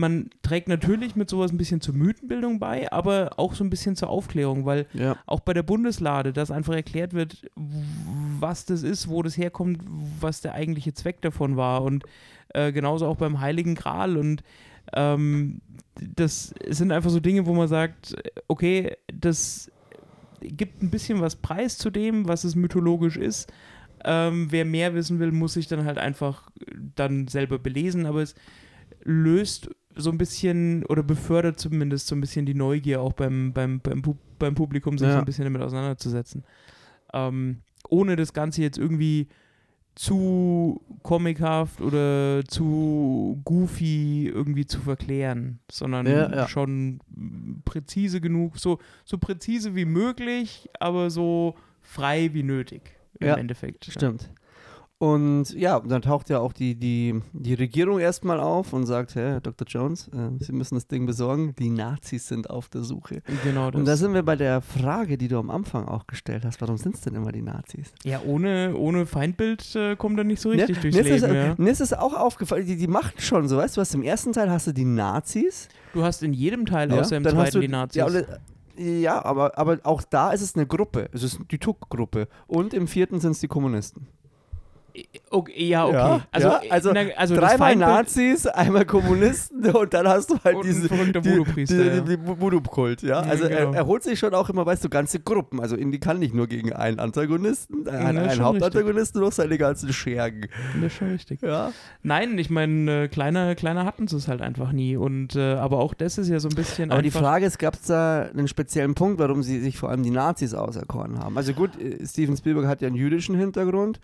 [0.00, 3.94] man trägt natürlich mit sowas ein bisschen zur Mythenbildung bei, aber auch so ein bisschen
[3.94, 5.16] zur Aufklärung, weil Ja.
[5.26, 9.82] auch bei der Bundeslade, dass einfach erklärt wird, was das ist, wo das herkommt,
[10.20, 11.82] was der eigentliche Zweck davon war.
[11.82, 12.04] Und
[12.54, 14.16] äh, genauso auch beim Heiligen Gral.
[14.16, 14.42] Und
[14.94, 15.60] ähm,
[16.16, 18.16] das sind einfach so Dinge, wo man sagt,
[18.48, 19.70] okay, das
[20.40, 23.52] gibt ein bisschen was preis zu dem, was es mythologisch ist.
[24.02, 26.50] Ähm, wer mehr wissen will, muss sich dann halt einfach
[26.96, 28.34] dann selber belesen, aber es
[29.04, 29.68] löst
[30.00, 34.00] so ein bisschen oder befördert zumindest so ein bisschen die Neugier auch beim, beim, beim,
[34.00, 35.14] Pu- beim Publikum, sich Ja.
[35.14, 36.44] so ein bisschen damit auseinanderzusetzen.
[37.12, 39.28] Ähm, ohne das Ganze jetzt irgendwie
[39.96, 46.48] zu comichaft oder zu goofy irgendwie zu verklären, sondern Ja, ja.
[46.48, 47.00] schon
[47.64, 52.82] präzise genug, so, so präzise wie möglich, aber so frei wie nötig
[53.18, 53.86] im Ja, Endeffekt.
[53.86, 54.30] Stimmt.
[55.02, 59.40] Und ja, dann taucht ja auch die, die, die Regierung erstmal auf und sagt, Herr
[59.40, 59.66] Dr.
[59.66, 61.54] Jones, äh, Sie müssen das Ding besorgen.
[61.58, 63.22] Die Nazis sind auf der Suche.
[63.42, 63.78] Genau das.
[63.78, 66.60] Und da sind wir bei der Frage, die du am Anfang auch gestellt hast.
[66.60, 67.94] Warum sind es denn immer die Nazis?
[68.04, 71.34] ja, ohne, ohne Feindbild äh, kommt er nicht so richtig Ja, durchs mir, ist Leben.
[71.34, 71.54] es, ja.
[71.56, 74.34] mir ist es auch aufgefallen, die, die machen schon so, weißt du, was im ersten
[74.34, 75.68] Teil hast du die Nazis.
[75.94, 77.96] Du hast in jedem Teil ja, außer im dann hast zweiten du, die Nazis.
[77.96, 78.26] Ja, und,
[79.00, 81.08] ja aber, aber auch da ist es eine Gruppe.
[81.14, 82.28] Es ist die Tuck-Gruppe.
[82.46, 84.06] Und im vierten sind es die Kommunisten.
[85.30, 85.94] Okay, ja, okay.
[85.96, 90.56] Ja, also, ja, also na, also Dreimal Nazis, einmal Kommunisten und dann hast du halt
[90.56, 92.00] Und ein diese verrückter die, Voodoo-Priester, ja.
[92.00, 93.10] die, die, Voodoo-Kult, ja.
[93.10, 93.72] Ja, Also genau.
[93.72, 95.60] er, er holt sich schon auch immer, weißt du, ganze Gruppen.
[95.60, 99.92] Also Indy kann nicht nur gegen einen Antagonisten, äh, einen, einen Hauptantagonisten, noch seine ganzen
[99.92, 100.48] Schergen.
[100.74, 101.42] Das ist schon richtig.
[101.42, 101.72] Ja.
[102.02, 104.96] Nein, ich meine, äh, kleiner, kleiner hatten sie es halt einfach nie.
[104.96, 107.10] Und äh, aber auch das ist ja so ein bisschen Aber die.
[107.10, 110.54] Frage ist, gab es da einen speziellen Punkt, warum sie sich vor allem die Nazis
[110.54, 111.36] auserkoren haben?
[111.36, 114.00] Also gut, äh, Steven Spielberg hat ja einen jüdischen Hintergrund.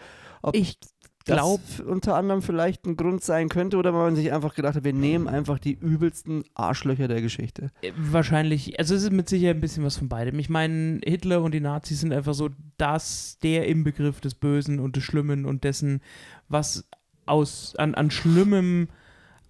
[0.46, 0.78] Ob ich
[1.24, 4.84] glaube, unter anderem vielleicht ein Grund sein könnte oder weil man sich einfach gedacht hat,
[4.84, 7.72] wir nehmen einfach die übelsten Arschlöcher der Geschichte.
[7.82, 10.38] Äh, Wahrscheinlich, also es ist mit Sicherheit ein bisschen was von beidem.
[10.38, 14.94] Ich meine, Hitler und die Nazis sind einfach so das, der Inbegriff des Bösen und
[14.96, 16.00] des Schlimmen und dessen,
[16.48, 16.88] was
[17.26, 18.88] aus, an, an Schlimmem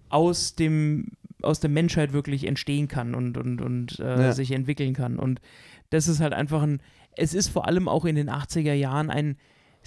[0.09, 1.09] aus dem,
[1.43, 4.31] aus der Menschheit wirklich entstehen kann und, und, und äh, Ja.
[4.33, 5.19] sich entwickeln kann.
[5.19, 5.41] Und
[5.91, 6.81] das ist halt einfach ein,
[7.15, 9.37] es ist vor allem auch in den 80er Jahren ein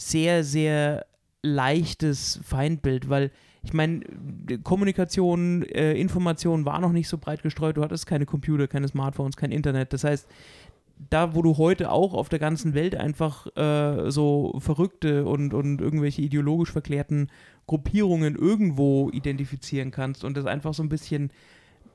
[0.01, 1.07] sehr, sehr
[1.43, 3.31] leichtes Feindbild, weil
[3.63, 4.01] ich meine,
[4.63, 7.77] Kommunikation, äh, Information war noch nicht so breit gestreut.
[7.77, 9.93] Du hattest keine Computer, keine Smartphones, kein Internet.
[9.93, 10.27] Das heißt,
[11.11, 15.81] da, wo du heute auch auf der ganzen Welt einfach äh, so verrückte und, und
[15.81, 17.29] irgendwelche ideologisch verklärten
[17.67, 21.31] Gruppierungen irgendwo identifizieren kannst und das einfach so ein bisschen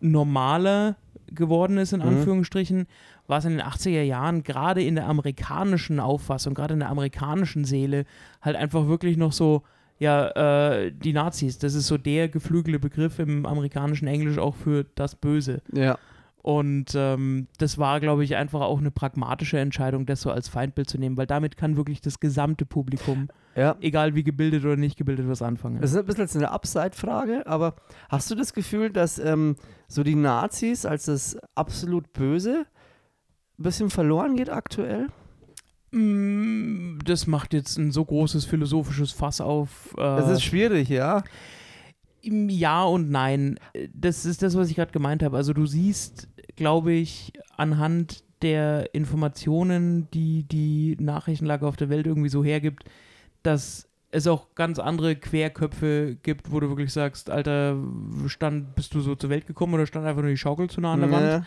[0.02, 0.98] normaler
[1.36, 2.08] geworden ist, in Mhm.
[2.08, 2.88] Anführungsstrichen,
[3.28, 7.66] war es in den 80er Jahren gerade in der amerikanischen Auffassung, gerade in der amerikanischen
[7.66, 8.06] Seele,
[8.42, 9.64] halt einfach wirklich noch so,
[10.00, 10.28] ja,
[10.82, 15.16] äh, die Nazis, das ist so der geflügelte Begriff im amerikanischen Englisch auch für das
[15.16, 15.62] Böse.
[15.74, 15.98] Ja.
[16.48, 20.88] Und ähm, das war, glaube ich, einfach auch eine pragmatische Entscheidung, das so als Feindbild
[20.88, 23.76] zu nehmen, weil damit kann wirklich das gesamte Publikum, Ja.
[23.82, 25.82] egal wie gebildet oder nicht gebildet, was anfangen.
[25.82, 27.74] Das ist ein bisschen jetzt eine Upside-Frage, aber
[28.10, 29.56] hast du das Gefühl, dass ähm,
[29.88, 32.68] so die Nazis als das absolut Böse
[33.58, 35.08] ein bisschen verloren geht aktuell?
[35.90, 39.96] Mm, Das macht jetzt ein so großes philosophisches Fass auf.
[39.98, 41.24] Äh, Das ist schwierig, ja.
[42.24, 43.60] Ja und Nein.
[43.94, 45.38] Das ist das, was ich gerade gemeint habe.
[45.38, 52.30] Also du siehst, glaube ich, anhand der Informationen, die die Nachrichtenlage auf der Welt irgendwie
[52.30, 52.84] so hergibt,
[53.44, 57.78] dass es auch ganz andere Querköpfe gibt, wo du wirklich sagst, Alter,
[58.28, 60.94] stand, bist du so zur Welt gekommen oder stand einfach nur die Schaukel zu nah
[60.94, 61.46] an der Wand?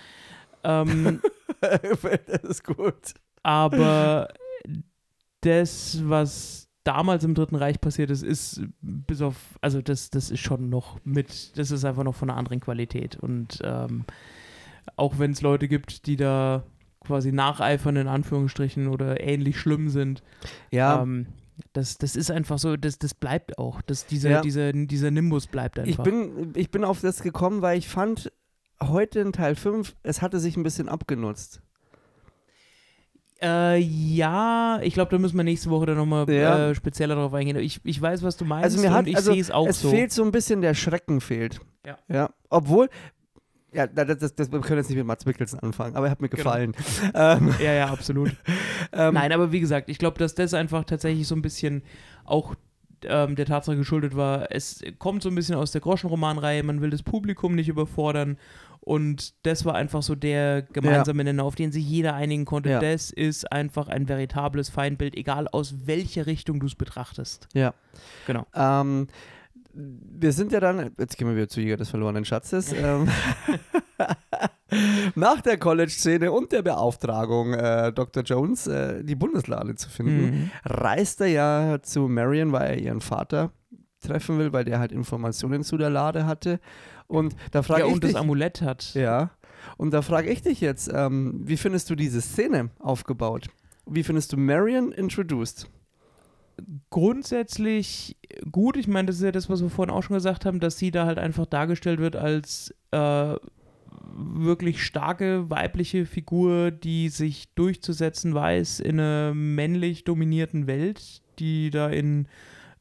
[0.65, 1.21] Ähm,
[1.61, 3.15] das ist gut.
[3.43, 4.29] aber
[5.41, 10.41] das, was damals im Dritten Reich passiert ist, ist bis auf, also das, das ist
[10.41, 13.17] schon noch mit, das ist einfach noch von einer anderen Qualität.
[13.17, 14.05] Und ähm,
[14.97, 16.65] auch wenn es Leute gibt, die da
[17.01, 20.23] quasi nacheifern, in Anführungsstrichen, oder ähnlich schlimm sind,
[20.71, 21.27] Ja, ähm,
[21.73, 23.83] das, das ist einfach so, das, das bleibt auch.
[23.83, 24.41] Das, dieser, Ja.
[24.43, 26.05] dieser, dieser Nimbus bleibt einfach.
[26.07, 28.31] ich bin, ich bin auf das gekommen, weil ich fand,
[28.83, 31.61] heute in Teil 5, es hatte sich ein bisschen abgenutzt.
[33.41, 36.71] Äh, ja, ich glaube, da müssen wir nächste Woche dann nochmal Ja.
[36.71, 37.57] äh, spezieller darauf eingehen.
[37.57, 39.69] Ich, ich weiß, was du meinst Also mir hat- und ich also sehe es auch
[39.69, 39.91] es so.
[39.91, 41.61] fehlt so ein bisschen, der Schrecken fehlt.
[41.87, 41.99] Ja.
[42.09, 42.89] Ja, obwohl,
[43.73, 46.21] ja, das, das, das, wir können jetzt nicht mit Mats Mikkelsen anfangen, aber er hat
[46.21, 46.43] mir Genau.
[46.43, 46.75] gefallen.
[47.15, 48.31] ähm, Ja, ja, absolut.
[48.93, 51.83] ähm, Nein, aber wie gesagt, ich glaube, dass das einfach tatsächlich so ein bisschen
[52.25, 52.55] auch
[53.05, 54.51] ähm, der Tatsache geschuldet war.
[54.51, 58.39] Es kommt so ein bisschen aus der Groschenromanreihe, man will das Publikum nicht überfordern.
[58.81, 62.71] Und das war einfach so der gemeinsame Nenner, auf den sich jeder einigen konnte.
[62.71, 62.81] Ja.
[62.81, 67.49] Das ist einfach ein veritables Feindbild, egal aus welcher Richtung du es betrachtest.
[67.53, 67.75] Ja.
[68.27, 68.47] Genau.
[68.55, 69.09] Ähm,
[69.75, 72.73] wir sind ja dann, jetzt gehen wir wieder zu Jäger des verlorenen Schatzes.
[72.73, 73.09] ähm,
[75.15, 78.23] nach der College-Szene und der Beauftragung, äh, Dr.
[78.23, 80.51] Jones äh, die Bundeslade zu finden, Mhm.
[80.65, 83.53] reist er ja zu Marion, weil er ihren Vater
[84.01, 86.61] treffen will, weil der halt Informationen zu der Lade hatte.
[87.07, 88.95] Und da frage Ja, ich und dich, das Amulett hat.
[88.95, 89.31] ja,
[89.77, 93.49] und da frage ich dich jetzt, ähm, wie findest du diese Szene aufgebaut?
[93.87, 95.69] Wie findest du Marion introduced?
[96.91, 98.17] Grundsätzlich
[98.51, 98.77] gut.
[98.77, 100.91] Ich meine, das ist ja das, was wir vorhin auch schon gesagt haben, dass sie
[100.91, 103.37] da halt einfach dargestellt wird als äh,
[104.15, 111.89] wirklich starke weibliche Figur, die sich durchzusetzen weiß in einer männlich dominierten Welt, die da
[111.89, 112.27] in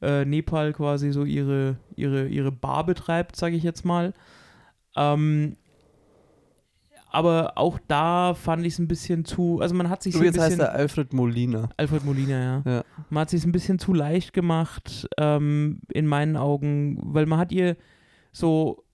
[0.02, 4.14] äh, Nepal quasi so ihre, ihre, ihre Bar betreibt, sage ich jetzt mal.
[4.96, 5.56] Ähm,
[7.10, 10.26] aber auch da fand ich es ein bisschen zu, also man hat sich so ein
[10.26, 10.50] Jetzt bisschen...
[10.52, 11.68] heißt er Alfred Molina.
[11.76, 12.62] Alfred Molina, ja.
[12.70, 12.84] Ja.
[13.08, 17.52] Man hat sich ein bisschen zu leicht gemacht, ähm, in meinen Augen, weil man hat
[17.52, 17.76] ihr
[18.32, 18.84] so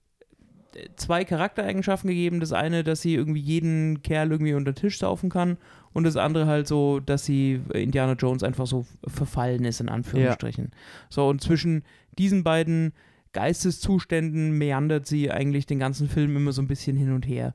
[0.75, 2.39] äh, zwei Charaktereigenschaften gegeben.
[2.39, 5.57] Das eine, dass sie irgendwie jeden Kerl irgendwie unter den Tisch saufen kann
[5.91, 10.71] und das andere halt so, dass sie Indiana Jones einfach so verfallen ist, in Anführungsstrichen.
[11.09, 11.83] So, und zwischen
[12.17, 12.93] diesen beiden
[13.33, 17.53] Geisteszuständen meandert sie eigentlich den ganzen Film immer so ein bisschen hin und her.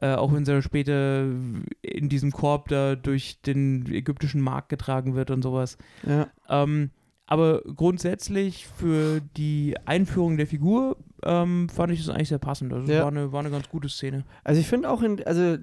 [0.00, 1.24] Äh, auch wenn sie später
[1.82, 5.76] in diesem Korb da durch den ägyptischen Markt getragen wird und sowas.
[6.06, 6.28] Ja.
[6.48, 6.90] Ähm,
[7.26, 12.72] aber grundsätzlich für die Einführung der Figur ähm, fand ich das eigentlich sehr passend.
[12.72, 13.02] Also es Ja.
[13.02, 14.24] war, eine, war eine ganz gute Szene.
[14.44, 15.58] Also ich finde auch in, also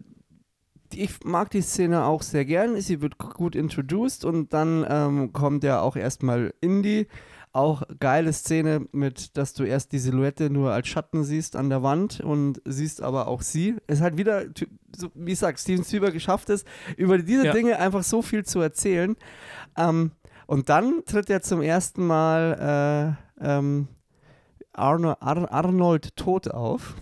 [0.93, 2.79] ich mag die Szene auch sehr gern.
[2.79, 7.07] Sie wird gut introduced und dann ähm, kommt ja auch erstmal Indy.
[7.55, 11.83] Auch geile Szene mit, dass du erst die Silhouette nur als Schatten siehst an der
[11.83, 13.75] Wand und siehst aber auch sie.
[13.87, 14.43] Es hat wieder,
[14.95, 16.65] so, wie ich sag, Steven Spielberg geschafft es,
[16.97, 17.53] über diese Ja.
[17.53, 19.15] Dinge einfach so viel zu erzählen.
[19.77, 20.11] Ähm,
[20.47, 23.87] und dann tritt er zum ersten Mal äh, ähm,
[24.73, 26.93] Arno, Ar Arnold Tod auf.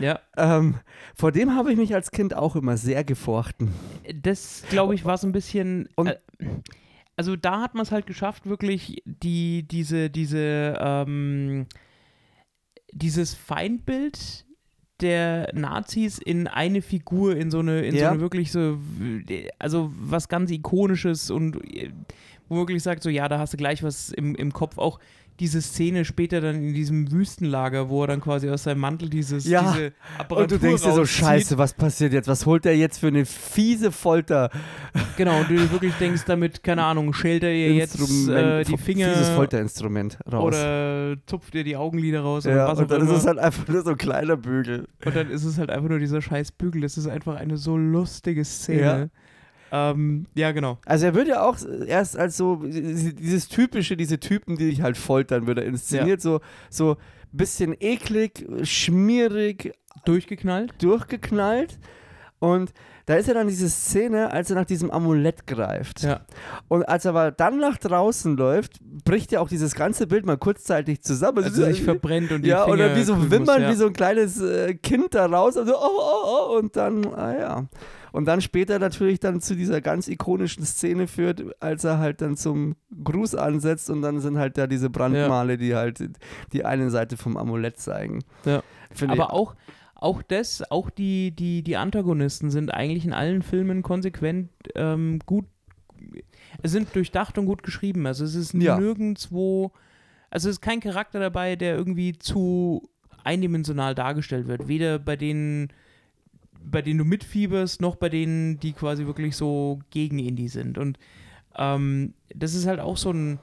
[0.00, 0.74] Ja, Ähm,
[1.14, 3.72] vor dem habe ich mich als Kind auch immer sehr gefochten.
[4.22, 5.88] das glaube ich war so ein bisschen.
[5.94, 6.16] Und- äh,
[7.18, 11.66] also da hat man es halt geschafft, wirklich die, diese, diese, ähm,
[12.92, 14.44] dieses Feindbild
[15.00, 18.10] der Nazis in eine Figur, in so eine, in so Ja.
[18.10, 18.78] eine wirklich so,
[19.58, 21.90] also was ganz Ikonisches und äh,
[22.48, 24.78] wo wirklich sagt, so ja, da hast du gleich was im, im Kopf.
[24.78, 24.98] Auch
[25.40, 29.46] diese Szene später dann in diesem Wüstenlager, wo er dann quasi aus seinem Mantel dieses,
[29.46, 29.72] Ja.
[29.72, 32.28] diese Apparatur Und du denkst dir so, scheiße, was passiert jetzt?
[32.28, 34.50] Was holt er jetzt für eine fiese Folter?
[35.16, 37.98] Genau, und du wirklich denkst damit, keine Ahnung, schält er ihr jetzt
[38.28, 40.42] äh, die Finger Fieses Folterinstrument raus.
[40.44, 43.12] oder zupft ihr die Augenlider raus ja, was und auch dann immer.
[43.12, 44.88] ist es halt einfach nur so ein kleiner Bügel.
[45.04, 46.82] und dann ist es halt einfach nur dieser scheiß Bügel.
[46.82, 48.80] Das ist einfach eine so lustige Szene.
[48.80, 49.06] Ja,
[49.72, 50.78] ähm, ja genau.
[50.86, 54.96] Also er wird ja auch erst als so dieses typische, diese Typen, die dich halt
[54.96, 56.40] foltern, wird er inszeniert, so
[56.70, 56.96] so
[57.32, 59.74] bisschen eklig, schmierig,
[60.04, 60.74] Durchgeknallt?
[60.80, 61.78] durchgeknallt.
[62.40, 62.72] Und
[63.06, 66.02] da ist ja dann diese Szene, als er nach diesem Amulett greift.
[66.02, 66.20] Ja.
[66.68, 70.36] Und als er aber dann nach draußen läuft, bricht ja auch dieses ganze Bild mal
[70.36, 71.42] kurzzeitig zusammen.
[71.42, 73.70] Also sich verbrennt und die ja, Finger oder wie so Wimmern, muss, ja.
[73.70, 75.56] wie so ein kleines äh, Kind da raus.
[75.56, 77.66] Und, so, oh, oh, oh, und dann, ah ja.
[78.12, 82.36] Und dann später natürlich dann zu dieser ganz ikonischen Szene führt, als er halt dann
[82.36, 86.02] zum Gruß ansetzt und dann sind halt da diese Brandmale, die halt
[86.52, 88.20] die eine Seite vom Amulett zeigen.
[88.44, 88.62] Ja.
[88.92, 89.54] Finde ich- Aber auch,
[89.94, 95.44] auch das, auch die, die, die Antagonisten sind eigentlich in allen Filmen konsequent ähm, gut,
[96.62, 98.06] es sind durchdacht und gut geschrieben.
[98.06, 98.78] Also es ist Ja.
[98.78, 99.72] nirgendwo,
[100.30, 102.88] also es ist kein Charakter dabei, der irgendwie zu
[103.24, 104.68] eindimensional dargestellt wird.
[104.68, 105.68] Weder bei denen,
[106.64, 110.78] bei denen du mitfieberst, noch bei denen, die quasi wirklich so gegen Indie sind.
[110.78, 110.98] Und
[111.56, 113.38] ähm, das ist halt auch so ein,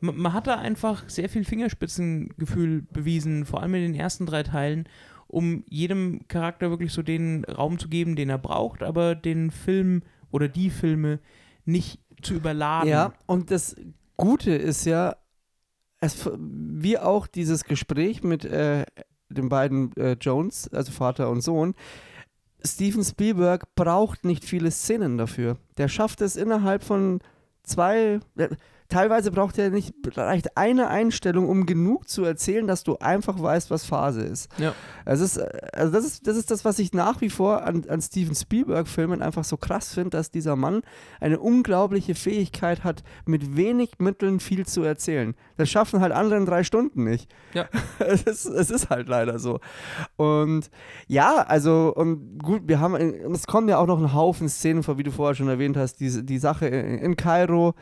[0.00, 4.42] man, man hat da einfach sehr viel Fingerspitzengefühl bewiesen, vor allem in den ersten drei
[4.42, 4.88] Teilen,
[5.26, 10.02] um jedem Charakter wirklich so den Raum zu geben, den er braucht, aber den Film
[10.30, 11.20] oder die Filme
[11.64, 12.88] nicht zu überladen.
[12.88, 13.76] Ja, und das
[14.16, 15.16] Gute ist ja,
[16.00, 18.84] es, wie auch dieses Gespräch mit äh,
[19.28, 21.74] den beiden äh, Jones, also Vater und Sohn,
[22.66, 25.56] Steven Spielberg braucht nicht viele Szenen dafür.
[25.76, 27.20] Der schafft es innerhalb von
[27.62, 28.48] zwei, äh,
[28.88, 33.70] teilweise braucht er nicht, reicht eine Einstellung, um genug zu erzählen, dass du einfach weißt,
[33.70, 34.50] was Phase ist.
[34.58, 34.74] Ja.
[35.04, 37.84] Es ist, äh, also das ist, das ist das, was ich nach wie vor an,
[37.88, 40.82] an Steven Spielberg-Filmen einfach so krass finde, dass dieser Mann
[41.20, 45.34] eine unglaubliche Fähigkeit hat, mit wenig Mitteln viel zu erzählen.
[45.56, 47.32] Das schaffen halt andere in drei Stunden nicht.
[47.52, 47.68] Ja.
[47.98, 49.60] es, ist, es ist halt leider so.
[50.16, 50.70] Und
[51.06, 54.82] ja, also, und gut, wir haben, und es kommen ja auch noch ein Haufen Szenen
[54.82, 57.74] vor, wie du vorher schon erwähnt hast, diese, die Sache in, in Kairo,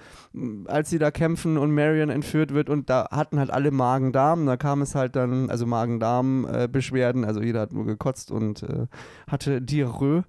[0.67, 4.57] als sie da kämpfen und Marion entführt wird und da hatten halt alle Magen-Darm, da
[4.57, 8.87] kam es halt dann, also Magen-Darm-Beschwerden, also jeder hat nur gekotzt und äh,
[9.29, 10.25] hatte Diarrhoe.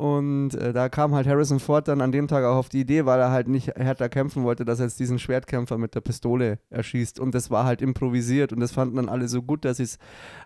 [0.00, 3.04] Und äh, da kam halt Harrison Ford dann an dem Tag auch auf die Idee,
[3.04, 6.58] weil er halt nicht härter kämpfen wollte, dass er jetzt diesen Schwertkämpfer mit der Pistole
[6.70, 7.20] erschießt.
[7.20, 9.98] Und das war halt improvisiert und das fanden dann alle so gut, dass sie es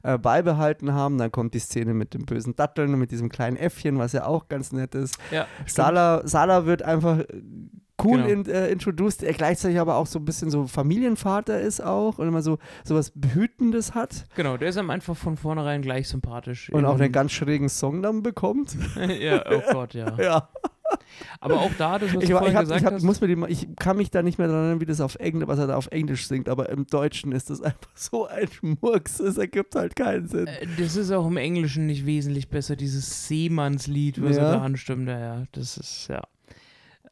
[0.02, 1.18] äh, beibehalten haben.
[1.18, 4.26] Dann kommt die Szene mit dem bösen Datteln und mit diesem kleinen Äffchen, was ja
[4.26, 5.18] auch ganz nett ist.
[5.30, 7.26] ja Sala, Sala wird einfach äh,
[8.04, 8.28] cool Genau.
[8.28, 12.28] in, äh, introduced, er gleichzeitig aber auch so ein bisschen so Familienvater ist auch und
[12.28, 16.70] immer so, so was Behütendes hat Genau, der ist einem einfach von vornherein gleich sympathisch.
[16.70, 18.76] und auch In- einen ganz schrägen Song dann bekommt.
[19.20, 20.14] ja, oh Gott, ja.
[20.20, 20.48] ja.
[21.40, 23.02] Aber auch da, das, was Ich, du vorhin ich, hab, gesagt ich, hab, hast.
[23.02, 25.48] muss mir die, ich kann mich da nicht mehr daran erinnern, wie das auf Englisch,
[25.48, 29.18] was er da auf Englisch singt, aber im Deutschen ist das einfach so ein Schmurks,
[29.18, 30.46] es ergibt halt keinen Sinn.
[30.46, 34.44] Äh, Das ist auch im Englischen nicht wesentlich besser, dieses Seemannslied, was Ja.
[34.44, 35.08] er da anstimmt.
[35.08, 36.22] Ja, ja, das ist, ja.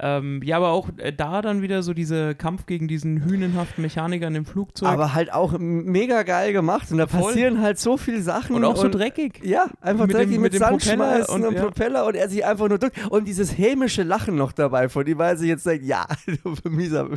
[0.05, 4.27] Ähm, ja, aber auch äh, da dann wieder so dieser Kampf gegen diesen hühnenhaften Mechaniker
[4.27, 4.89] in dem Flugzeug.
[4.89, 7.23] Aber halt auch mega geil gemacht und da Voll.
[7.23, 8.57] passieren halt so viele Sachen.
[8.57, 9.41] und auch so dreckig.
[9.45, 11.62] Ja, einfach Mit dem- dreckig mit, mit dem Sand Propeller und, und- ja.
[11.62, 12.99] Propeller und er sich einfach nur drückt.
[13.11, 16.05] Und dieses hämische Lachen noch dabei von ihm, weil sie jetzt sagt, ja,
[16.45, 17.09] du mieser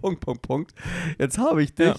[0.00, 0.74] Punkt, Punkt, Punkt.
[1.18, 1.86] Jetzt habe ich dich.
[1.86, 1.94] Ja.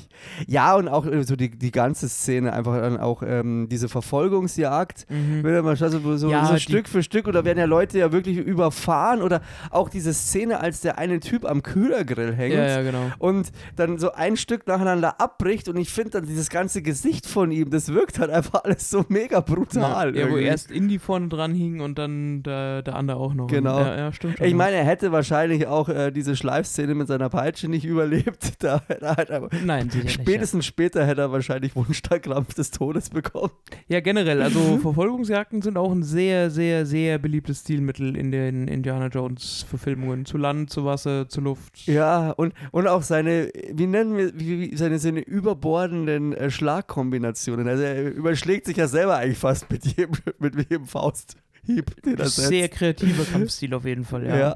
[0.48, 0.76] Ja.
[0.76, 5.06] und auch äh, so die, die ganze Szene, einfach dann auch ähm, diese Verfolgungsjagd.
[5.10, 5.44] Mhm.
[5.44, 8.38] Wenn man so, so, Ja, so Stück für Stück oder werden ja Leute ja wirklich
[8.38, 13.12] überfahren oder auch diese Szene, als der eine Typ am Kühlergrill hängt Ja, ja, genau.
[13.20, 17.52] und dann so ein Stück nacheinander abbricht und ich finde dann dieses ganze Gesicht von
[17.52, 20.16] ihm, das wirkt halt einfach alles so mega brutal.
[20.16, 23.48] Ja, wo erst Indy vorne dran hing und dann der, der andere auch noch.
[23.48, 23.80] Genau.
[23.80, 24.40] Ja, ja stimmt.
[24.40, 28.54] Ich meine, er hätte wahrscheinlich auch äh, diese Schleifszene mit seiner Peitsche nicht überlebt.
[28.62, 30.22] Da hätte er halt Nein, sicher nicht.
[30.22, 33.52] spätestens später hätte er wahrscheinlich Wunschkrampf des Todes bekommen.
[33.88, 33.96] Ja.
[33.96, 39.08] ja, generell, also Verfolgungsjagden sind auch ein sehr, sehr, sehr beliebtes Stilmittel in den Indiana
[39.08, 40.26] Jones-Verfilmungen.
[40.26, 41.88] Zu Land, zu Wasser, zu Luft.
[41.88, 47.68] Ja, und, und auch seine, wie nennen wir, wie, wie, seine, seine überbordenden äh, Schlagkombinationen.
[47.68, 52.26] Also er überschlägt sich ja selber eigentlich fast mit jedem, mit jedem Fausthieb, den er
[52.30, 52.48] setzt.
[52.48, 54.38] Sehr kreativer Kampfstil auf jeden Fall, ja.
[54.38, 54.56] Ja.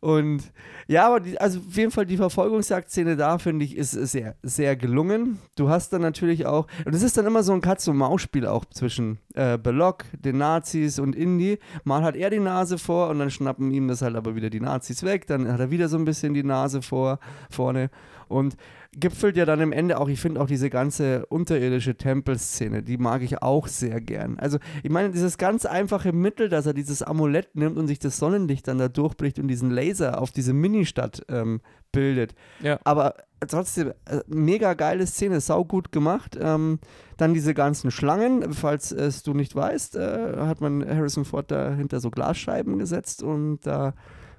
[0.00, 0.50] Und
[0.88, 4.74] ja, aber die, also auf jeden Fall die Verfolgungsjagdszene da, finde ich, ist sehr, sehr
[4.74, 5.38] gelungen.
[5.56, 9.18] Du hast dann natürlich auch, und es ist dann immer so ein Katz-und-Maus-Spiel auch zwischen
[9.34, 11.58] äh, Belloc, den Nazis und Indy.
[11.84, 14.60] Mal hat er die Nase vor und dann schnappen ihm das halt aber wieder die
[14.60, 15.26] Nazis weg.
[15.26, 17.18] Dann hat er wieder so ein bisschen die Nase vor,
[17.50, 17.90] vorne.
[18.30, 18.56] Und
[18.92, 23.22] gipfelt ja dann im Ende auch, ich finde auch diese ganze unterirdische Tempelszene, die mag
[23.22, 24.38] ich auch sehr gern.
[24.38, 28.18] Also, ich meine, dieses ganz einfache Mittel, dass er dieses Amulett nimmt und sich das
[28.18, 32.34] Sonnenlicht dann da durchbricht und diesen Laser auf diese Ministadt ähm, bildet.
[32.62, 32.78] Ja.
[32.84, 33.14] Aber
[33.48, 36.38] trotzdem, äh, mega geile Szene, sau gut gemacht.
[36.40, 36.78] Ähm,
[37.16, 42.00] dann diese ganzen Schlangen, falls es du nicht weißt, äh, hat man Harrison Ford dahinter
[42.00, 43.94] so Glasscheiben gesetzt und da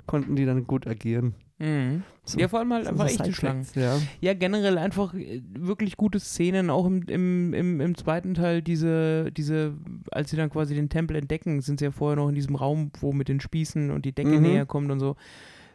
[0.07, 1.35] konnten die dann gut agieren.
[1.61, 2.03] Mhm.
[2.25, 3.65] So- Ja, vor allem halt so einfach echte Schlangen.
[3.75, 3.97] Ja.
[4.19, 9.31] Ja, generell einfach äh, wirklich gute Szenen, auch im, im, im, im zweiten Teil, diese,
[9.31, 9.73] diese,
[10.11, 12.91] als sie dann quasi den Tempel entdecken, sind sie ja vorher noch in diesem Raum,
[12.99, 14.41] wo mit den Spießen und die Decke Mhm.
[14.41, 15.15] näher kommt und so.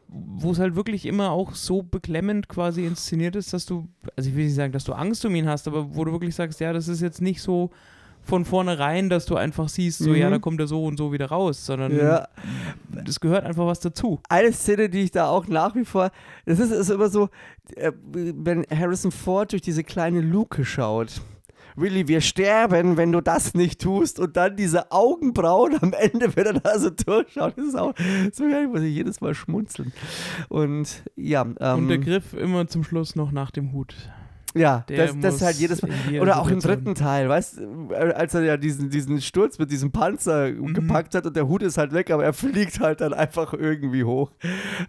[0.08, 4.36] Wo es halt wirklich immer auch so beklemmend quasi inszeniert ist, dass du, also ich
[4.36, 6.72] will nicht sagen, dass du Angst um ihn hast, aber wo du wirklich sagst, ja,
[6.72, 7.70] das ist jetzt nicht so
[8.26, 10.16] von vornherein, dass du einfach siehst, so, Mhm.
[10.16, 12.26] ja, da kommt er so und so wieder raus, sondern ja.
[13.06, 14.20] es gehört einfach was dazu.
[14.28, 16.10] Eine Szene, die ich da auch nach wie vor,
[16.44, 17.28] das ist, ist immer so,
[17.76, 21.22] äh, wenn Harrison Ford durch diese kleine Luke schaut.
[21.78, 24.18] Willy, wir sterben, wenn du das nicht tust.
[24.18, 27.52] Und dann diese Augenbrauen am Ende, wenn er da so durchschaut.
[27.58, 27.92] Das ist auch
[28.32, 29.92] so geil, muss ich jedes Mal schmunzeln.
[30.48, 33.94] Und ja, ähm, und der Griff immer zum Schluss noch nach dem Hut.
[34.56, 35.90] Ja, Der das, das ist halt jedes Mal.
[36.20, 39.92] Oder auch im dritten Teil, weißt du, als er ja diesen, diesen Sturz mit diesem
[39.92, 40.74] Panzer Mhm.
[40.74, 44.04] gepackt hat und der Hut ist halt weg, aber er fliegt halt dann einfach irgendwie
[44.04, 44.30] hoch.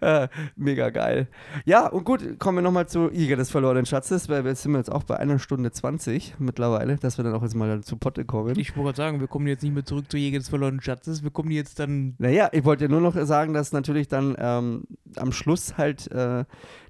[0.00, 1.28] Äh, mega geil.
[1.64, 4.90] Ja, und gut, kommen wir nochmal zu Jäger des verlorenen Schatzes, weil wir sind jetzt
[4.90, 8.58] auch bei einer Stunde 20 mittlerweile, dass wir dann auch jetzt mal zu Potte kommen.
[8.58, 11.22] Ich wollte gerade sagen, wir kommen jetzt nicht mehr zurück zu Jäger des verlorenen Schatzes,
[11.22, 12.14] wir kommen jetzt dann.
[12.18, 14.84] Naja, ich wollte nur noch sagen, dass natürlich dann ähm,
[15.16, 16.44] am Schluss halt äh,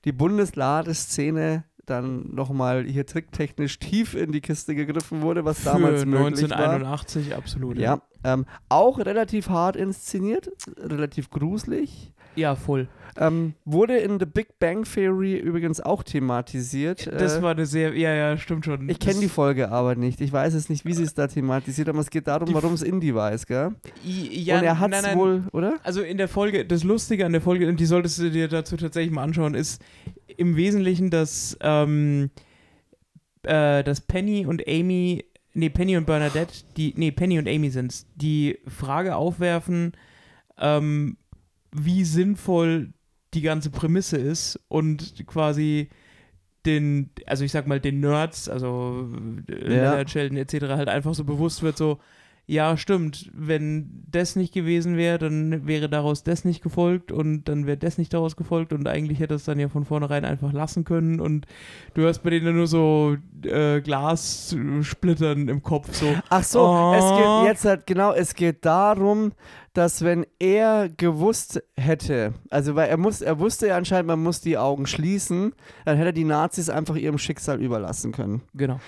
[0.04, 6.06] die Bundesladeszene dann nochmal hier tricktechnisch tief in die Kiste gegriffen wurde, was damals für
[6.06, 6.58] möglich war.
[6.58, 7.78] 1981 absolut.
[7.78, 12.12] Ja, ähm, auch relativ hart inszeniert, relativ gruselig.
[12.36, 12.88] ja, voll.
[13.16, 17.06] Ähm, wurde in The Big Bang Theory übrigens auch thematisiert.
[17.06, 17.96] Das äh, war eine sehr.
[17.96, 18.88] Ja, ja, stimmt schon.
[18.88, 20.20] ich kenne Das- die Folge aber nicht.
[20.20, 22.82] Ich weiß es nicht, wie sie es da thematisiert, aber es geht darum, warum es
[22.82, 23.70] Indie weiß, gell?
[24.04, 25.78] Ja, Und er hat es wohl, oder?
[25.82, 28.76] Also in der Folge, das Lustige an der Folge, und die solltest du dir dazu
[28.76, 29.82] tatsächlich mal anschauen, ist
[30.36, 32.30] im Wesentlichen, dass, ähm,
[33.42, 35.24] äh, dass Penny und Amy,
[35.54, 39.92] nee, Penny und Bernadette, die, nee, Penny und Amy sind's, die Frage aufwerfen,
[40.58, 41.16] ähm,
[41.72, 42.92] wie sinnvoll
[43.34, 45.88] die ganze Prämisse ist und quasi
[46.66, 49.08] den, also ich sag mal, den Nerds, also
[49.48, 50.06] äh, Ja.
[50.08, 50.66] Sheldon etc.
[50.68, 51.98] halt einfach so bewusst wird, so,
[52.50, 57.66] ja, stimmt, wenn das nicht gewesen wäre, dann wäre daraus das nicht gefolgt und dann
[57.66, 60.84] wäre das nicht daraus gefolgt und eigentlich hätte es dann ja von vornherein einfach lassen
[60.84, 61.46] können und
[61.92, 66.94] du hörst bei denen nur so äh, Glassplittern im Kopf, so, Ach so, Oh.
[66.94, 67.04] es
[67.44, 69.32] geht jetzt halt genau, es geht darum,
[69.78, 74.40] dass wenn er gewusst hätte, also weil er muss, er wusste ja anscheinend, man muss
[74.40, 78.42] die Augen schließen, dann hätte er die Nazis einfach ihrem Schicksal überlassen können.
[78.54, 78.80] genau.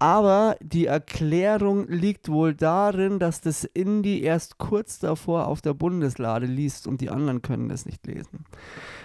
[0.00, 6.46] Aber die Erklärung liegt wohl darin, dass das Indie erst kurz davor auf der Bundeslade
[6.46, 8.44] liest und die anderen können das nicht lesen.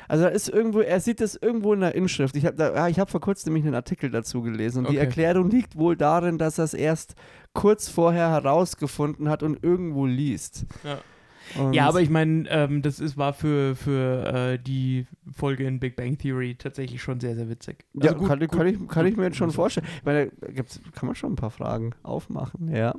[0.08, 2.36] Also da ist irgendwo, er sieht das irgendwo in der Inschrift.
[2.36, 5.06] Ich habe ja, ich hab vor kurzem nämlich einen Artikel dazu gelesen und die Okay.
[5.06, 7.14] Erklärung liegt wohl darin, dass er es erst
[7.54, 10.66] kurz vorher herausgefunden hat und irgendwo liest.
[10.84, 10.98] Ja.
[11.60, 15.80] Und Ja, aber ich meine, ähm, das ist, war für, für äh, die Folge in
[15.80, 17.86] Big Bang Theory tatsächlich schon sehr, sehr witzig.
[17.94, 19.86] ja, Also gut, kann, ich- kann, ich, kann ich mir jetzt schon vorstellen.
[20.00, 22.94] Ich meine, da gibt's, kann man schon ein paar Fragen aufmachen, ja.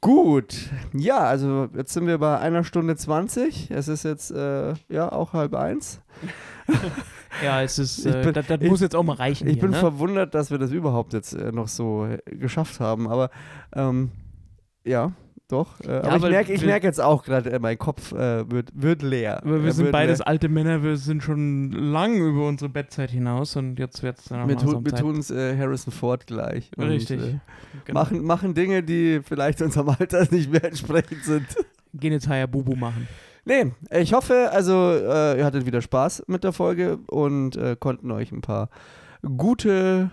[0.00, 3.70] Gut, ja, also jetzt sind wir bei einer Stunde 20.
[3.70, 6.00] Es ist jetzt äh, ja auch halb eins.
[7.42, 9.62] Ja, es ist, äh, bin- das, das ich- muss jetzt auch mal reichen Ich hier,
[9.62, 9.76] bin ne?
[9.78, 13.28] verwundert, dass wir das überhaupt jetzt äh, noch so äh, geschafft haben, aber
[13.74, 14.12] ähm,
[14.84, 15.10] ja,
[15.54, 15.80] doch.
[15.80, 18.70] Äh, aber ich aber merke ich merk jetzt auch gerade, äh, mein Kopf äh, wird,
[18.74, 19.38] wird leer.
[19.42, 20.28] Aber wir sind beides leer.
[20.28, 24.42] alte Männer, wir sind schon lang über unsere Bettzeit hinaus und jetzt wird es dann
[24.42, 26.70] auch Wir, tun, wir tun es äh, Harrison Ford gleich.
[26.76, 27.20] Und, Richtig.
[27.22, 27.38] Äh,
[27.86, 28.00] Genau.
[28.00, 31.46] machen, machen Dinge, die vielleicht unserem Alter nicht mehr entsprechend sind.
[31.92, 33.08] Gehen jetzt Hayabubu machen.
[33.44, 38.32] Nee, ich hoffe, also äh, ihr hattet wieder Spaß mit der Folge und konnten euch
[38.32, 38.70] ein paar
[39.36, 40.10] gute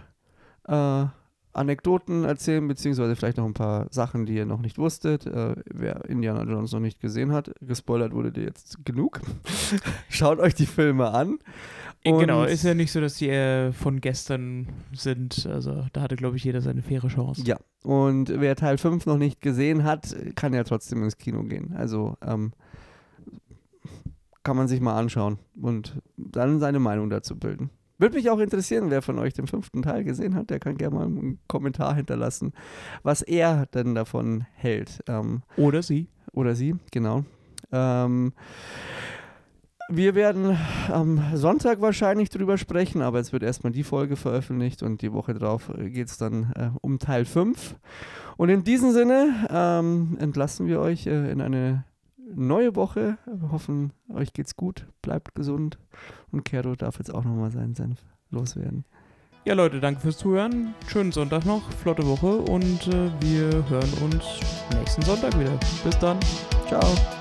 [1.53, 5.25] Anekdoten erzählen, beziehungsweise vielleicht noch ein paar Sachen, die ihr noch nicht wusstet.
[5.25, 9.19] Äh, wer Indiana Jones noch nicht gesehen hat, gespoilert wurde dir jetzt genug.
[10.09, 11.39] Schaut euch die Filme an.
[12.03, 15.45] Und- genau, ist ja nicht so, dass die äh, von gestern sind.
[15.45, 17.43] Also da hatte, glaube ich, jeder seine faire Chance.
[17.45, 21.73] Ja, und wer Teil 5 noch nicht gesehen hat, kann ja trotzdem ins Kino gehen.
[21.77, 22.53] Also ähm,
[24.43, 27.69] kann man sich mal anschauen und dann seine Meinung dazu bilden.
[28.01, 30.49] Würde mich auch interessieren, wer von euch den fünften Teil gesehen hat.
[30.49, 32.51] Der kann gerne mal einen Kommentar hinterlassen,
[33.03, 35.03] was er denn davon hält.
[35.07, 36.07] Ähm, Oder sie.
[36.33, 37.25] oder sie, genau.
[37.71, 38.33] Ähm,
[39.87, 40.57] wir werden
[40.89, 45.35] am Sonntag wahrscheinlich drüber sprechen, aber es wird erstmal die Folge veröffentlicht und die Woche
[45.35, 47.75] drauf geht es dann äh, um Teil 5.
[48.35, 51.83] Und in diesem Sinne ähm, entlassen wir euch äh, in eine
[52.35, 53.17] neue Woche.
[53.25, 55.77] Wir hoffen, euch geht's gut, bleibt gesund
[56.31, 58.85] und Kero darf jetzt auch nochmal seinen Senf loswerden.
[59.43, 60.75] Ja, Leute, danke fürs Zuhören.
[60.87, 64.23] Schönen Sonntag noch, flotte Woche und äh, wir hören uns
[64.77, 65.57] nächsten Sonntag wieder.
[65.83, 66.19] Bis dann.
[66.67, 67.20] Ciao.